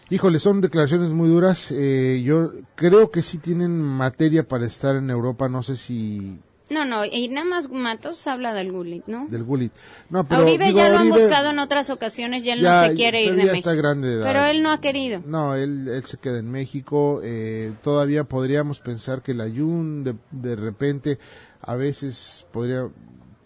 Híjole, 0.08 0.38
son 0.38 0.60
declaraciones 0.60 1.10
muy 1.10 1.28
duras. 1.28 1.70
eh, 1.72 2.22
yo 2.24 2.52
creo 2.76 3.10
que 3.10 3.22
sí 3.22 3.38
tienen 3.38 3.80
materia 3.80 4.46
para 4.46 4.66
estar 4.66 4.94
en 4.96 5.10
Europa. 5.10 5.48
No 5.48 5.62
sé 5.64 5.76
si 5.76 6.38
No, 6.70 6.84
no, 6.84 7.04
y 7.04 7.28
nada 7.28 7.44
más 7.46 7.70
Matos 7.70 8.24
habla 8.28 8.54
del 8.54 8.70
Gullit, 8.70 9.04
¿no? 9.06 9.26
del 9.28 9.42
Gullit. 9.42 9.72
No, 10.10 10.24
A 10.28 10.40
Uribe 10.42 10.66
digo, 10.66 10.78
ya 10.78 10.90
lo 10.90 10.98
han 10.98 11.08
buscado 11.10 11.50
en 11.50 11.58
otras 11.58 11.90
ocasiones 11.90 12.44
y 12.46 12.50
él 12.50 12.60
Ya, 12.60 12.82
no 12.82 12.88
se 12.88 12.94
quiere 12.94 13.22
ir 13.24 13.32
de 13.32 13.38
ya 13.38 13.52
México. 13.52 13.56
está 13.70 13.74
grande 13.74 14.08
de 14.08 14.14
edad. 14.16 14.24
Pero 14.26 14.44
él 14.46 14.62
no 14.62 14.70
ha 14.70 14.80
querido. 14.80 15.22
No, 15.26 15.54
él, 15.56 15.88
él 15.88 16.04
se 16.04 16.18
queda 16.18 16.38
en 16.38 16.50
México. 16.52 17.20
eh, 17.24 17.72
todavía 17.82 18.22
podríamos 18.24 18.78
pensar 18.80 19.22
que 19.22 19.34
la 19.34 19.44
Jun 19.48 20.04
de, 20.04 20.14
de 20.30 20.54
repente 20.56 21.18
a 21.62 21.74
veces 21.74 22.46
podría 22.52 22.88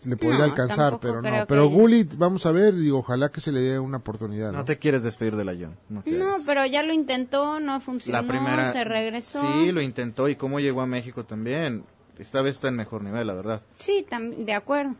le 0.07 0.17
podría 0.17 0.39
No, 0.39 0.45
alcanzar, 0.45 0.99
pero 1.01 1.21
no. 1.23 1.47
Pero 1.47 1.69
que- 1.69 1.75
Gullit, 1.75 2.15
vamos 2.17 2.47
a 2.47 2.53
ver, 2.53 2.75
digo, 2.75 2.99
ojalá 2.99 3.31
que 3.31 3.41
se 3.41 3.53
le 3.53 3.61
dé 3.61 3.79
una 3.79 3.99
oportunidad. 3.99 4.53
No 4.53 4.59
¿no? 4.59 4.65
te 4.65 4.79
quieres 4.79 5.03
despedir 5.03 5.37
de 5.37 5.45
la 5.45 5.53
John. 5.53 5.77
No. 5.89 6.03
No, 6.07 6.37
pero 6.47 6.65
ya 6.67 6.83
lo 6.83 6.93
intentó, 6.93 7.61
no 7.61 7.81
funcionó, 7.81 8.21
la 8.23 8.27
primera. 8.29 8.73
se 8.73 8.85
regresó. 8.85 9.41
Sí, 9.41 9.73
lo 9.73 9.81
intentó. 9.83 10.29
¿Y 10.29 10.37
cómo 10.37 10.61
llegó 10.61 10.81
a 10.81 10.87
México 10.87 11.25
también? 11.25 11.85
Esta 12.19 12.43
vez 12.43 12.57
está 12.57 12.69
en 12.69 12.77
mejor 12.77 13.03
nivel, 13.03 13.27
la 13.27 13.35
verdad. 13.35 13.63
Sí, 13.79 14.05
tam- 14.11 14.35
de 14.37 14.53
acuerdo. 14.55 14.95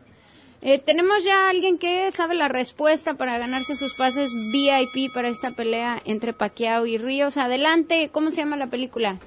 Eh, 0.63 0.77
tenemos 0.77 1.23
ya 1.23 1.47
a 1.47 1.49
alguien 1.49 1.79
que 1.79 2.11
sabe 2.11 2.35
la 2.35 2.47
respuesta 2.47 3.15
para 3.15 3.39
ganarse 3.39 3.75
sus 3.75 3.95
pases 3.95 4.31
VIP 4.51 5.11
para 5.11 5.27
esta 5.29 5.51
pelea 5.51 5.99
entre 6.05 6.33
Pacquiao 6.33 6.85
y 6.85 6.99
Ríos. 6.99 7.37
Adelante, 7.37 8.09
¿cómo 8.11 8.29
se 8.29 8.37
llama 8.37 8.57
la 8.57 8.67
película? 8.67 9.17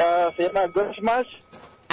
Ah, 0.00 0.30
se 0.36 0.42
llama 0.44 0.62
Smash. 0.98 1.26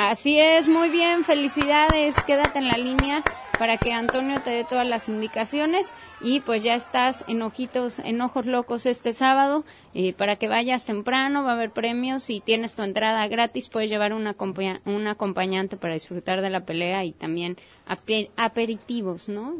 Así 0.09 0.39
es, 0.39 0.67
muy 0.67 0.89
bien, 0.89 1.23
felicidades, 1.23 2.19
quédate 2.23 2.57
en 2.57 2.67
la 2.67 2.77
línea 2.77 3.21
para 3.59 3.77
que 3.77 3.93
Antonio 3.93 4.41
te 4.41 4.49
dé 4.49 4.63
todas 4.63 4.87
las 4.87 5.07
indicaciones 5.07 5.93
y 6.21 6.39
pues 6.39 6.63
ya 6.63 6.73
estás 6.73 7.23
en 7.27 7.43
ojitos, 7.43 7.99
en 7.99 8.19
ojos 8.21 8.47
locos 8.47 8.87
este 8.87 9.13
sábado 9.13 9.63
eh, 9.93 10.13
para 10.13 10.37
que 10.37 10.47
vayas 10.47 10.85
temprano, 10.87 11.43
va 11.43 11.51
a 11.51 11.53
haber 11.53 11.69
premios 11.69 12.31
y 12.31 12.39
tienes 12.39 12.73
tu 12.73 12.81
entrada 12.81 13.27
gratis, 13.27 13.69
puedes 13.69 13.91
llevar 13.91 14.13
una 14.13 14.35
un 14.85 15.07
acompañante 15.07 15.77
para 15.77 15.93
disfrutar 15.93 16.41
de 16.41 16.49
la 16.49 16.61
pelea 16.61 17.05
y 17.05 17.11
también 17.11 17.57
ape- 17.87 18.31
aperitivos, 18.37 19.29
¿no? 19.29 19.57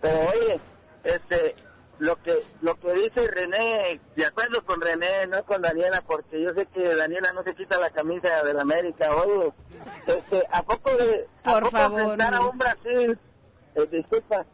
Pero 0.00 0.18
oye, 0.28 0.60
este, 1.04 1.56
lo 1.98 2.16
que, 2.22 2.44
lo 2.60 2.78
que 2.78 2.92
dice 2.92 3.26
René, 3.28 3.98
de 4.14 4.26
acuerdo 4.26 4.64
con 4.64 4.80
René, 4.80 5.26
no 5.26 5.42
con 5.44 5.62
Daniela, 5.62 6.02
porque 6.02 6.40
yo 6.42 6.52
sé 6.54 6.66
que 6.66 6.94
Daniela 6.94 7.32
no 7.32 7.42
se 7.42 7.54
quita 7.54 7.78
la 7.78 7.90
camisa 7.90 8.42
del 8.44 8.60
América. 8.60 9.14
Oye, 9.16 9.52
este, 10.06 10.46
¿a 10.52 10.62
poco 10.62 10.90
de, 10.96 11.26
a 11.44 11.52
Por 11.52 11.62
poco 11.64 11.76
favor, 11.76 12.00
enfrentar 12.00 12.34
a 12.34 12.40
un 12.40 12.58
Brasil, 12.58 13.18
eh, 13.74 13.88
disculpa, 13.90 14.44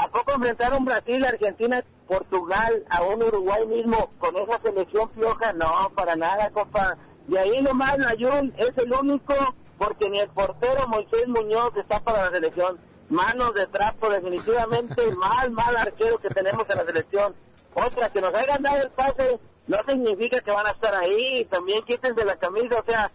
¿A 0.00 0.08
poco 0.08 0.32
enfrentar 0.32 0.72
a 0.72 0.78
un 0.78 0.86
Brasil, 0.86 1.22
Argentina, 1.26 1.84
Portugal, 2.08 2.82
a 2.88 3.02
un 3.02 3.22
Uruguay 3.22 3.66
mismo 3.66 4.10
con 4.18 4.34
esa 4.34 4.58
selección 4.62 5.10
pioja? 5.10 5.52
No, 5.52 5.92
para 5.94 6.16
nada, 6.16 6.48
compa. 6.50 6.96
Y 7.28 7.36
ahí 7.36 7.60
nomás 7.60 7.98
Nayun 7.98 8.54
es 8.56 8.72
el 8.78 8.90
único, 8.94 9.34
porque 9.76 10.08
ni 10.08 10.20
el 10.20 10.30
portero 10.30 10.88
Moisés 10.88 11.28
Muñoz 11.28 11.76
está 11.76 12.00
para 12.00 12.24
la 12.24 12.30
selección. 12.30 12.78
Manos 13.10 13.52
de 13.52 13.66
trapo, 13.66 14.08
definitivamente 14.08 15.04
el 15.04 15.16
mal, 15.18 15.50
mal 15.50 15.76
arquero 15.76 16.16
que 16.16 16.30
tenemos 16.30 16.64
en 16.70 16.78
la 16.78 16.86
selección. 16.86 17.34
Otra, 17.74 18.08
que 18.08 18.22
nos 18.22 18.32
hayan 18.32 18.62
dado 18.62 18.82
el 18.82 18.90
pase, 18.92 19.38
no 19.66 19.78
significa 19.86 20.40
que 20.40 20.50
van 20.50 20.66
a 20.66 20.70
estar 20.70 20.94
ahí. 20.94 21.44
También 21.50 21.84
quítense 21.84 22.24
la 22.24 22.36
camisa, 22.36 22.80
o 22.80 22.84
sea, 22.86 23.10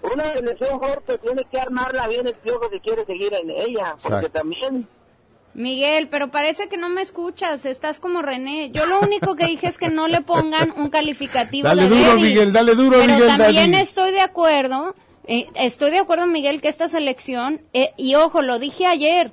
una 0.00 0.32
selección 0.32 0.80
fuerte 0.80 1.18
tiene 1.18 1.44
que 1.44 1.60
armarla 1.60 2.08
bien 2.08 2.26
el 2.26 2.34
piojo 2.36 2.70
si 2.72 2.80
quiere 2.80 3.04
seguir 3.04 3.34
en 3.34 3.50
ella, 3.50 3.96
porque 4.02 4.16
Exacto. 4.16 4.30
también 4.30 4.88
Miguel, 5.54 6.08
pero 6.08 6.30
parece 6.30 6.68
que 6.68 6.76
no 6.76 6.88
me 6.88 7.02
escuchas, 7.02 7.64
estás 7.66 8.00
como 8.00 8.22
René. 8.22 8.70
Yo 8.70 8.86
lo 8.86 9.00
único 9.00 9.36
que 9.36 9.46
dije 9.46 9.66
es 9.66 9.78
que 9.78 9.88
no 9.88 10.08
le 10.08 10.22
pongan 10.22 10.72
un 10.76 10.88
calificativo 10.88 11.68
Dale 11.68 11.88
de 11.88 11.88
duro. 11.88 12.14
Miguel, 12.14 12.52
dale 12.52 12.74
duro, 12.74 12.98
pero 12.98 13.12
Miguel, 13.12 13.28
también 13.28 13.72
dale. 13.72 13.82
estoy 13.82 14.12
de 14.12 14.20
acuerdo 14.20 14.94
Eh, 15.24 15.46
estoy 15.54 15.92
de 15.92 15.98
acuerdo, 15.98 16.26
Miguel, 16.26 16.60
que 16.60 16.68
esta 16.68 16.88
selección, 16.88 17.60
eh, 17.72 17.92
y 17.96 18.16
ojo, 18.16 18.42
lo 18.42 18.58
dije 18.58 18.86
ayer, 18.86 19.32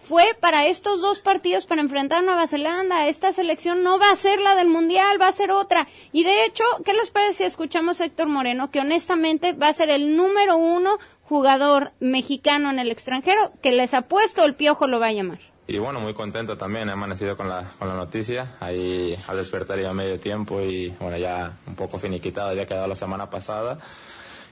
fue 0.00 0.24
para 0.40 0.66
estos 0.66 1.00
dos 1.00 1.20
partidos 1.20 1.66
para 1.66 1.82
enfrentar 1.82 2.18
a 2.20 2.22
Nueva 2.22 2.46
Zelanda. 2.46 3.06
Esta 3.06 3.30
selección 3.30 3.82
no 3.84 3.98
va 3.98 4.10
a 4.10 4.16
ser 4.16 4.40
la 4.40 4.54
del 4.56 4.68
Mundial, 4.68 5.20
va 5.20 5.28
a 5.28 5.32
ser 5.32 5.50
otra. 5.52 5.86
Y 6.12 6.24
de 6.24 6.44
hecho, 6.44 6.64
¿qué 6.84 6.94
les 6.94 7.10
parece 7.10 7.34
si 7.34 7.44
escuchamos 7.44 8.00
a 8.00 8.06
Héctor 8.06 8.26
Moreno, 8.26 8.70
que 8.70 8.80
honestamente 8.80 9.52
va 9.52 9.68
a 9.68 9.74
ser 9.74 9.90
el 9.90 10.16
número 10.16 10.56
uno 10.56 10.98
jugador 11.22 11.92
mexicano 12.00 12.70
en 12.70 12.78
el 12.78 12.90
extranjero, 12.90 13.52
que 13.62 13.70
les 13.70 13.92
apuesto 13.92 14.44
el 14.44 14.54
piojo 14.54 14.86
lo 14.86 14.98
va 14.98 15.08
a 15.08 15.12
llamar? 15.12 15.40
Y 15.70 15.76
bueno, 15.76 16.00
muy 16.00 16.14
contento 16.14 16.56
también, 16.56 16.88
he 16.88 16.92
amanecido 16.92 17.36
con 17.36 17.46
la, 17.46 17.72
con 17.78 17.88
la 17.88 17.94
noticia, 17.94 18.56
ahí 18.58 19.14
al 19.28 19.36
despertar 19.36 19.78
ya 19.78 19.92
medio 19.92 20.18
tiempo 20.18 20.62
y 20.62 20.88
bueno, 20.98 21.18
ya 21.18 21.58
un 21.66 21.74
poco 21.74 21.98
finiquitado, 21.98 22.48
había 22.48 22.66
quedado 22.66 22.86
la 22.86 22.94
semana 22.94 23.28
pasada. 23.28 23.78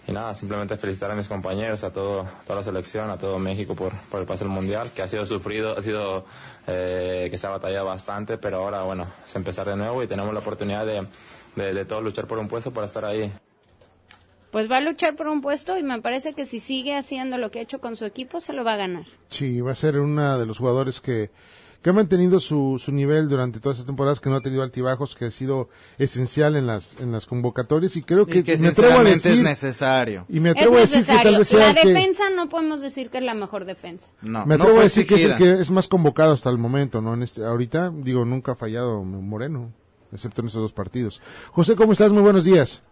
Y 0.07 0.13
nada, 0.13 0.35
simplemente 0.35 0.77
felicitar 0.77 1.11
a 1.11 1.15
mis 1.15 1.27
compañeros, 1.27 1.83
a 1.85 1.91
todo, 1.91 2.27
toda 2.45 2.57
la 2.57 2.63
selección, 2.63 3.09
a 3.09 3.17
todo 3.17 3.39
México 3.39 3.75
por, 3.75 3.95
por 4.11 4.21
el 4.21 4.27
pase 4.27 4.45
al 4.45 4.51
Mundial, 4.51 4.91
que 4.95 5.01
ha 5.01 5.09
sido 5.09 5.25
sufrido, 5.25 5.75
ha 5.79 5.81
sido 5.81 6.27
eh, 6.67 7.29
que 7.31 7.39
se 7.39 7.47
ha 7.47 7.51
batallado 7.51 7.87
bastante, 7.87 8.37
pero 8.37 8.59
ahora 8.59 8.83
bueno, 8.83 9.07
es 9.27 9.35
empezar 9.35 9.67
de 9.67 9.77
nuevo 9.77 10.03
y 10.03 10.07
tenemos 10.07 10.35
la 10.35 10.41
oportunidad 10.41 10.85
de, 10.85 11.07
de, 11.55 11.73
de 11.73 11.85
todos 11.87 12.05
luchar 12.05 12.27
por 12.27 12.39
un 12.39 12.47
puesto 12.47 12.73
para 12.73 12.89
estar 12.89 13.07
ahí. 13.07 13.33
Pues 14.51 14.71
va 14.71 14.79
a 14.79 14.81
luchar 14.81 15.17
por 15.17 15.27
un 15.27 15.41
puesto 15.41 15.77
y 15.77 15.83
me 15.83 16.01
parece 16.01 16.33
que 16.33 16.45
si 16.45 16.61
sigue 16.61 16.97
haciendo 16.97 17.37
lo 17.37 17.51
que 17.51 17.59
ha 17.59 17.63
hecho 17.63 17.81
con 17.81 17.97
su 17.97 18.05
equipo, 18.05 18.41
se 18.41 18.53
lo 18.53 18.65
va 18.65 18.75
a 18.75 18.77
ganar. 18.77 19.05
Sí, 19.29 19.61
va 19.61 19.73
a 19.73 19.75
ser 19.75 19.99
uno 19.99 20.39
de 20.39 20.47
los 20.47 20.59
jugadores 20.59 21.01
que, 21.01 21.31
que 21.83 21.91
ha 21.91 21.93
mantenido 21.93 22.41
su, 22.41 22.81
su 22.83 22.91
nivel 22.93 23.29
durante 23.29 23.61
todas 23.61 23.77
estas 23.77 23.87
temporadas, 23.87 24.19
que 24.21 24.31
no 24.31 24.37
ha 24.37 24.41
tenido 24.41 24.63
altibajos, 24.63 25.15
que 25.15 25.27
ha 25.27 25.31
sido 25.31 25.69
esencial 25.99 26.57
en 26.57 26.67
las, 26.67 26.99
en 27.01 27.13
las 27.13 27.27
convocatorias 27.27 27.97
y 27.97 28.03
creo 28.03 28.25
que, 28.25 28.39
Y 28.39 28.43
que 28.45 28.57
me 28.57 28.69
atrevo 28.69 28.93
a 28.95 28.97
sinceramente 29.05 29.29
decir, 29.29 29.33
es 29.33 29.41
necesario. 29.43 30.25
y 30.29 30.41
me 30.41 30.51
atrevo 30.51 30.77
a 30.77 30.81
decir 30.81 31.05
que 31.05 31.13
tal 31.23 31.39
vez 31.39 31.49
sea 31.49 31.73
la 31.73 31.75
que- 31.75 31.89
defensa 31.89 32.31
no 32.31 32.49
podemos 32.49 32.81
decir 32.81 33.11
que 33.11 33.19
es 33.19 33.25
la 33.25 33.35
mejor 33.35 33.65
defensa. 33.67 34.09
No, 34.23 34.47
me 34.47 34.57
no 34.57 34.63
atrevo 34.65 34.71
a 34.71 34.75
fue 34.77 34.85
decir 34.85 35.07
que 35.07 35.15
es 35.17 35.25
el 35.25 35.35
que 35.37 35.51
es 35.61 35.71
más 35.71 35.87
convocado 35.89 36.33
hasta 36.33 36.49
el 36.51 36.57
momento, 36.59 37.01
¿no? 37.03 37.15
En 37.15 37.23
este, 37.25 37.45
ahorita, 37.45 37.91
digo, 37.95 38.25
nunca 38.25 38.53
ha 38.53 38.57
fallado 38.57 39.03
Moreno, 39.03 39.73
excepto 40.13 40.41
en 40.41 40.47
estos 40.47 40.63
dos 40.63 40.73
partidos. 40.73 41.21
José, 41.51 41.77
¿cómo 41.77 41.93
estás? 41.93 42.11
Muy 42.13 42.23
buenos 42.23 42.45
días. 42.45 42.83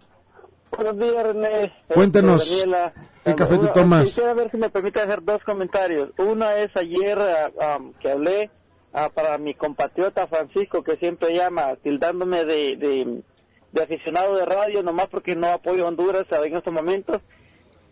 Buenos 0.77 0.99
días, 0.99 1.23
René. 1.27 1.73
Cuéntanos, 1.89 2.43
Este, 2.51 2.69
Daniela. 2.71 2.93
¿qué 3.25 3.35
café 3.35 3.55
te 3.55 3.61
Uno, 3.61 3.73
tomas? 3.73 4.05
Quisiera 4.05 4.35
ver 4.35 4.51
si 4.51 4.57
me 4.57 4.71
permite 4.71 5.01
hacer 5.01 5.23
dos 5.23 5.43
comentarios. 5.45 6.11
Una 6.19 6.57
es 6.59 6.75
ayer 6.77 7.19
ah, 7.19 7.77
um, 7.79 7.93
que 7.95 8.11
hablé 8.11 8.51
ah, 8.93 9.11
para 9.13 9.39
mi 9.39 9.55
compatriota 9.55 10.27
Francisco, 10.27 10.83
que 10.83 10.97
siempre 10.97 11.35
llama, 11.35 11.77
tildándome 11.83 12.45
de, 12.45 12.77
de, 12.77 13.23
de 13.73 13.83
aficionado 13.83 14.37
de 14.37 14.45
radio, 14.47 14.83
nomás 14.83 15.09
porque 15.09 15.37
no 15.37 15.49
apoyo 15.49 15.85
a 15.85 15.89
Honduras 15.89 16.25
en 16.31 16.57
estos 16.57 16.73
momentos. 16.73 17.21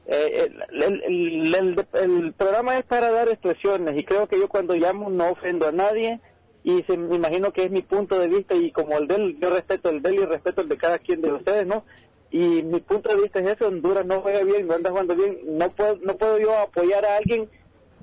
Eh, 0.06 0.48
el, 0.72 0.82
el- 0.82 1.02
el- 1.04 1.54
el- 1.54 1.86
el 2.24 2.32
programa 2.32 2.76
es 2.76 2.84
para 2.84 3.12
dar 3.12 3.28
expresiones 3.28 3.96
y 3.96 4.04
creo 4.04 4.26
que 4.26 4.36
yo 4.38 4.48
cuando 4.48 4.74
llamo 4.74 5.08
no 5.10 5.30
ofendo 5.30 5.68
a 5.68 5.72
nadie 5.72 6.18
y 6.64 6.82
se, 6.88 6.96
me 6.96 7.14
imagino 7.14 7.52
que 7.52 7.64
es 7.64 7.70
mi 7.70 7.82
punto 7.82 8.18
de 8.18 8.26
vista 8.26 8.54
y 8.56 8.72
como 8.72 8.98
el 8.98 9.06
de 9.06 9.14
él, 9.14 9.38
yo 9.40 9.50
respeto 9.50 9.90
el 9.90 10.02
de 10.02 10.08
él 10.10 10.14
y 10.16 10.24
respeto 10.26 10.60
el 10.62 10.68
de 10.68 10.76
cada 10.76 10.98
quien 10.98 11.20
de 11.22 11.32
ustedes, 11.32 11.66
¿no? 11.68 11.84
Y 12.32 12.62
mi 12.62 12.80
punto 12.80 13.10
de 13.10 13.22
vista 13.22 13.40
es 13.40 13.50
eso, 13.50 13.68
Honduras 13.68 14.06
no 14.06 14.22
juega 14.22 14.42
bien, 14.42 14.66
no 14.66 14.74
anda 14.74 14.88
jugando 14.88 15.14
bien, 15.14 15.38
no 15.44 15.68
puedo, 15.68 15.98
no 16.02 16.16
puedo 16.16 16.38
yo 16.38 16.56
apoyar 16.56 17.04
a 17.04 17.18
alguien 17.18 17.48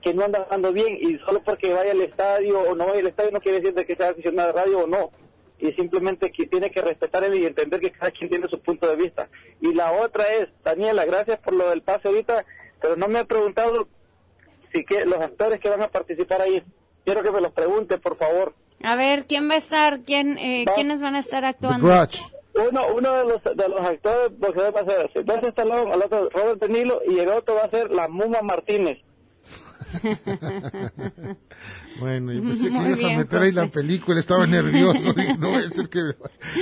que 0.03 0.13
no 0.13 0.23
anda 0.23 0.43
jugando 0.43 0.71
bien 0.71 0.97
y 1.01 1.17
solo 1.25 1.41
porque 1.43 1.73
vaya 1.73 1.91
al 1.91 2.01
estadio 2.01 2.61
o 2.61 2.75
no 2.75 2.85
vaya 2.85 2.99
al 2.99 3.07
estadio 3.07 3.31
no 3.31 3.41
quiere 3.41 3.59
decir 3.59 3.73
de 3.73 3.85
que 3.85 3.95
sea 3.95 4.09
aficionado 4.09 4.53
de 4.53 4.53
radio 4.53 4.79
o 4.81 4.87
no 4.87 5.09
y 5.59 5.71
simplemente 5.73 6.31
que 6.31 6.45
tiene 6.45 6.71
que 6.71 6.81
respetar 6.81 7.23
él 7.23 7.35
y 7.35 7.45
entender 7.45 7.81
que 7.81 7.91
cada 7.91 8.11
quien 8.11 8.29
tiene 8.29 8.47
su 8.47 8.59
punto 8.61 8.87
de 8.87 8.95
vista. 8.95 9.27
Y 9.59 9.73
la 9.73 9.91
otra 9.91 10.23
es, 10.33 10.47
Daniela, 10.63 11.05
gracias 11.05 11.37
por 11.39 11.53
lo 11.53 11.69
del 11.69 11.81
pase 11.81 12.07
ahorita, 12.07 12.45
pero 12.81 12.95
no 12.95 13.07
me 13.09 13.19
ha 13.19 13.25
preguntado 13.25 13.89
si 14.71 14.85
que 14.85 15.05
los 15.05 15.19
actores 15.19 15.59
que 15.59 15.69
van 15.69 15.81
a 15.81 15.89
participar 15.89 16.41
ahí, 16.41 16.63
quiero 17.03 17.23
que 17.23 17.31
me 17.31 17.41
los 17.41 17.51
pregunte, 17.51 17.97
por 17.97 18.15
favor. 18.17 18.53
A 18.83 18.95
ver, 18.95 19.25
¿quién 19.25 19.49
va 19.49 19.55
a 19.55 19.57
estar? 19.57 19.99
¿Quién, 20.01 20.37
eh, 20.37 20.65
¿Quiénes 20.75 21.01
van 21.01 21.15
a 21.15 21.19
estar 21.19 21.43
actuando? 21.43 21.87
Uno, 22.69 22.81
uno 22.95 23.13
de 23.13 23.23
los, 23.25 23.43
de 23.43 23.69
los 23.69 23.81
actores, 23.81 24.31
porque 24.39 24.59
va 24.71 24.81
a 24.81 24.85
ser 24.85 25.11
Sylvester 25.13 25.49
Stallone, 25.49 25.93
el 25.93 26.01
otro 26.01 26.29
Robert 26.29 26.61
De 26.61 26.69
Niro 26.69 27.01
y 27.07 27.19
el 27.19 27.29
otro 27.29 27.55
va 27.55 27.63
a 27.63 27.69
ser 27.69 27.91
la 27.91 28.07
Muma 28.07 28.41
Martínez. 28.41 28.97
Bueno, 31.99 32.31
yo 32.31 32.41
pensé 32.41 32.65
que 32.67 32.71
Muy 32.71 32.87
ibas 32.87 33.03
a 33.03 33.07
meter 33.09 33.41
ahí 33.41 33.51
la 33.51 33.67
película, 33.67 34.19
estaba 34.21 34.47
nervioso, 34.47 35.13
no 35.37 35.49
voy 35.49 35.63
a 35.63 35.69
ser 35.69 35.89
que 35.89 35.99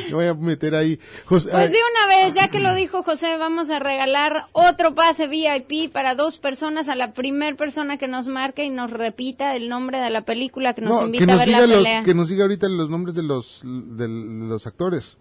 me 0.07 0.13
voy 0.13 0.25
a 0.25 0.33
meter 0.33 0.73
ahí. 0.73 0.99
José, 1.25 1.49
Pues 1.51 1.71
de 1.71 1.77
una 1.77 2.07
vez, 2.15 2.33
ya 2.33 2.47
que 2.47 2.59
lo 2.59 2.73
dijo 2.73 3.03
José, 3.03 3.37
vamos 3.37 3.69
a 3.69 3.77
regalar 3.77 4.45
otro 4.53 4.95
pase 4.95 5.27
VIP 5.27 5.91
para 5.91 6.15
dos 6.15 6.39
personas 6.39 6.89
a 6.89 6.95
la 6.95 7.13
primer 7.13 7.55
persona 7.55 7.97
que 7.97 8.07
nos 8.07 8.27
marque 8.27 8.63
y 8.63 8.71
nos 8.71 8.89
repita 8.89 9.55
el 9.55 9.69
nombre 9.69 9.99
de 9.99 10.09
la 10.09 10.21
película 10.21 10.73
que 10.73 10.81
nos 10.81 11.01
no, 11.01 11.05
invita 11.05 11.25
que 11.25 11.31
a 11.31 11.35
nos 11.35 11.45
ver 11.45 11.49
la 11.53 11.61
diga 11.61 11.67
los, 11.75 11.83
pelea. 11.85 12.03
que 12.03 12.13
nos 12.15 12.29
diga 12.29 12.43
ahorita 12.43 12.67
los 12.69 12.89
nombres 12.89 13.13
de 13.13 13.23
los 13.23 13.61
de 13.63 14.07
los 14.07 14.65
actores. 14.65 15.17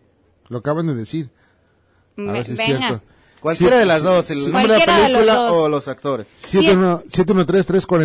Lo 0.48 0.58
acaban 0.58 0.86
de 0.86 0.94
decir. 0.94 1.30
A 2.18 2.22
Ve- 2.22 2.32
ver 2.32 2.46
si 2.46 2.52
es 2.52 2.60
cierto. 2.60 3.02
Cualquiera 3.40 3.76
Sí, 3.76 3.80
de 3.80 3.86
las 3.86 4.02
dos, 4.02 4.30
el 4.30 4.38
sí. 4.38 4.42
nombre 4.44 4.62
de 4.62 4.68
la 4.68 4.74
Cualquiera 4.84 5.02
de 5.02 5.08
los 5.10 5.20
película 5.20 5.52
o 5.52 5.68
los 5.68 5.88
actores. 5.88 6.26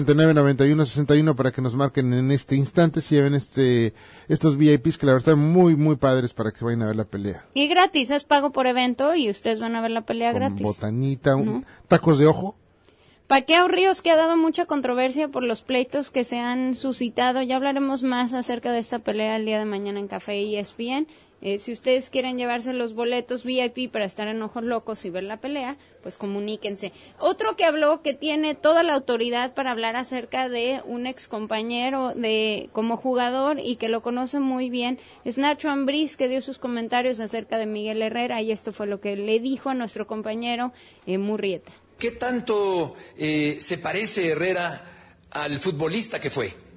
713-349-9161 0.02 1.36
para 1.36 1.52
que 1.52 1.62
nos 1.62 1.76
marquen 1.76 2.14
en 2.14 2.32
este 2.32 2.56
instante 2.56 3.02
si 3.02 3.16
lleven 3.16 3.34
este, 3.36 3.94
estos 4.28 4.58
VIPs 4.58 4.98
que 4.98 5.06
la 5.06 5.14
verdad 5.14 5.30
están 5.34 5.52
muy, 5.52 5.76
muy 5.76 5.96
padres 5.96 6.34
para 6.34 6.52
que 6.52 6.64
vayan 6.64 6.82
a 6.84 6.88
ver 6.88 6.96
la 6.96 7.06
pelea. 7.06 7.46
Y 7.54 7.68
gratis, 7.68 8.12
es 8.12 8.24
pago 8.24 8.52
por 8.52 8.68
evento 8.68 9.16
y 9.16 9.30
ustedes 9.30 9.60
van 9.60 9.76
a 9.76 9.82
ver 9.82 9.92
la 9.92 10.02
pelea 10.02 10.32
Con 10.32 10.40
gratis. 10.42 10.62
botanita, 10.62 11.36
un- 11.36 11.46
¿No? 11.46 11.64
tacos 11.88 12.18
de 12.20 12.28
ojo. 12.28 12.56
Paqueo 13.28 13.68
Ríos, 13.70 14.02
que 14.02 14.12
ha 14.12 14.18
dado 14.18 14.36
mucha 14.36 14.66
controversia 14.66 15.30
por 15.30 15.44
los 15.44 15.62
pleitos 15.62 16.12
que 16.12 16.26
se 16.26 16.38
han 16.40 16.76
suscitado. 16.76 17.42
Ya 17.42 17.56
hablaremos 17.56 18.04
más 18.04 18.34
acerca 18.34 18.74
de 18.74 18.80
esta 18.80 19.00
pelea 19.00 19.38
el 19.38 19.46
día 19.46 19.58
de 19.60 19.66
mañana 19.66 20.00
en 20.00 20.10
Café 20.10 20.42
y 20.42 20.58
ESPN. 20.58 21.08
Eh, 21.42 21.58
si 21.58 21.72
ustedes 21.72 22.10
quieren 22.10 22.38
llevarse 22.38 22.72
los 22.74 22.94
boletos 22.94 23.44
VIP 23.44 23.92
para 23.92 24.06
estar 24.06 24.28
en 24.28 24.42
Ojos 24.42 24.64
Locos 24.64 25.06
y 25.06 25.10
ver 25.10 25.24
la 25.24 25.38
pelea, 25.38 25.78
pues 26.04 26.18
comuníquense. 26.18 26.92
Otro 27.20 27.56
que 27.56 27.66
habló 27.66 28.02
que 28.02 28.14
tiene 28.14 28.54
toda 28.54 28.84
la 28.84 28.94
autoridad 28.94 29.54
para 29.54 29.72
hablar 29.72 29.96
acerca 29.96 30.50
de 30.50 30.82
un 30.86 31.08
ex 31.08 31.28
compañero 31.28 32.14
de, 32.16 32.70
como 32.74 32.98
jugador 32.98 33.60
y 33.60 33.78
que 33.78 33.90
lo 33.90 34.02
conoce 34.02 34.40
muy 34.40 34.70
bien 34.70 35.00
es 35.26 35.38
Nacho 35.38 35.70
Ambriz, 35.70 36.16
que 36.16 36.28
dio 36.28 36.42
sus 36.42 36.60
comentarios 36.60 37.20
acerca 37.20 37.58
de 37.58 37.66
Miguel 37.66 38.02
Herrera 38.02 38.42
y 38.42 38.52
esto 38.52 38.72
fue 38.72 38.88
lo 38.88 39.02
que 39.02 39.16
le 39.16 39.40
dijo 39.40 39.70
a 39.70 39.74
nuestro 39.74 40.06
compañero 40.08 40.72
eh, 41.06 41.18
Murrieta. 41.18 41.72
¿Qué 41.98 42.12
tanto 42.12 42.96
eh, 43.18 43.58
se 43.60 43.78
parece 43.78 44.30
Herrera 44.30 45.28
al 45.32 45.60
futbolista 45.60 46.20
que 46.20 46.30
fue? 46.30 46.71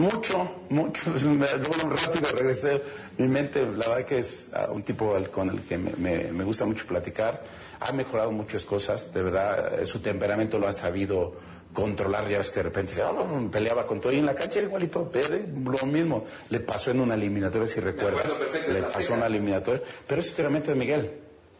Mucho, 0.00 0.50
mucho. 0.70 1.10
Me, 1.24 1.46
bueno, 1.68 1.90
rápido 1.94 2.28
regresé. 2.36 2.80
Mi 3.18 3.28
mente, 3.28 3.60
la 3.62 3.88
verdad 3.88 4.04
que 4.04 4.18
es 4.20 4.48
ah, 4.54 4.68
un 4.72 4.82
tipo 4.82 5.14
con 5.30 5.50
el 5.50 5.60
que 5.60 5.76
me, 5.76 5.92
me- 5.98 6.32
me 6.32 6.44
gusta 6.44 6.64
mucho 6.64 6.86
platicar. 6.86 7.42
Ha 7.80 7.92
mejorado 7.92 8.30
muchas 8.32 8.64
cosas, 8.64 9.12
de 9.12 9.22
verdad. 9.22 9.80
eh, 9.82 9.86
Su 9.86 10.00
temperamento 10.00 10.58
lo 10.58 10.66
ha 10.68 10.72
sabido 10.72 11.34
controlar. 11.72 12.28
Ya 12.28 12.38
ves 12.38 12.48
que 12.50 12.56
de 12.60 12.62
repente 12.64 12.92
se 12.94 13.02
"Oh, 13.02 13.48
peleaba 13.50 13.86
con 13.86 14.00
todo. 14.00 14.12
Y 14.12 14.18
en 14.18 14.26
la 14.26 14.34
cancha 14.34 14.60
igualito, 14.60 15.08
pero 15.12 15.36
lo 15.36 15.86
mismo. 15.86 16.24
Le 16.48 16.60
pasó 16.60 16.90
en 16.90 17.00
una 17.00 17.14
eliminatoria, 17.14 17.66
si 17.66 17.80
recuerdas. 17.80 18.32
perfecto, 18.32 18.72
Le 18.72 18.82
pasó 18.82 19.12
en 19.12 19.18
una 19.18 19.26
eliminatoria. 19.26 19.82
Pero 20.06 20.20
ese 20.20 20.30
temperamento 20.30 20.70
de 20.70 20.76
Miguel. 20.76 21.10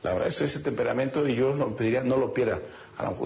La 0.03 0.13
verdad, 0.15 0.29
eso, 0.29 0.45
ese 0.45 0.61
temperamento 0.61 1.29
y 1.29 1.35
yo 1.35 1.53
lo 1.53 1.77
pediría 1.77 2.03
no 2.03 2.17
lo 2.17 2.33
pierda. 2.33 2.59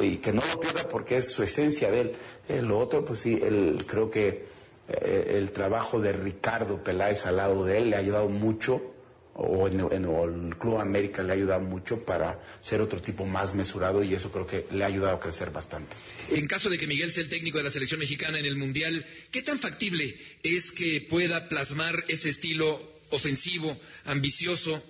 Y 0.02 0.16
que 0.18 0.32
no 0.32 0.42
lo 0.52 0.58
pierda 0.60 0.88
porque 0.88 1.16
es 1.16 1.32
su 1.32 1.42
esencia 1.44 1.88
de 1.90 2.00
él. 2.00 2.16
Eh, 2.48 2.60
lo 2.62 2.78
otro, 2.80 3.04
pues 3.04 3.20
sí, 3.20 3.38
él, 3.42 3.84
creo 3.88 4.10
que 4.10 4.53
eh, 4.88 5.36
el 5.38 5.50
trabajo 5.50 6.00
de 6.00 6.12
Ricardo 6.12 6.82
Peláez 6.82 7.26
al 7.26 7.36
lado 7.36 7.64
de 7.64 7.78
él 7.78 7.90
le 7.90 7.96
ha 7.96 8.00
ayudado 8.00 8.28
mucho, 8.28 8.90
o, 9.36 9.66
en, 9.66 9.80
en- 9.90 10.04
o 10.06 10.24
el 10.24 10.56
Club 10.56 10.78
América 10.78 11.22
le 11.22 11.32
ha 11.32 11.34
ayudado 11.34 11.60
mucho 11.60 12.04
para 12.04 12.38
ser 12.60 12.80
otro 12.80 13.00
tipo 13.02 13.24
más 13.24 13.52
mesurado 13.54 14.04
y 14.04 14.14
eso 14.14 14.30
creo 14.30 14.46
que 14.46 14.66
le 14.70 14.84
ha 14.84 14.86
ayudado 14.86 15.16
a 15.16 15.20
crecer 15.20 15.50
bastante. 15.50 15.96
En 16.30 16.46
caso 16.46 16.70
de 16.70 16.78
que 16.78 16.86
Miguel 16.86 17.10
sea 17.10 17.24
el 17.24 17.28
técnico 17.28 17.58
de 17.58 17.64
la 17.64 17.70
selección 17.70 17.98
mexicana 17.98 18.38
en 18.38 18.44
el 18.44 18.56
Mundial, 18.56 19.04
¿qué 19.32 19.42
tan 19.42 19.58
factible 19.58 20.16
es 20.44 20.70
que 20.70 21.00
pueda 21.08 21.48
plasmar 21.48 22.04
ese 22.08 22.28
estilo 22.28 22.80
ofensivo, 23.10 23.76
ambicioso, 24.04 24.80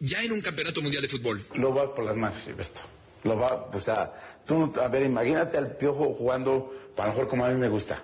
ya 0.00 0.22
en 0.22 0.32
un 0.32 0.40
campeonato 0.42 0.82
mundial 0.82 1.00
de 1.02 1.08
fútbol? 1.08 1.42
Lo 1.54 1.72
va 1.74 1.94
por 1.94 2.04
las 2.04 2.16
manos, 2.16 2.42
Gilberto. 2.44 2.80
Lo 3.24 3.36
va, 3.36 3.68
o 3.72 3.80
sea, 3.80 4.42
tú, 4.46 4.70
a 4.80 4.88
ver, 4.88 5.02
imagínate 5.04 5.56
al 5.58 5.76
piojo 5.76 6.12
jugando, 6.14 6.72
a 6.96 7.02
lo 7.06 7.08
mejor 7.08 7.28
como 7.28 7.44
a 7.46 7.48
mí 7.48 7.58
me 7.58 7.68
gusta. 7.68 8.02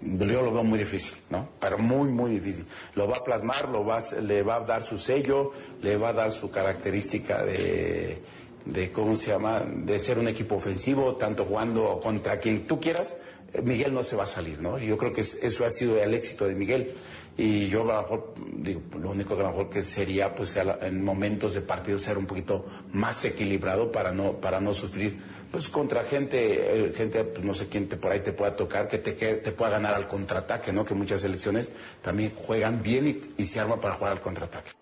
Yo 0.00 0.42
lo 0.42 0.52
veo 0.52 0.64
muy 0.64 0.78
difícil, 0.78 1.16
¿no? 1.30 1.48
Pero 1.60 1.78
muy, 1.78 2.08
muy 2.08 2.30
difícil. 2.32 2.66
Lo 2.94 3.08
va 3.08 3.16
a 3.16 3.24
plasmar, 3.24 3.68
lo 3.68 3.84
va, 3.84 3.98
le 4.22 4.42
va 4.42 4.56
a 4.56 4.60
dar 4.60 4.82
su 4.82 4.96
sello, 4.98 5.52
le 5.82 5.96
va 5.96 6.10
a 6.10 6.12
dar 6.12 6.30
su 6.32 6.50
característica 6.50 7.42
de, 7.44 8.22
de, 8.64 8.92
¿cómo 8.92 9.16
se 9.16 9.30
llama? 9.30 9.60
De 9.60 9.98
ser 9.98 10.18
un 10.18 10.28
equipo 10.28 10.54
ofensivo, 10.56 11.16
tanto 11.16 11.44
jugando 11.44 12.00
contra 12.02 12.38
quien 12.38 12.66
tú 12.66 12.78
quieras. 12.80 13.16
eh, 13.52 13.62
Miguel 13.62 13.92
no 13.94 14.02
se 14.02 14.14
va 14.14 14.24
a 14.24 14.26
salir, 14.26 14.60
¿no? 14.60 14.78
Yo 14.78 14.96
creo 14.98 15.12
que 15.12 15.22
es- 15.22 15.38
eso 15.42 15.64
ha 15.64 15.70
sido 15.70 15.98
el 15.98 16.14
éxito 16.14 16.46
de 16.46 16.54
Miguel. 16.54 16.94
y 17.40 17.68
yo 17.68 17.82
a 17.82 17.84
lo 17.94 18.02
mejor 18.02 18.34
digo 18.56 18.80
lo 19.00 19.10
único 19.12 19.36
que 19.36 19.42
a 19.42 19.44
lo 19.44 19.50
mejor 19.50 19.70
que 19.70 19.80
sería 19.80 20.34
pues 20.34 20.56
en 20.56 21.04
momentos 21.04 21.54
de 21.54 21.60
partido 21.60 21.96
ser 21.96 22.18
un 22.18 22.26
poquito 22.26 22.66
más 22.92 23.24
equilibrado 23.24 23.92
para 23.92 24.10
no 24.10 24.32
para 24.40 24.58
no 24.60 24.74
sufrir 24.74 25.20
pues 25.50 25.68
contra 25.68 26.04
gente 26.04 26.88
eh, 26.88 26.92
gente 26.94 27.24
pues 27.24 27.44
no 27.44 27.54
sé 27.54 27.68
quién 27.68 27.88
te 27.88 27.96
por 27.96 28.12
ahí 28.12 28.20
te 28.20 28.32
pueda 28.32 28.54
tocar 28.56 28.88
que 28.88 28.98
te 28.98 29.14
que 29.14 29.34
te 29.34 29.52
pueda 29.52 29.72
ganar 29.72 29.94
al 29.94 30.06
contraataque 30.06 30.72
no 30.72 30.84
que 30.84 30.94
muchas 30.94 31.20
selecciones 31.20 31.72
también 32.02 32.32
juegan 32.34 32.82
bien 32.82 33.20
y, 33.36 33.46
se 33.46 33.60
arma 33.60 33.80
para 33.80 33.94
jugar 33.94 34.12
al 34.12 34.20
contraataque 34.20 34.72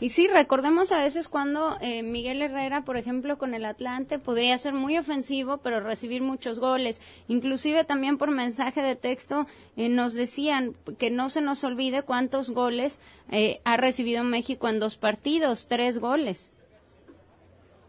Y 0.00 0.08
sí, 0.08 0.26
recordemos 0.26 0.90
a 0.90 0.98
veces 0.98 1.28
cuando 1.28 1.76
eh, 1.80 2.02
Miguel 2.02 2.42
Herrera, 2.42 2.82
por 2.82 2.96
ejemplo, 2.96 3.38
con 3.38 3.54
el 3.54 3.64
Atlante, 3.64 4.18
podría 4.18 4.58
ser 4.58 4.74
muy 4.74 4.98
ofensivo, 4.98 5.58
pero 5.58 5.78
recibir 5.78 6.22
muchos 6.22 6.58
goles. 6.58 7.00
Inclusive 7.28 7.84
también 7.84 8.18
por 8.18 8.32
mensaje 8.32 8.82
de 8.82 8.96
texto 8.96 9.46
eh, 9.76 9.88
nos 9.88 10.14
decían 10.14 10.74
que 10.98 11.10
no 11.10 11.28
se 11.28 11.40
nos 11.40 11.62
olvide 11.62 12.02
cuántos 12.02 12.50
goles 12.50 12.98
eh, 13.30 13.60
ha 13.64 13.76
recibido 13.76 14.24
México 14.24 14.68
en 14.68 14.80
dos 14.80 14.96
partidos, 14.96 15.68
tres 15.68 16.00
goles. 16.00 16.52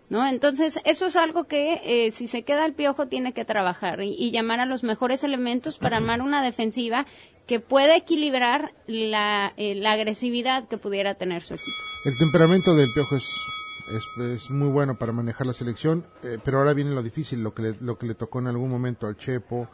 ¿No? 0.10 0.28
Entonces, 0.28 0.80
eso 0.84 1.08
es 1.08 1.16
algo 1.16 1.46
que 1.46 1.82
eh, 1.84 2.12
si 2.12 2.28
se 2.28 2.44
queda 2.44 2.66
el 2.66 2.74
piojo 2.74 3.08
tiene 3.08 3.34
que 3.34 3.46
trabajar 3.46 4.02
y, 4.04 4.32
llamar 4.32 4.60
a 4.60 4.66
los 4.66 4.84
mejores 4.84 5.24
elementos 5.24 5.78
para 5.78 5.98
armar 5.98 6.22
una 6.22 6.44
defensiva 6.44 7.06
que 7.48 7.60
pueda 7.60 7.96
equilibrar 7.96 8.74
la, 8.86 9.54
eh, 9.58 9.82
agresividad 9.88 10.68
que 10.68 10.78
pudiera 10.78 11.16
tener 11.16 11.42
su 11.42 11.56
equipo. 11.56 11.72
El 12.06 12.18
temperamento 12.18 12.76
del 12.76 12.90
Piojo 12.94 13.16
es, 13.16 13.26
es, 14.20 14.50
muy 14.50 14.70
bueno 14.70 14.98
para 14.98 15.14
manejar 15.14 15.48
la 15.48 15.54
selección, 15.54 16.06
eh, 16.22 16.38
pero 16.44 16.60
ahora 16.60 16.74
viene 16.74 16.92
lo 16.92 17.02
difícil, 17.02 17.42
lo 17.42 17.54
que, 17.54 17.76
lo 17.80 17.98
que 17.98 18.08
le 18.08 18.14
tocó 18.14 18.40
en 18.40 18.48
algún 18.48 18.70
momento 18.70 19.08
al 19.08 19.18
Chepo, 19.18 19.70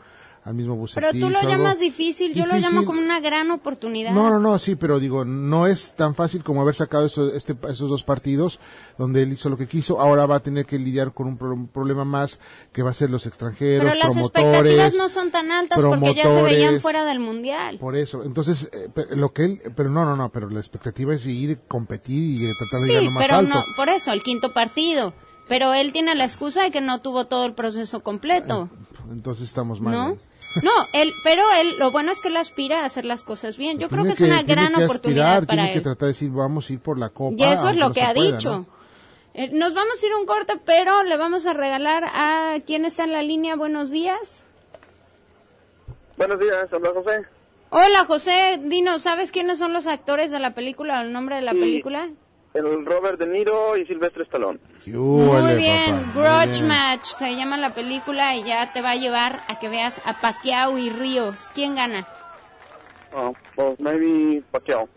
al 0.45 0.53
mismo 0.55 0.75
Bucetich. 0.75 1.03
Pero 1.11 1.25
tú 1.25 1.29
lo 1.29 1.41
llamas 1.47 1.79
difícil, 1.79 2.33
yo 2.33 2.45
lo 2.45 2.55
llamo 2.55 2.85
como 2.85 2.99
una 3.01 3.19
gran 3.19 3.51
oportunidad. 3.51 4.11
No, 4.13 4.29
no, 4.29 4.39
no, 4.39 4.57
sí, 4.57 4.75
pero 4.75 4.99
digo, 4.99 5.25
no 5.25 5.67
es 5.67 5.95
tan 5.95 6.15
fácil 6.15 6.43
como 6.43 6.61
haber 6.61 6.75
sacado 6.75 7.05
eso- 7.05 7.33
este, 7.33 7.55
esos 7.69 7.89
dos 7.89 8.03
partidos 8.03 8.59
donde 8.97 9.23
él 9.23 9.33
hizo 9.33 9.49
lo 9.49 9.57
que 9.57 9.67
quiso. 9.67 9.99
Ahora 10.01 10.25
va 10.25 10.35
a 10.37 10.39
tener 10.39 10.65
que 10.65 10.79
lidiar 10.79 11.13
con 11.13 11.27
un 11.27 11.37
pro- 11.37 11.67
problema 11.73 12.05
más 12.05 12.39
que 12.71 12.81
va 12.83 12.91
a 12.91 12.93
ser 12.93 13.09
los 13.09 13.25
extranjeros, 13.25 13.85
Pero 13.89 13.95
las 14.03 14.13
promotores. 14.13 14.45
expectativas 14.47 14.93
no 14.95 15.09
son 15.09 15.31
tan 15.31 15.51
altas 15.51 15.81
porque 15.83 16.13
ya 16.15 16.29
se 16.29 16.41
veían 16.41 16.79
fuera 16.79 17.05
del 17.05 17.19
mundial. 17.19 17.77
Por 17.77 17.95
eso, 17.95 18.23
entonces, 18.23 18.69
eh, 18.73 18.89
lo 19.15 19.33
que 19.33 19.45
él, 19.45 19.61
pero 19.75 19.89
no, 19.89 20.05
no, 20.05 20.15
no, 20.15 20.29
pero 20.29 20.49
la 20.49 20.59
expectativa 20.59 21.13
es 21.13 21.25
ir, 21.25 21.59
competir 21.67 22.39
y 22.41 22.45
eh, 22.45 22.51
tratar 22.57 22.79
de 22.79 22.85
Sí, 22.85 22.91
llegar 22.91 23.03
lo 23.03 23.11
más 23.11 23.23
pero 23.25 23.35
alto. 23.37 23.53
no, 23.55 23.63
por 23.75 23.89
eso, 23.89 24.11
el 24.11 24.23
quinto 24.23 24.53
partido. 24.53 25.13
Pero 25.47 25.73
él 25.73 25.91
tiene 25.93 26.13
la 26.13 26.25
excusa 26.25 26.61
de 26.61 26.69
que 26.69 26.79
no 26.79 27.01
tuvo 27.01 27.25
todo 27.25 27.43
el 27.45 27.53
proceso 27.55 28.01
completo, 28.03 28.69
Entonces 29.11 29.47
estamos 29.47 29.81
mal. 29.81 29.93
¿no? 29.93 30.17
No, 30.63 30.71
él, 30.93 31.13
pero 31.23 31.43
él, 31.59 31.77
lo 31.77 31.91
bueno 31.91 32.11
es 32.11 32.21
que 32.21 32.27
él 32.29 32.37
aspira 32.37 32.81
a 32.81 32.85
hacer 32.85 33.05
las 33.05 33.23
cosas 33.23 33.55
bien. 33.57 33.77
Yo 33.79 33.87
creo 33.87 34.03
que 34.03 34.11
es 34.11 34.19
una 34.19 34.43
tiene 34.43 34.61
gran 34.63 34.73
que 34.73 34.85
oportunidad 34.85 35.25
aspirar, 35.27 35.45
para 35.47 35.55
tiene 35.63 35.71
que 35.71 35.77
él. 35.77 35.83
tratar 35.83 36.01
de 36.01 36.07
decir, 36.07 36.31
vamos 36.31 36.69
a 36.69 36.73
ir 36.73 36.79
por 36.79 36.97
la 36.97 37.09
copa. 37.09 37.35
Y 37.37 37.43
eso 37.43 37.69
es 37.69 37.75
lo 37.77 37.91
que 37.91 38.01
ha 38.01 38.13
pueda, 38.13 38.31
dicho. 38.31 38.49
¿no? 38.51 38.65
Eh, 39.35 39.49
nos 39.53 39.73
vamos 39.75 40.01
a 40.01 40.05
ir 40.05 40.13
un 40.15 40.25
corte, 40.25 40.53
pero 40.65 41.03
le 41.03 41.15
vamos 41.17 41.45
a 41.45 41.53
regalar 41.53 42.03
a 42.05 42.57
quien 42.65 42.83
está 42.85 43.03
en 43.03 43.11
la 43.13 43.21
línea. 43.21 43.55
Buenos 43.55 43.91
días. 43.91 44.43
Buenos 46.17 46.39
días, 46.39 46.67
habla 46.73 46.89
José. 46.93 47.21
Hola, 47.69 48.05
José. 48.05 48.59
Dinos, 48.63 49.03
¿sabes 49.03 49.31
quiénes 49.31 49.59
son 49.59 49.71
los 49.73 49.85
actores 49.87 50.31
de 50.31 50.39
la 50.39 50.55
película 50.55 50.99
o 50.99 51.03
el 51.03 51.13
nombre 51.13 51.35
de 51.35 51.43
la 51.43 51.53
Sí. 51.53 51.59
película? 51.59 52.09
El 52.53 52.85
Robert 52.85 53.19
De 53.19 53.27
Niro 53.27 53.77
y 53.77 53.85
Silvestre 53.85 54.23
Stallone. 54.23 54.59
Muy 54.87 55.55
bien, 55.55 56.11
Grudge 56.15 56.59
bien. 56.59 56.67
Match 56.67 57.05
se 57.05 57.35
llama 57.35 57.57
la 57.57 57.73
película 57.73 58.35
y 58.35 58.43
ya 58.43 58.73
te 58.73 58.81
va 58.81 58.91
a 58.91 58.95
llevar 58.95 59.41
a 59.47 59.59
que 59.59 59.69
veas 59.69 60.01
a 60.03 60.19
Pacquiao 60.19 60.77
y 60.77 60.89
Ríos. 60.89 61.49
¿Quién 61.53 61.75
gana? 61.75 62.07
Oh, 63.13 63.33
pues 63.55 63.79
maybe 63.79 64.41
Pacquiao. 64.51 64.89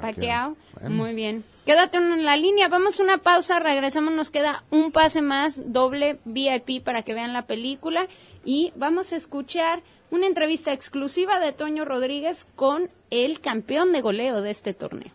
Pacquiao. 0.00 0.56
Muy 0.88 1.14
bien. 1.14 1.44
Quédate 1.66 1.96
en 1.96 2.24
la 2.24 2.36
línea, 2.36 2.68
vamos 2.68 3.00
a 3.00 3.02
una 3.02 3.18
pausa, 3.18 3.58
regresamos, 3.58 4.12
nos 4.12 4.30
queda 4.30 4.64
un 4.70 4.92
pase 4.92 5.22
más, 5.22 5.72
doble 5.72 6.18
VIP 6.26 6.84
para 6.84 7.02
que 7.02 7.14
vean 7.14 7.32
la 7.32 7.46
película 7.46 8.06
y 8.44 8.72
vamos 8.76 9.12
a 9.12 9.16
escuchar 9.16 9.82
una 10.10 10.26
entrevista 10.26 10.74
exclusiva 10.74 11.40
de 11.40 11.52
Toño 11.52 11.86
Rodríguez 11.86 12.46
con 12.54 12.90
el 13.10 13.40
campeón 13.40 13.92
de 13.92 14.02
goleo 14.02 14.42
de 14.42 14.50
este 14.50 14.74
torneo. 14.74 15.10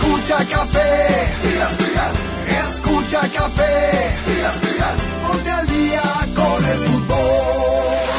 Escucha 0.00 0.38
café 0.46 1.28
y. 1.44 2.50
Escucha 2.70 3.20
café 3.20 4.16
y. 4.26 5.26
Ponte 5.26 5.50
al 5.50 5.66
día 5.66 6.02
con 6.34 6.64
el 6.64 6.78
fútbol. 6.78 8.09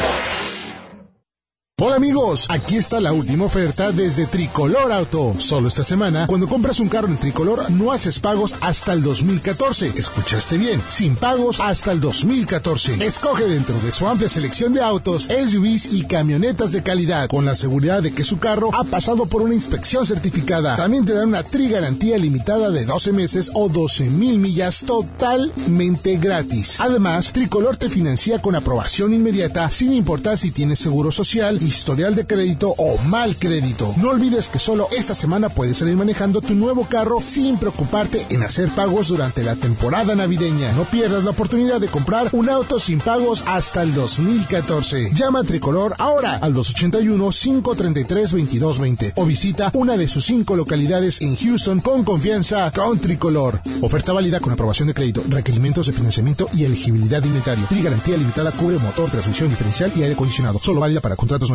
Hola 1.84 1.96
amigos, 1.96 2.46
aquí 2.48 2.78
está 2.78 3.00
la 3.00 3.12
última 3.12 3.46
oferta 3.46 3.92
desde 3.92 4.28
Tricolor 4.28 4.92
Auto. 4.92 5.34
Solo 5.40 5.68
esta 5.68 5.84
semana, 5.84 6.28
cuando 6.28 6.48
compras 6.48 6.80
un 6.80 6.88
carro 6.88 7.08
en 7.08 7.18
Tricolor, 7.18 7.72
no 7.72 7.92
haces 7.92 8.20
pagos 8.20 8.54
hasta 8.62 8.94
el 8.94 9.02
2014. 9.02 9.94
Escuchaste 9.96 10.60
bien, 10.60 10.80
sin 10.90 11.16
pagos 11.16 11.60
hasta 11.60 11.92
el 11.92 12.00
2014. 12.00 13.04
Escoge 13.04 13.46
dentro 13.46 13.76
de 13.80 13.92
su 13.92 14.08
amplia 14.08 14.30
selección 14.30 14.74
de 14.74 14.84
autos, 14.84 15.24
SUVs 15.24 15.92
y 15.92 16.06
camionetas 16.06 16.72
de 16.72 16.84
calidad, 16.84 17.28
con 17.28 17.46
la 17.46 17.56
seguridad 17.56 18.04
de 18.04 18.14
que 18.14 18.26
su 18.26 18.38
carro 18.38 18.70
ha 18.76 18.84
pasado 18.84 19.26
por 19.26 19.42
una 19.42 19.56
inspección 19.56 20.06
certificada. 20.06 20.76
También 20.76 21.04
te 21.04 21.14
dan 21.14 21.30
una 21.30 21.42
tri 21.42 21.68
garantía 21.68 22.20
limitada 22.20 22.70
de 22.70 22.86
12 22.86 23.12
meses 23.12 23.50
o 23.56 23.70
12 23.70 24.04
mil 24.12 24.38
millas 24.38 24.86
totalmente 24.86 26.18
gratis. 26.18 26.80
Además, 26.80 27.34
Tricolor 27.34 27.76
te 27.78 27.90
financia 27.90 28.40
con 28.40 28.54
aprobación 28.54 29.16
inmediata, 29.16 29.68
sin 29.72 29.94
importar 29.94 30.38
si 30.38 30.52
tienes 30.52 30.78
seguro 30.78 31.12
social, 31.12 31.58
historial 31.72 32.14
de 32.16 32.28
crédito 32.28 32.76
o 32.78 32.98
mal 32.98 33.38
crédito. 33.38 33.94
No 33.98 34.10
olvides 34.10 34.50
que 34.50 34.60
solo 34.60 34.90
esta 34.92 35.14
semana 35.14 35.48
puedes 35.50 35.78
salir 35.78 35.96
manejando 35.96 36.42
tu 36.42 36.54
nuevo 36.54 36.86
carro 36.86 37.22
sin 37.22 37.58
preocuparte 37.58 38.26
en 38.30 38.44
hacer 38.44 38.68
pagos 38.70 39.08
durante 39.08 39.42
la 39.44 39.56
temporada 39.56 40.14
navideña. 40.16 40.74
No 40.74 40.84
pierdas 40.84 41.24
la 41.24 41.30
oportunidad 41.32 41.80
de 41.80 41.88
comprar 41.88 42.28
un 42.34 42.50
auto 42.50 42.78
sin 42.80 43.00
pagos 43.00 43.46
hasta 43.48 43.84
el 43.84 43.94
2014. 43.94 45.14
Llama 45.14 45.40
a 45.40 45.44
Tricolor 45.44 45.96
ahora 45.98 46.36
al 46.38 46.54
281-533-2220 46.54 49.14
o 49.16 49.26
visita 49.26 49.72
una 49.74 49.96
de 49.96 50.10
sus 50.10 50.26
cinco 50.26 50.58
localidades 50.58 51.22
en 51.22 51.38
Houston 51.38 51.80
con 51.80 52.04
confianza 52.04 52.70
con 52.72 53.00
Tricolor. 53.00 53.62
Oferta 53.82 54.12
válida 54.14 54.42
con 54.42 54.52
aprobación 54.52 54.90
de 54.90 54.94
crédito, 54.94 55.24
requerimientos 55.28 55.88
de 55.88 55.94
financiamiento 55.94 56.50
y 56.54 56.66
elegibilidad 56.66 57.22
de 57.22 57.28
inventario. 57.28 57.66
Tri 57.70 57.82
garantía 57.82 58.18
limitada 58.18 58.52
cubre 58.52 58.78
motor, 58.78 59.10
transmisión 59.10 59.50
diferencial 59.50 59.94
y 59.96 60.04
aire 60.04 60.16
acondicionado. 60.16 60.60
Solo 60.62 60.82
válida 60.82 61.02
para 61.02 61.16
contratos 61.16 61.51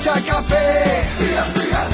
Escucha 0.00 0.32
café 0.32 1.02
y 1.20 1.34
las 1.34 1.48
pegar. 1.50 1.88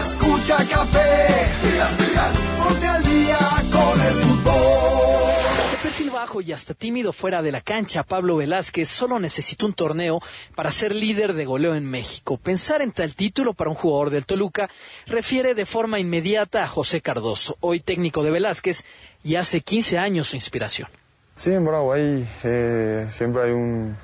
Escucha 0.00 0.56
café 0.56 1.68
y 1.68 1.76
las 1.76 1.90
pegar. 1.90 2.32
Ponte 2.56 2.86
al 2.86 3.02
día 3.02 3.38
con 3.70 4.00
el 4.00 4.14
fútbol. 4.14 5.70
De 5.70 5.76
perfil 5.82 6.10
bajo 6.10 6.40
y 6.40 6.52
hasta 6.52 6.72
tímido 6.72 7.12
fuera 7.12 7.42
de 7.42 7.52
la 7.52 7.60
cancha, 7.60 8.02
Pablo 8.02 8.36
Velázquez 8.36 8.88
solo 8.88 9.18
necesita 9.18 9.66
un 9.66 9.74
torneo 9.74 10.22
para 10.54 10.70
ser 10.70 10.94
líder 10.94 11.34
de 11.34 11.44
goleo 11.44 11.74
en 11.74 11.84
México. 11.84 12.38
Pensar 12.38 12.80
en 12.80 12.92
tal 12.92 13.14
título 13.14 13.52
para 13.52 13.68
un 13.68 13.76
jugador 13.76 14.08
del 14.08 14.24
Toluca 14.24 14.70
refiere 15.06 15.54
de 15.54 15.66
forma 15.66 16.00
inmediata 16.00 16.62
a 16.62 16.66
José 16.66 17.02
Cardoso, 17.02 17.58
hoy 17.60 17.80
técnico 17.80 18.24
de 18.24 18.30
Velázquez 18.30 18.86
y 19.22 19.34
hace 19.34 19.60
15 19.60 19.98
años 19.98 20.28
su 20.28 20.36
inspiración. 20.36 20.88
Sí, 21.36 21.52
en 21.52 21.66
Bravo, 21.66 21.92
ahí 21.92 22.26
eh, 22.42 23.06
siempre 23.10 23.42
hay 23.42 23.50
un, 23.50 23.96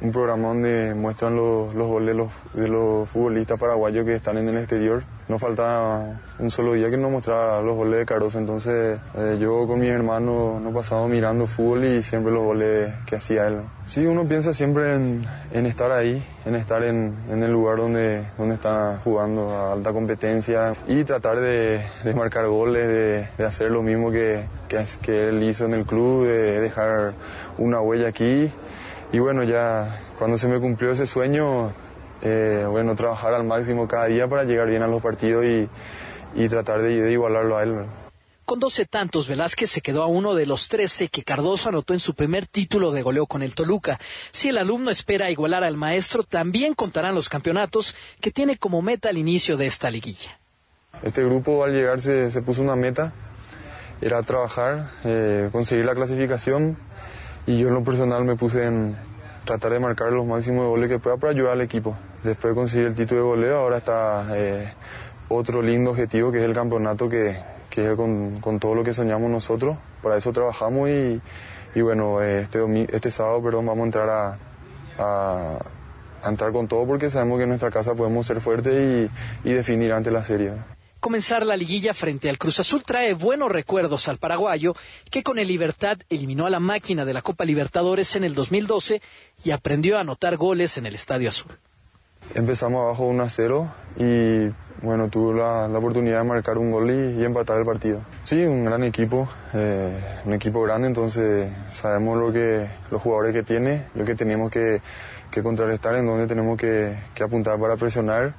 un 0.00 0.12
programa 0.12 0.48
donde 0.48 0.94
muestran 0.94 1.36
los, 1.36 1.74
los 1.74 1.86
goles 1.86 2.16
de 2.54 2.68
los, 2.68 3.08
futbolistas 3.08 3.58
paraguayos 3.58 4.04
que 4.04 4.14
están 4.14 4.38
en 4.38 4.48
el 4.48 4.58
exterior. 4.58 5.02
No 5.28 5.38
falta 5.38 6.20
un 6.38 6.50
solo 6.50 6.74
día 6.74 6.90
que 6.90 6.98
nos 6.98 7.10
mostrara 7.10 7.62
los 7.62 7.76
goles 7.76 8.00
de 8.00 8.04
Cardoso, 8.06 8.38
entonces 8.38 8.98
eh, 9.16 9.38
yo 9.40 9.66
con 9.66 9.80
mis 9.80 9.88
hermanos 9.88 10.60
nos 10.60 10.74
pasamos 10.74 11.08
mirando 11.08 11.46
fútbol 11.46 11.84
y 11.84 12.02
siempre 12.02 12.30
los 12.30 12.44
goles 12.44 12.92
que 13.06 13.16
hacía 13.16 13.46
él. 13.46 13.60
Sí, 13.86 14.04
uno 14.04 14.26
piensa 14.26 14.52
siempre 14.52 14.94
en, 14.94 15.26
estar 15.66 15.92
ahí, 15.92 16.22
en 16.44 16.54
estar 16.54 16.82
en, 16.84 17.14
el 17.30 17.50
lugar 17.50 17.78
donde, 17.78 18.24
donde 18.36 18.54
está 18.54 19.00
jugando 19.02 19.50
a 19.50 19.72
alta 19.72 19.92
competencia 19.92 20.74
y 20.88 21.04
tratar 21.04 21.40
de, 21.40 21.80
de 22.02 22.14
marcar 22.14 22.46
goles, 22.46 22.86
de, 22.86 23.28
de, 23.36 23.44
hacer 23.44 23.70
lo 23.70 23.82
mismo 23.82 24.10
que, 24.10 24.44
que, 24.68 24.84
que 25.00 25.28
él 25.28 25.42
hizo 25.42 25.64
en 25.64 25.74
el 25.74 25.86
club, 25.86 26.26
de 26.26 26.60
dejar 26.60 27.14
una 27.58 27.80
huella 27.80 28.08
aquí. 28.08 28.52
Y 29.14 29.20
bueno, 29.20 29.44
ya 29.44 30.00
cuando 30.18 30.36
se 30.38 30.48
me 30.48 30.58
cumplió 30.58 30.90
ese 30.90 31.06
sueño, 31.06 31.72
eh, 32.20 32.66
bueno, 32.68 32.96
trabajar 32.96 33.32
al 33.32 33.44
máximo 33.44 33.86
cada 33.86 34.06
día 34.06 34.26
para 34.26 34.42
llegar 34.42 34.68
bien 34.68 34.82
a 34.82 34.88
los 34.88 35.00
partidos 35.00 35.44
y, 35.44 35.68
y 36.34 36.48
tratar 36.48 36.82
de, 36.82 37.00
de, 37.00 37.12
igualarlo 37.12 37.56
a 37.56 37.62
él. 37.62 37.76
Con 38.44 38.58
12 38.58 38.86
tantos, 38.86 39.28
Velázquez 39.28 39.70
se 39.70 39.82
quedó 39.82 40.02
a 40.02 40.08
uno 40.08 40.34
de 40.34 40.46
los 40.46 40.66
13 40.66 41.10
que 41.10 41.22
Cardoso 41.22 41.68
anotó 41.68 41.92
en 41.92 42.00
su 42.00 42.14
primer 42.14 42.48
título 42.48 42.90
de 42.90 43.02
goleo 43.02 43.26
con 43.26 43.44
el 43.44 43.54
Toluca. 43.54 44.00
Si 44.32 44.48
el 44.48 44.58
alumno 44.58 44.90
espera 44.90 45.30
igualar 45.30 45.62
al 45.62 45.76
maestro, 45.76 46.24
también 46.24 46.74
contarán 46.74 47.14
los 47.14 47.28
campeonatos 47.28 47.94
que 48.20 48.32
tiene 48.32 48.56
como 48.56 48.82
meta 48.82 49.10
al 49.10 49.16
inicio 49.16 49.56
de 49.56 49.66
esta 49.66 49.92
liguilla. 49.92 50.40
Este 51.04 51.22
grupo 51.22 51.62
al 51.62 51.72
llegar 51.72 52.00
se, 52.00 52.32
se 52.32 52.42
puso 52.42 52.62
una 52.62 52.74
meta, 52.74 53.12
era 54.00 54.20
trabajar, 54.24 54.90
eh, 55.04 55.50
conseguir 55.52 55.84
la 55.84 55.94
clasificación 55.94 56.76
y 57.46 57.58
yo 57.58 57.68
en 57.68 57.74
lo 57.74 57.84
personal 57.84 58.24
me 58.24 58.36
puse 58.36 58.64
en 58.64 58.96
tratar 59.44 59.72
de 59.72 59.78
marcar 59.78 60.10
los 60.12 60.26
máximos 60.26 60.64
de 60.64 60.68
goles 60.68 60.88
que 60.88 60.98
pueda 60.98 61.16
para 61.16 61.32
ayudar 61.32 61.52
al 61.52 61.60
equipo. 61.60 61.94
Después 62.22 62.52
de 62.52 62.60
conseguir 62.60 62.86
el 62.86 62.94
título 62.94 63.20
de 63.20 63.26
goleo, 63.26 63.58
ahora 63.58 63.78
está 63.78 64.26
eh, 64.32 64.72
otro 65.28 65.60
lindo 65.60 65.90
objetivo 65.90 66.32
que 66.32 66.38
es 66.38 66.44
el 66.44 66.54
campeonato 66.54 67.08
que, 67.08 67.36
que 67.68 67.90
es 67.90 67.96
con, 67.96 68.40
con, 68.40 68.58
todo 68.58 68.74
lo 68.74 68.82
que 68.82 68.94
soñamos 68.94 69.30
nosotros. 69.30 69.76
Para 70.02 70.16
eso 70.16 70.32
trabajamos 70.32 70.88
y, 70.88 71.20
y 71.74 71.80
bueno, 71.82 72.22
este, 72.22 72.60
este 72.90 73.10
sábado 73.10 73.42
perdón, 73.42 73.66
vamos 73.66 73.82
a 73.82 73.86
entrar 73.86 74.08
a, 74.08 74.38
a, 74.98 75.58
a, 76.22 76.28
entrar 76.28 76.52
con 76.52 76.66
todo 76.66 76.86
porque 76.86 77.10
sabemos 77.10 77.36
que 77.36 77.42
en 77.42 77.50
nuestra 77.50 77.70
casa 77.70 77.94
podemos 77.94 78.26
ser 78.26 78.40
fuertes 78.40 79.10
y, 79.44 79.48
y 79.48 79.52
definir 79.52 79.92
ante 79.92 80.10
la 80.10 80.24
serie. 80.24 80.52
Comenzar 81.04 81.44
la 81.44 81.54
liguilla 81.54 81.92
frente 81.92 82.30
al 82.30 82.38
Cruz 82.38 82.60
Azul 82.60 82.82
trae 82.82 83.12
buenos 83.12 83.52
recuerdos 83.52 84.08
al 84.08 84.16
paraguayo, 84.16 84.72
que 85.10 85.22
con 85.22 85.38
el 85.38 85.48
Libertad 85.48 85.98
eliminó 86.08 86.46
a 86.46 86.50
la 86.50 86.60
máquina 86.60 87.04
de 87.04 87.12
la 87.12 87.20
Copa 87.20 87.44
Libertadores 87.44 88.16
en 88.16 88.24
el 88.24 88.34
2012 88.34 89.02
y 89.44 89.50
aprendió 89.50 89.98
a 89.98 90.00
anotar 90.00 90.38
goles 90.38 90.78
en 90.78 90.86
el 90.86 90.94
Estadio 90.94 91.28
Azul. 91.28 91.52
Empezamos 92.34 92.84
abajo 92.84 93.04
1 93.04 93.22
a 93.22 93.28
0 93.28 93.74
y 93.98 94.48
bueno, 94.82 95.10
tuve 95.10 95.38
la, 95.38 95.68
la, 95.68 95.78
oportunidad 95.78 96.20
de 96.20 96.24
marcar 96.24 96.56
un 96.56 96.70
gol 96.70 96.90
y, 96.90 97.22
empatar 97.22 97.58
el 97.58 97.66
partido. 97.66 98.00
Sí, 98.22 98.42
un 98.42 98.64
gran 98.64 98.82
equipo, 98.82 99.28
eh, 99.52 100.00
un 100.24 100.32
equipo 100.32 100.62
grande, 100.62 100.88
entonces 100.88 101.52
sabemos 101.74 102.18
lo 102.18 102.32
que 102.32 102.66
los 102.90 103.02
jugadores 103.02 103.34
que 103.34 103.42
tiene, 103.42 103.88
lo 103.94 104.06
que 104.06 104.14
tenemos 104.14 104.50
que, 104.50 104.80
contrarrestar, 105.42 105.96
en 105.96 106.06
donde 106.06 106.26
tenemos 106.28 106.56
que 106.56 106.96
apuntar 107.22 107.58
para 107.58 107.76
presionar. 107.76 108.32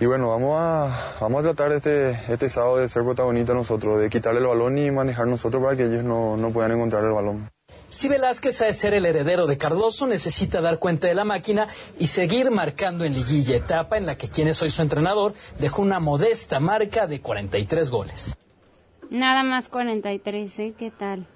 Y 0.00 0.06
bueno, 0.06 0.28
vamos 0.28 0.56
a, 0.56 1.16
vamos 1.20 1.40
a 1.40 1.54
tratar 1.54 1.72
este, 1.72 2.10
este 2.32 2.48
sábado 2.48 2.76
de 2.76 2.86
ser 2.86 3.02
protagonistas 3.02 3.56
nosotros, 3.56 4.00
de 4.00 4.08
quitarle 4.08 4.38
el 4.38 4.46
balón 4.46 4.78
y 4.78 4.90
manejar 4.92 5.26
nosotros 5.26 5.60
para 5.60 5.76
que 5.76 5.86
ellos 5.86 6.04
no, 6.04 6.36
no 6.36 6.52
puedan 6.52 6.70
encontrar 6.70 7.04
el 7.04 7.12
balón. 7.12 7.50
Si 7.90 8.06
Velázquez 8.06 8.56
sabe 8.56 8.74
ser 8.74 8.94
el 8.94 9.06
heredero 9.06 9.46
de 9.46 9.56
Cardoso, 9.56 10.06
necesita 10.06 10.60
dar 10.60 10.78
cuenta 10.78 11.08
de 11.08 11.14
la 11.14 11.24
máquina 11.24 11.66
y 11.98 12.06
seguir 12.06 12.52
marcando 12.52 13.04
en 13.04 13.14
liguilla, 13.14 13.56
etapa 13.56 13.96
en 13.96 14.06
la 14.06 14.16
que 14.16 14.28
quien 14.28 14.46
es 14.46 14.62
hoy 14.62 14.70
su 14.70 14.82
entrenador 14.82 15.34
dejó 15.58 15.82
una 15.82 15.98
modesta 15.98 16.60
marca 16.60 17.08
de 17.08 17.20
43 17.20 17.90
goles. 17.90 18.36
Nada 19.10 19.42
más 19.42 19.68
43, 19.68 20.58
¿eh? 20.60 20.74
¿Qué 20.78 20.90
tal? 20.90 21.26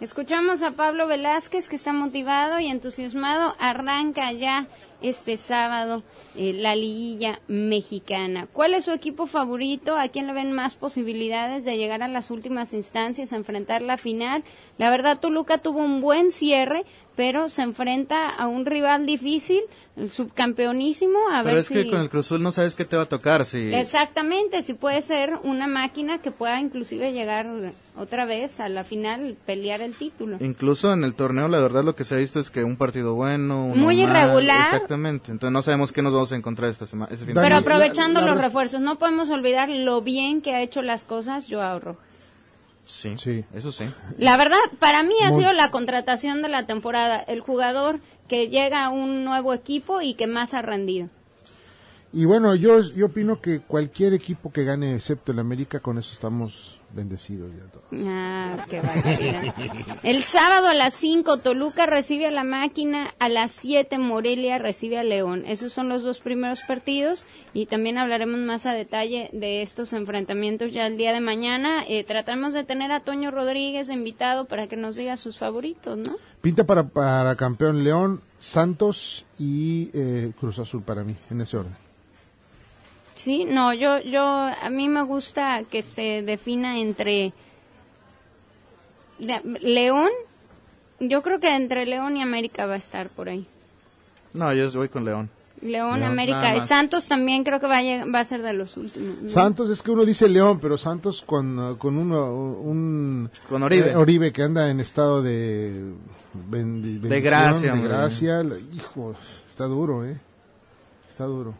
Escuchamos 0.00 0.62
a 0.62 0.72
Pablo 0.72 1.06
Velázquez 1.06 1.68
que 1.68 1.76
está 1.76 1.92
motivado 1.92 2.58
y 2.58 2.68
entusiasmado. 2.68 3.54
Arranca 3.58 4.32
ya 4.32 4.66
este 5.00 5.36
sábado 5.36 6.02
eh, 6.36 6.52
la 6.52 6.74
liguilla 6.74 7.40
mexicana. 7.48 8.46
¿Cuál 8.52 8.74
es 8.74 8.84
su 8.84 8.92
equipo 8.92 9.26
favorito? 9.26 9.96
¿A 9.96 10.08
quién 10.08 10.26
le 10.26 10.32
ven 10.32 10.52
más 10.52 10.74
posibilidades 10.74 11.64
de 11.64 11.76
llegar 11.76 12.02
a 12.02 12.08
las 12.08 12.30
últimas 12.30 12.74
instancias, 12.74 13.32
a 13.32 13.36
enfrentar 13.36 13.82
la 13.82 13.96
final? 13.96 14.42
La 14.76 14.90
verdad, 14.90 15.18
Toluca 15.18 15.58
tuvo 15.58 15.80
un 15.80 16.00
buen 16.00 16.30
cierre, 16.30 16.84
pero 17.16 17.48
se 17.48 17.62
enfrenta 17.62 18.28
a 18.28 18.46
un 18.46 18.64
rival 18.64 19.06
difícil, 19.06 19.60
el 19.96 20.10
subcampeonísimo. 20.10 21.18
A 21.32 21.42
pero 21.42 21.54
ver 21.54 21.56
es 21.56 21.66
si... 21.66 21.74
que 21.74 21.90
con 21.90 22.00
el 22.00 22.08
Cruz 22.08 22.26
Azul 22.26 22.42
no 22.42 22.52
sabes 22.52 22.76
qué 22.76 22.84
te 22.84 22.96
va 22.96 23.02
a 23.02 23.08
tocar. 23.08 23.44
Si... 23.44 23.74
Exactamente, 23.74 24.62
si 24.62 24.74
puede 24.74 25.02
ser 25.02 25.32
una 25.42 25.66
máquina 25.66 26.18
que 26.18 26.30
pueda 26.30 26.60
inclusive 26.60 27.12
llegar 27.12 27.48
otra 27.96 28.24
vez 28.24 28.60
a 28.60 28.68
la 28.68 28.84
final, 28.84 29.36
pelear 29.46 29.80
el 29.80 29.94
título. 29.94 30.36
Incluso 30.40 30.92
en 30.92 31.02
el 31.02 31.14
torneo, 31.14 31.48
la 31.48 31.58
verdad, 31.58 31.82
lo 31.82 31.96
que 31.96 32.04
se 32.04 32.14
ha 32.14 32.18
visto 32.18 32.38
es 32.38 32.52
que 32.52 32.62
un 32.62 32.76
partido 32.76 33.14
bueno, 33.14 33.66
uno 33.66 33.82
muy 33.82 34.00
irregular. 34.00 34.87
Exactamente, 34.88 35.30
entonces 35.32 35.52
no 35.52 35.60
sabemos 35.60 35.92
qué 35.92 36.00
nos 36.00 36.14
vamos 36.14 36.32
a 36.32 36.36
encontrar 36.36 36.70
esta 36.70 36.86
semana. 36.86 37.12
Este 37.12 37.26
fin 37.26 37.34
Pero 37.34 37.46
de 37.48 37.54
aprovechando 37.54 38.20
la- 38.20 38.26
la- 38.28 38.34
los 38.34 38.42
refuerzos, 38.42 38.80
no 38.80 38.98
podemos 38.98 39.28
olvidar 39.28 39.68
lo 39.68 40.00
bien 40.00 40.40
que 40.40 40.54
ha 40.54 40.62
hecho 40.62 40.80
las 40.80 41.04
cosas 41.04 41.46
Joao 41.48 41.78
Rojas. 41.78 42.02
Sí, 42.84 43.14
sí, 43.18 43.44
eso 43.52 43.70
sí. 43.70 43.84
La 44.16 44.38
verdad, 44.38 44.56
para 44.78 45.02
mí 45.02 45.12
ha 45.22 45.28
Muy- 45.28 45.40
sido 45.42 45.52
la 45.52 45.70
contratación 45.70 46.40
de 46.40 46.48
la 46.48 46.64
temporada, 46.66 47.18
el 47.18 47.40
jugador 47.40 48.00
que 48.28 48.48
llega 48.48 48.84
a 48.86 48.88
un 48.88 49.24
nuevo 49.24 49.52
equipo 49.52 50.00
y 50.00 50.14
que 50.14 50.26
más 50.26 50.54
ha 50.54 50.62
rendido. 50.62 51.08
Y 52.14 52.24
bueno, 52.24 52.54
yo, 52.54 52.80
yo 52.80 53.06
opino 53.06 53.42
que 53.42 53.60
cualquier 53.60 54.14
equipo 54.14 54.50
que 54.50 54.64
gane, 54.64 54.94
excepto 54.96 55.32
el 55.32 55.38
América, 55.38 55.80
con 55.80 55.98
eso 55.98 56.14
estamos 56.14 56.77
bendecidos 56.90 57.52
ya 57.52 57.70
todos. 57.70 57.84
Ah, 58.06 58.66
qué 58.68 58.80
barbaridad. 58.80 59.54
El 60.02 60.22
sábado 60.22 60.68
a 60.68 60.74
las 60.74 60.94
5 60.94 61.38
Toluca 61.38 61.86
recibe 61.86 62.26
a 62.26 62.30
la 62.30 62.44
máquina, 62.44 63.14
a 63.18 63.28
las 63.28 63.52
7 63.52 63.98
Morelia 63.98 64.58
recibe 64.58 64.98
a 64.98 65.04
León. 65.04 65.44
Esos 65.46 65.72
son 65.72 65.88
los 65.88 66.02
dos 66.02 66.18
primeros 66.18 66.60
partidos 66.62 67.24
y 67.54 67.66
también 67.66 67.98
hablaremos 67.98 68.40
más 68.40 68.66
a 68.66 68.72
detalle 68.72 69.30
de 69.32 69.62
estos 69.62 69.92
enfrentamientos 69.92 70.72
ya 70.72 70.86
el 70.86 70.96
día 70.96 71.12
de 71.12 71.20
mañana. 71.20 71.84
Eh, 71.86 72.04
tratamos 72.04 72.52
de 72.52 72.64
tener 72.64 72.92
a 72.92 73.00
Toño 73.00 73.30
Rodríguez 73.30 73.90
invitado 73.90 74.46
para 74.46 74.66
que 74.66 74.76
nos 74.76 74.96
diga 74.96 75.16
sus 75.16 75.38
favoritos, 75.38 75.98
¿no? 75.98 76.16
Pinta 76.40 76.64
para, 76.64 76.84
para 76.84 77.36
campeón 77.36 77.84
León, 77.84 78.20
Santos 78.38 79.26
y 79.38 79.90
eh, 79.92 80.32
Cruz 80.38 80.58
Azul 80.58 80.82
para 80.82 81.04
mí, 81.04 81.14
en 81.30 81.40
ese 81.40 81.56
orden. 81.58 81.87
Sí, 83.18 83.44
no, 83.44 83.74
yo, 83.74 83.98
yo, 84.00 84.22
a 84.22 84.70
mí 84.70 84.88
me 84.88 85.02
gusta 85.02 85.62
que 85.68 85.82
se 85.82 86.22
defina 86.22 86.78
entre 86.78 87.32
de- 89.18 89.42
León, 89.60 90.08
yo 91.00 91.22
creo 91.22 91.40
que 91.40 91.54
entre 91.54 91.84
León 91.84 92.16
y 92.16 92.22
América 92.22 92.66
va 92.66 92.74
a 92.74 92.78
estar 92.78 93.08
por 93.08 93.28
ahí. 93.28 93.44
No, 94.32 94.52
yo 94.54 94.70
voy 94.72 94.88
con 94.88 95.04
León. 95.04 95.30
León, 95.62 95.98
León, 95.98 96.12
América. 96.12 96.54
más. 96.54 96.68
Santos 96.68 97.08
también 97.08 97.42
creo 97.42 97.58
que 97.58 97.66
va 97.66 97.78
a, 97.78 97.82
lleg- 97.82 98.14
va 98.14 98.20
a 98.20 98.24
ser 98.24 98.42
de 98.44 98.52
los 98.52 98.76
últimos. 98.76 99.16
¿no? 99.22 99.30
Santos 99.30 99.68
es 99.70 99.82
que 99.82 99.90
uno 99.90 100.04
dice 100.04 100.28
León, 100.28 100.60
pero 100.62 100.78
Santos 100.78 101.20
con, 101.22 101.74
con 101.78 101.98
uno, 101.98 102.32
un 102.60 103.28
Con 103.48 103.64
Oribe. 103.64 103.90
eh, 103.90 103.96
Oribe 103.96 104.32
que 104.32 104.42
anda 104.44 104.70
en 104.70 104.78
estado 104.78 105.20
de 105.22 105.92
bendición, 106.48 107.20
gracia, 107.22 107.74
de 107.74 107.80
gracia. 107.82 108.44
Hijo, 108.72 109.16
está 109.50 109.64
duro, 109.64 110.04
eh. 110.04 110.16
Está 111.10 111.24
duro. 111.24 111.54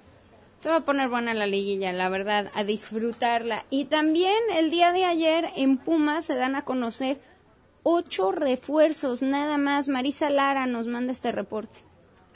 Se 0.59 0.69
va 0.69 0.77
a 0.77 0.85
poner 0.85 1.09
buena 1.09 1.35
la 1.35 1.47
liguilla, 1.47 1.93
la 1.93 2.09
verdad, 2.09 2.51
a 2.55 2.65
disfrutarla. 2.65 3.65
Y 3.71 3.85
también 3.85 4.37
el 4.55 4.71
día 4.71 4.93
de 4.93 5.05
ayer 5.05 5.51
en 5.55 5.79
Pumas 5.79 6.25
se 6.25 6.35
dan 6.35 6.57
a 6.57 6.65
conocer 6.65 7.21
ocho 7.85 8.33
refuerzos, 8.33 9.23
nada 9.23 9.57
más. 9.57 9.87
Marisa 9.87 10.31
Lara 10.31 10.67
nos 10.67 10.89
manda 10.89 11.13
este 11.13 11.31
reporte. 11.31 11.88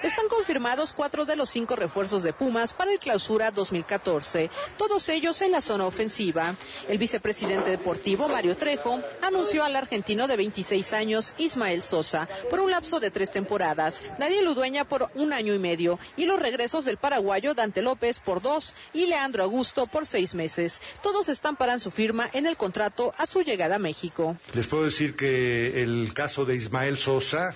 Están 0.02 0.26
confirmados 0.28 0.94
cuatro 0.94 1.24
de 1.24 1.36
los 1.36 1.48
cinco 1.48 1.76
refuerzos 1.76 2.24
de 2.24 2.32
Pumas 2.32 2.72
para 2.72 2.92
el 2.92 2.98
clausura 2.98 3.52
2014, 3.52 4.50
todos 4.76 5.08
ellos 5.08 5.40
en 5.42 5.52
la 5.52 5.60
zona 5.60 5.86
ofensiva. 5.86 6.56
El 6.88 6.98
vicepresidente 6.98 7.70
deportivo 7.70 8.28
Mario 8.28 8.56
Trejo 8.56 9.00
anunció 9.20 9.62
al 9.62 9.76
argentino 9.76 10.26
de 10.26 10.36
26 10.36 10.92
años 10.92 11.34
Ismael 11.38 11.84
Sosa 11.84 12.28
por 12.50 12.58
un 12.58 12.72
lapso 12.72 12.98
de 12.98 13.12
tres 13.12 13.30
temporadas, 13.30 14.00
Daniel 14.18 14.48
Udueña 14.48 14.84
por 14.84 15.08
un 15.14 15.32
año 15.32 15.54
y 15.54 15.60
medio 15.60 16.00
y 16.16 16.24
los 16.24 16.40
regresos 16.40 16.84
del 16.84 16.96
paraguayo 16.96 17.54
Dante 17.54 17.80
López 17.80 18.18
por 18.18 18.42
dos 18.42 18.74
y 18.92 19.06
Leandro 19.06 19.44
Augusto 19.44 19.86
por 19.86 20.04
seis 20.04 20.34
meses. 20.34 20.80
Todos 21.00 21.28
estamparan 21.28 21.78
su 21.78 21.92
firma 21.92 22.28
en 22.32 22.46
el 22.46 22.56
contrato 22.56 23.14
a 23.18 23.26
su 23.26 23.42
llegada 23.42 23.76
a 23.76 23.78
México. 23.78 24.36
Les 24.54 24.66
puedo 24.66 24.82
decir 24.82 25.14
que 25.14 25.80
el 25.80 26.12
caso 26.12 26.44
de 26.44 26.56
Ismael 26.56 26.96
Sosa, 26.96 27.54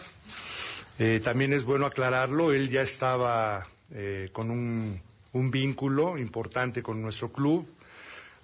eh, 0.99 1.20
también 1.22 1.53
es 1.53 1.64
bueno 1.64 1.84
aclararlo, 1.86 2.53
él 2.53 2.70
ya 2.70 2.82
estaba 2.82 3.66
eh, 3.92 4.30
con 4.32 4.51
un, 4.51 5.03
vínculo 5.32 6.16
importante 6.16 6.82
con 6.82 7.03
nuestro 7.03 7.30
club 7.30 7.68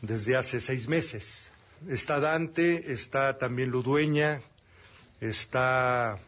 desde 0.03 0.36
hace 0.36 0.61
seis 0.61 0.88
meses. 0.88 1.50
Está 1.88 2.20
Dante, 2.20 2.92
está 2.92 3.38
también 3.38 3.70
Ludueña, 3.70 4.42
está 5.18 6.18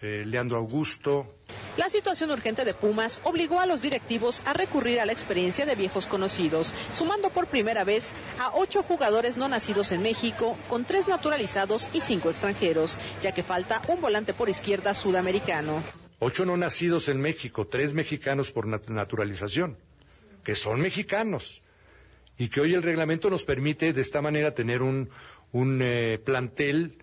eh, 0.00 0.22
Leandro 0.24 0.58
Augusto, 0.58 1.33
La 1.76 1.88
situación 1.88 2.30
urgente 2.30 2.64
de 2.64 2.72
Pumas 2.74 3.20
obligó 3.24 3.58
a 3.60 3.66
los 3.66 3.82
directivos 3.82 4.42
a 4.46 4.52
recurrir 4.52 5.00
a 5.00 5.06
la 5.06 5.12
experiencia 5.12 5.66
de 5.66 5.74
viejos 5.74 6.06
conocidos, 6.06 6.72
sumando 6.92 7.30
por 7.30 7.48
primera 7.48 7.82
vez 7.84 8.12
a 8.38 8.52
ocho 8.54 8.82
jugadores 8.82 9.36
no 9.36 9.48
nacidos 9.48 9.90
en 9.92 10.02
México, 10.02 10.56
con 10.68 10.84
tres 10.84 11.08
naturalizados 11.08 11.88
y 11.92 12.00
cinco 12.00 12.30
extranjeros, 12.30 13.00
ya 13.20 13.32
que 13.32 13.42
falta 13.42 13.82
un 13.88 14.00
volante 14.00 14.34
por 14.34 14.48
izquierda 14.48 14.94
sudamericano. 14.94 15.82
Ocho 16.20 16.44
no 16.46 16.56
nacidos 16.56 17.08
en 17.08 17.20
México, 17.20 17.66
tres 17.66 17.92
mexicanos 17.92 18.52
por 18.52 18.66
nat- 18.66 18.88
naturalización, 18.88 19.76
que 20.44 20.54
son 20.54 20.80
mexicanos. 20.80 21.60
Y 22.38 22.48
que 22.48 22.60
hoy 22.60 22.74
el 22.74 22.82
reglamento 22.82 23.30
nos 23.30 23.44
permite 23.44 23.92
de 23.92 24.00
esta 24.00 24.20
manera 24.22 24.54
tener 24.54 24.82
un, 24.82 25.10
un 25.52 25.80
eh, 25.82 26.18
plantel 26.24 26.98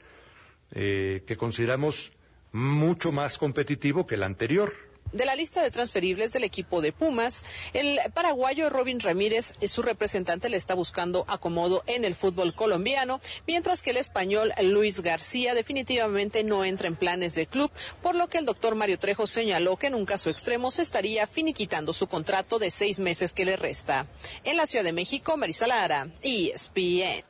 eh, 0.74 1.24
que 1.28 1.38
consideramos 1.38 2.12
mucho 2.52 3.12
más 3.12 3.38
competitivo 3.38 4.06
que 4.06 4.16
el 4.16 4.24
anterior. 4.24 4.74
De 5.14 5.26
la 5.26 5.36
lista 5.36 5.62
de 5.62 5.72
transferibles 5.72 6.32
del 6.32 6.46
equipo 6.46 6.82
de 6.82 6.94
Pumas, 6.94 7.44
el 7.74 8.00
paraguayo 8.14 8.70
Robin 8.70 9.02
Ramírez, 9.02 9.54
eh, 9.60 9.68
su 9.68 9.82
representante, 9.82 10.48
le 10.48 10.56
está 10.56 10.74
buscando 10.74 11.26
acomodo 11.28 11.84
en 11.86 12.06
el 12.06 12.16
fútbol 12.16 12.56
colombiano, 12.56 13.20
mientras 13.46 13.84
que 13.84 13.90
el 13.90 13.98
español 13.98 14.54
Luis 14.64 15.02
García 15.02 15.54
definitivamente 15.54 16.46
no 16.46 16.64
entra 16.64 16.88
en 16.88 16.96
planes 16.96 17.36
de 17.36 17.46
club, 17.46 17.70
por 18.02 18.16
lo 18.16 18.30
que 18.30 18.38
el 18.38 18.46
doctor 18.46 18.76
Mario 18.76 19.00
Trejo 19.00 19.28
señaló 19.28 19.76
que 19.76 19.88
en 19.88 19.96
un 19.96 20.06
caso 20.06 20.30
extremo 20.30 20.72
se 20.72 20.84
estaría 20.84 21.28
finiquitando 21.28 21.92
su 21.92 22.08
contrato 22.08 22.58
de 22.58 22.72
seis 22.72 22.98
meses 23.00 23.34
que 23.34 23.44
le 23.44 23.58
resta. 23.58 24.08
En 24.46 24.56
la 24.56 24.66
Ciudad 24.66 24.86
de 24.86 24.94
México, 24.94 25.36
Marisa 25.36 25.68
Lara, 25.68 26.08
ESPN. 26.24 27.26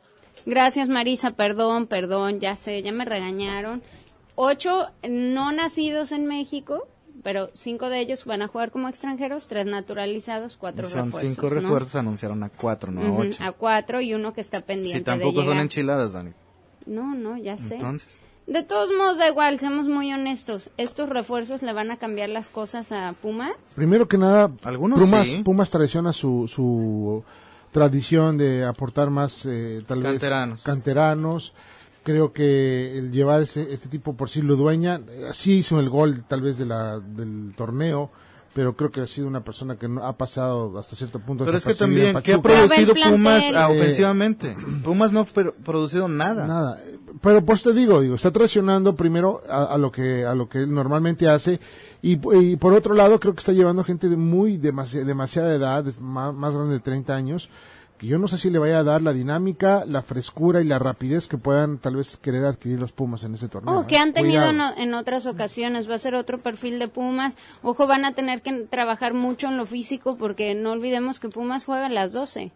Gracias, 0.46 0.88
Marisa. 0.88 1.32
Perdón, 1.32 1.88
perdón, 1.88 2.40
ya 2.40 2.56
sé, 2.56 2.82
ya 2.84 2.92
me 2.92 3.06
regañaron. 3.06 3.84
Ocho 4.44 4.88
no 5.08 5.52
nacidos 5.52 6.12
en 6.12 6.26
México, 6.26 6.88
pero 7.22 7.52
cinco 7.54 7.90
de 7.90 8.00
ellos 8.00 8.26
van 8.26 8.42
a 8.42 8.48
jugar 8.48 8.72
como 8.72 8.88
extranjeros, 8.90 9.48
tres 9.48 9.68
naturalizados, 9.68 10.58
cuatro 10.58 10.88
Son 10.88 11.06
refuerzos. 11.06 11.30
cinco 11.30 11.48
¿no? 11.48 11.54
refuerzos, 11.62 11.96
anunciaron 11.98 12.42
a 12.44 12.50
cuatro, 12.50 12.92
no 12.92 13.02
a 13.02 13.20
ocho. 13.20 13.44
a 13.44 13.52
cuatro 13.52 14.02
y 14.02 14.14
uno 14.16 14.34
que 14.34 14.42
está 14.42 14.62
pendiente 14.62 14.98
Si 15.00 15.04
tampoco 15.06 15.42
de 15.42 15.46
son 15.48 15.60
enchiladas, 15.60 16.14
Dani. 16.14 16.32
No, 16.88 17.14
no, 17.14 17.38
ya 17.38 17.60
sé. 17.60 17.76
Entonces, 17.76 18.20
De 18.48 18.64
todos 18.64 18.90
modos, 18.98 19.18
da 19.20 19.28
igual, 19.28 19.60
seamos 19.60 19.88
muy 19.88 20.12
honestos. 20.12 20.72
¿Estos 20.78 21.08
refuerzos 21.08 21.62
le 21.62 21.72
van 21.74 21.92
a 21.92 21.98
cambiar 21.98 22.30
las 22.30 22.50
cosas 22.50 22.92
a 22.92 23.14
Pumas? 23.22 23.52
Primero 23.76 24.08
que 24.08 24.18
nada, 24.18 24.52
Algunos 24.64 25.00
Pumas, 25.00 25.28
sí. 25.28 25.44
Pumas 25.44 25.70
traiciona 25.70 26.12
su, 26.14 26.48
su 26.48 27.24
tradición 27.72 28.40
de 28.40 28.66
aportar 28.66 29.12
más, 29.12 29.46
eh, 29.46 29.84
tal 29.86 30.02
Canteranos. 30.02 30.56
vez, 30.58 30.64
canteranos. 30.64 31.54
Creo 32.04 32.34
que 32.34 32.98
el 32.98 33.12
llevar 33.12 33.44
ese- 33.44 33.72
este 33.72 33.88
tipo 33.88 34.16
por 34.16 34.30
sí 34.30 34.42
lo 34.42 34.56
dueña, 34.56 35.02
sí 35.34 35.58
hizo 35.60 35.80
el 35.80 35.90
gol 35.90 36.24
tal 36.28 36.42
vez 36.42 36.58
de 36.58 36.66
la, 36.66 37.00
del 37.00 37.54
torneo, 37.56 38.10
pero 38.56 38.76
creo 38.76 38.90
que 38.92 39.02
ha 39.02 39.08
sido 39.08 39.28
una 39.28 39.44
persona 39.44 39.76
que 39.78 39.88
no, 39.88 40.04
ha 40.06 40.18
pasado 40.18 40.78
hasta 40.80 40.96
cierto 40.96 41.20
punto. 41.20 41.46
pero 41.46 41.58
es 41.58 41.64
que 41.64 41.74
también, 41.76 42.20
¿qué 42.24 42.34
ha 42.34 42.42
producido 42.42 42.94
Pumas 42.96 43.44
ah, 43.54 43.72
Eh, 43.72 43.80
ofensivamente? 43.80 44.58
Pumas 44.84 45.14
no 45.14 45.22
ha 45.22 45.26
pro- 45.26 45.54
producido 45.64 46.08
nada. 46.08 46.48
Nada. 46.48 46.78
Pero 47.22 47.46
pues 47.46 47.62
te 47.62 47.72
digo, 47.72 48.02
digo, 48.02 48.16
está 48.16 48.32
traicionando 48.32 48.96
primero 48.96 49.42
a, 49.48 49.66
a 49.66 49.78
lo 49.78 49.92
que 49.92 50.26
a 50.26 50.34
lo 50.34 50.50
que 50.50 50.58
él 50.64 50.74
normalmente 50.74 51.30
hace 51.30 51.60
y, 52.02 52.18
y 52.36 52.56
por 52.56 52.74
otro 52.74 52.96
lado 52.96 53.20
creo 53.20 53.34
que 53.36 53.40
está 53.42 53.52
llevando 53.52 53.84
gente 53.84 54.10
de 54.10 54.18
muy 54.18 54.58
demasi- 54.58 55.04
demasiada 55.04 55.54
edad, 55.54 55.86
más, 56.00 56.34
más 56.34 56.54
grande 56.56 56.74
de 56.74 56.80
30 56.80 57.16
años, 57.16 57.50
que 58.02 58.08
yo 58.08 58.18
no 58.18 58.28
sé 58.28 58.40
si 58.40 58.50
le 58.50 58.58
vaya 58.58 58.80
a 58.80 58.84
dar 58.84 59.04
la 59.04 59.14
dinámica, 59.14 59.86
la 59.86 60.02
frescura 60.02 60.60
y 60.60 60.64
la 60.64 60.80
rapidez 60.80 61.28
que 61.28 61.38
puedan 61.38 61.78
tal 61.78 61.98
vez 61.98 62.18
querer 62.18 62.44
adquirir 62.46 62.80
los 62.80 62.92
Pumas 62.92 63.24
en 63.24 63.36
ese 63.36 63.48
torneo. 63.48 63.78
Oh, 63.78 63.86
que 63.86 63.94
¿eh? 63.94 64.00
han 64.00 64.12
tenido 64.12 64.44
en 64.50 64.94
otras 64.96 65.28
ocasiones. 65.28 65.88
Va 65.88 65.94
a 65.94 66.00
ser 66.00 66.16
otro 66.16 66.40
perfil 66.40 66.80
de 66.80 66.88
Pumas. 66.88 67.38
Ojo, 67.62 67.86
van 67.86 68.04
a 68.06 68.16
tener 68.16 68.42
que 68.42 68.52
trabajar 68.72 69.14
mucho 69.14 69.50
en 69.50 69.58
lo 69.58 69.68
físico 69.68 70.18
porque 70.18 70.56
no 70.56 70.72
olvidemos 70.72 71.20
que 71.20 71.30
Pumas 71.30 71.64
juega 71.66 71.86
a 71.86 71.90
las 71.90 72.12
12. 72.12 72.52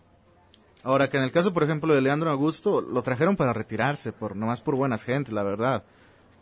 Ahora 0.81 1.11
que 1.11 1.17
en 1.17 1.23
el 1.23 1.31
caso, 1.31 1.53
por 1.53 1.61
ejemplo, 1.61 1.93
de 1.93 2.01
Leandro 2.01 2.31
Augusto, 2.31 2.81
lo 2.81 3.03
trajeron 3.03 3.35
para 3.37 3.53
retirarse, 3.53 4.11
por 4.13 4.35
nomás 4.35 4.61
por 4.61 4.75
buenas 4.75 5.03
gentes, 5.03 5.31
la 5.31 5.43
verdad. 5.43 5.83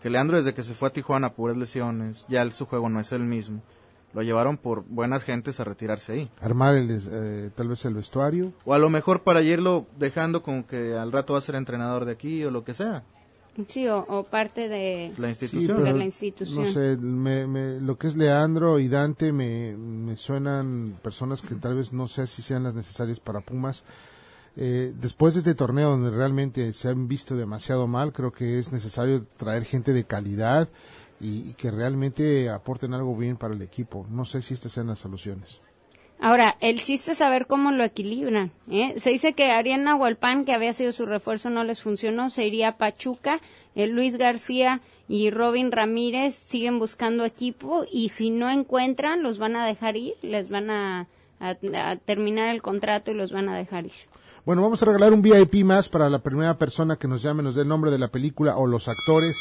Que 0.01 0.09
Leandro 0.09 0.37
desde 0.37 0.53
que 0.53 0.63
se 0.63 0.73
fue 0.73 0.87
a 0.87 0.93
Tijuana, 0.93 1.33
puras 1.33 1.57
lesiones, 1.57 2.25
ya 2.29 2.41
el- 2.41 2.53
su 2.53 2.65
juego 2.67 2.87
no 2.87 3.01
es 3.01 3.11
el 3.11 3.23
mismo. 3.23 3.61
Lo 4.13 4.21
llevaron 4.21 4.57
por 4.57 4.83
buenas 4.87 5.23
gentes 5.23 5.59
a 5.59 5.63
retirarse 5.63 6.13
ahí. 6.13 6.29
Armar 6.39 6.75
el, 6.75 7.01
eh, 7.11 7.49
tal 7.55 7.67
vez 7.69 7.83
el 7.85 7.95
vestuario. 7.95 8.53
O 8.65 8.73
a 8.73 8.77
lo 8.79 8.89
mejor 8.89 9.23
para 9.23 9.41
irlo 9.41 9.87
dejando 9.97 10.43
como 10.43 10.67
que 10.67 10.95
al 10.95 11.11
rato 11.11 11.33
va 11.33 11.39
a 11.39 11.41
ser 11.41 11.55
entrenador 11.55 12.05
de 12.05 12.11
aquí 12.11 12.43
o 12.45 12.51
lo 12.51 12.63
que 12.63 12.73
sea. 12.73 13.03
Sí, 13.67 13.87
o, 13.87 13.99
o 14.07 14.23
parte 14.23 14.67
de 14.67 15.13
La 15.17 15.27
Sí, 15.33 15.45
institución. 15.45 15.77
de 15.77 15.83
pero 15.83 15.97
la 15.97 16.05
institución. 16.05 16.63
No 16.65 16.71
sé, 16.71 16.97
me, 16.97 17.45
me- 17.47 17.79
lo 17.79 17.97
que 17.97 18.07
es 18.07 18.15
Leandro 18.15 18.79
y 18.79 18.87
Dante 18.87 19.31
me, 19.31 19.75
me 19.77 20.15
suenan 20.15 20.97
personas 21.03 21.41
que 21.41 21.55
tal 21.55 21.75
vez 21.75 21.93
no 21.93 22.07
sé 22.07 22.25
si 22.27 22.41
sean 22.41 22.63
las 22.63 22.73
necesarias 22.73 23.19
para 23.19 23.41
Pumas. 23.41 23.83
Eh, 24.55 24.93
después 24.99 25.33
de 25.33 25.39
este 25.39 25.55
torneo 25.55 25.89
donde 25.89 26.11
realmente 26.11 26.73
se 26.73 26.87
han 26.87 27.07
visto 27.07 27.35
demasiado 27.35 27.87
mal, 27.87 28.13
creo 28.13 28.31
que 28.31 28.59
es 28.59 28.71
necesario 28.71 29.25
traer 29.37 29.65
gente 29.65 29.93
de 29.93 30.03
calidad 30.03 30.69
y, 31.19 31.49
y 31.49 31.53
que 31.53 31.71
realmente 31.71 32.49
aporten 32.49 32.93
algo 32.93 33.15
bien 33.15 33.37
para 33.37 33.53
el 33.53 33.61
equipo. 33.61 34.05
No 34.09 34.25
sé 34.25 34.41
si 34.41 34.53
estas 34.53 34.71
sean 34.73 34.87
las 34.87 34.99
soluciones. 34.99 35.61
Ahora, 36.19 36.55
el 36.61 36.81
chiste 36.81 37.11
es 37.11 37.17
saber 37.17 37.47
cómo 37.47 37.71
lo 37.71 37.83
equilibran. 37.83 38.51
¿eh? 38.69 38.93
Se 38.97 39.09
dice 39.09 39.33
que 39.33 39.51
Ariel 39.51 39.83
Nahualpan, 39.83 40.45
que 40.45 40.53
había 40.53 40.71
sido 40.71 40.93
su 40.93 41.05
refuerzo, 41.05 41.49
no 41.49 41.63
les 41.65 41.81
funcionó, 41.81 42.29
se 42.29 42.45
iría 42.45 42.69
a 42.69 42.77
Pachuca. 42.77 43.41
Eh, 43.75 43.87
Luis 43.87 44.15
García 44.17 44.79
y 45.09 45.31
Robin 45.31 45.71
Ramírez 45.71 46.33
siguen 46.35 46.79
buscando 46.79 47.25
equipo 47.25 47.83
y 47.91 48.09
si 48.09 48.29
no 48.29 48.49
encuentran, 48.49 49.21
los 49.21 49.37
van 49.37 49.55
a 49.57 49.65
dejar 49.65 49.97
ir, 49.97 50.13
les 50.21 50.47
van 50.49 50.69
a, 50.69 51.07
a- 51.41 51.57
a 51.91 51.95
terminar 51.97 52.49
el 52.55 52.61
contrato 52.61 53.11
y 53.11 53.15
los 53.15 53.31
van 53.33 53.49
a 53.49 53.57
dejar 53.57 53.85
ir. 53.87 53.91
Bueno, 54.45 54.61
vamos 54.61 54.81
a 54.81 54.85
regalar 54.85 55.11
un 55.11 55.21
VIP 55.21 55.63
más 55.65 55.89
para 55.89 56.09
la 56.09 56.19
primera 56.19 56.57
persona 56.57 56.95
que 56.97 57.07
nos 57.07 57.21
llame, 57.23 57.43
nos 57.43 57.55
dé 57.55 57.63
el 57.63 57.67
nombre 57.67 57.91
de 57.91 57.97
la 57.99 58.09
película 58.09 58.55
o 58.57 58.67
los 58.67 58.87
actores 58.87 59.35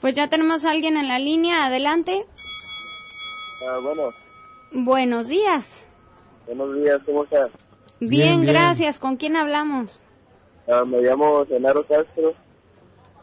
Pues 0.00 0.14
ya 0.16 0.28
tenemos 0.30 0.64
a 0.64 0.70
alguien 0.70 0.96
en 0.96 1.06
la 1.06 1.18
línea, 1.18 1.66
adelante. 1.66 2.24
Ah, 3.68 3.78
bueno, 3.82 4.04
Buenos 4.72 5.28
días. 5.28 5.86
buenos 6.46 6.74
días, 6.76 6.98
¿cómo 7.04 7.24
estás? 7.24 7.50
Bien, 8.08 8.08
Bien, 8.10 8.40
bien. 8.42 8.52
gracias. 8.54 8.98
¿Con 8.98 9.16
quién 9.16 9.36
hablamos? 9.36 10.00
Ah, 10.68 10.84
me 10.84 11.00
llamo 11.00 11.44
Genaro 11.46 11.84
Castro. 11.86 12.34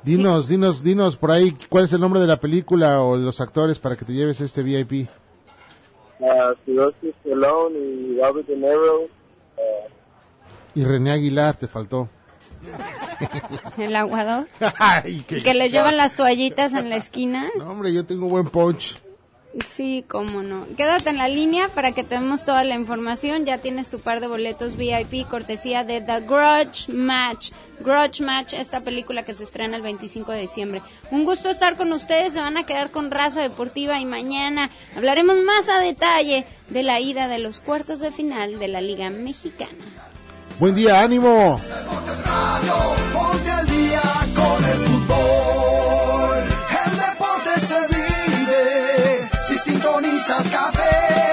Dinos, 0.04 0.48
dinos, 0.48 0.82
dinos 0.84 1.18
por 1.18 1.32
ahí 1.32 1.54
cuál 1.70 1.84
es 1.86 1.94
el 1.94 2.00
nombre 2.00 2.22
de 2.22 2.28
la 2.28 2.38
película 2.38 3.02
o 3.02 3.18
de 3.18 3.26
los 3.26 3.42
actores 3.42 3.80
para 3.80 3.96
que 3.98 4.06
te 4.06 4.14
lleves 4.14 4.40
este 4.42 4.64
VIP. 4.64 5.10
Uh, 6.20 6.54
Sylvester 6.66 7.14
Stallone 7.24 7.78
y 7.78 8.20
Robert 8.22 8.48
De 8.48 8.56
Niro. 8.56 9.08
ah, 9.58 9.88
Y 10.76 10.84
René 10.86 11.12
Aguilar 11.12 11.56
te 11.58 11.68
faltó. 11.68 12.08
El 13.78 13.96
aguador. 13.96 14.46
Ay, 14.80 15.22
que 15.22 15.54
le 15.54 15.70
llevan 15.70 15.98
las 15.98 16.16
toallitas 16.16 16.74
en 16.74 16.90
la 16.90 16.96
esquina. 16.98 17.50
No, 17.58 17.72
hombre, 17.72 17.94
yo 17.94 18.06
tengo 18.06 18.28
buen 18.28 18.46
punch. 18.50 19.02
Sí, 19.68 20.06
cómo 20.08 20.44
no. 20.44 20.68
Quédate 20.78 21.10
en 21.10 21.18
la 21.18 21.28
línea 21.28 21.70
para 21.70 21.92
que 21.92 22.04
te 22.04 22.16
demos 22.16 22.46
toda 22.46 22.64
la 22.64 22.76
información. 22.76 23.46
Ya 23.46 23.58
tienes 23.58 23.90
tu 23.90 24.00
par 24.00 24.20
de 24.20 24.28
boletos 24.28 24.78
VIP 24.78 25.28
cortesía 25.28 25.84
de 25.84 26.02
The 26.02 26.20
Grudge 26.22 26.88
Match. 26.90 27.52
Grudge 27.80 28.22
Match, 28.22 28.54
esta 28.54 28.82
película 28.82 29.24
que 29.24 29.34
se 29.34 29.46
estrena 29.46 29.78
el 29.78 29.82
25 29.82 30.34
de 30.34 30.42
diciembre. 30.42 30.82
Un 31.10 31.26
gusto 31.26 31.50
estar 31.50 31.78
con 31.78 31.92
ustedes. 31.94 32.34
Se 32.34 32.42
van 32.42 32.58
a 32.58 32.64
quedar 32.64 32.92
con 32.92 33.10
Raza 33.10 33.42
Deportiva 33.42 34.00
y 34.00 34.06
mañana 34.06 34.70
hablaremos 34.96 35.38
más 35.38 35.68
a 35.68 35.80
detalle 35.80 36.46
de 36.70 36.84
la 36.84 37.00
ida 37.00 37.28
de 37.28 37.40
los 37.40 37.60
cuartos 37.60 38.02
de 38.02 38.12
final 38.12 38.60
de 38.60 38.68
la 38.68 38.82
Liga 38.82 39.10
Mexicana. 39.10 39.72
Buen 40.60 40.76
día, 40.76 41.02
ánimo. 41.02 41.60
Ponte 43.14 43.50
al 43.50 43.66
día 43.66 44.19
sintonizas 49.70 50.50
café. 50.50 51.29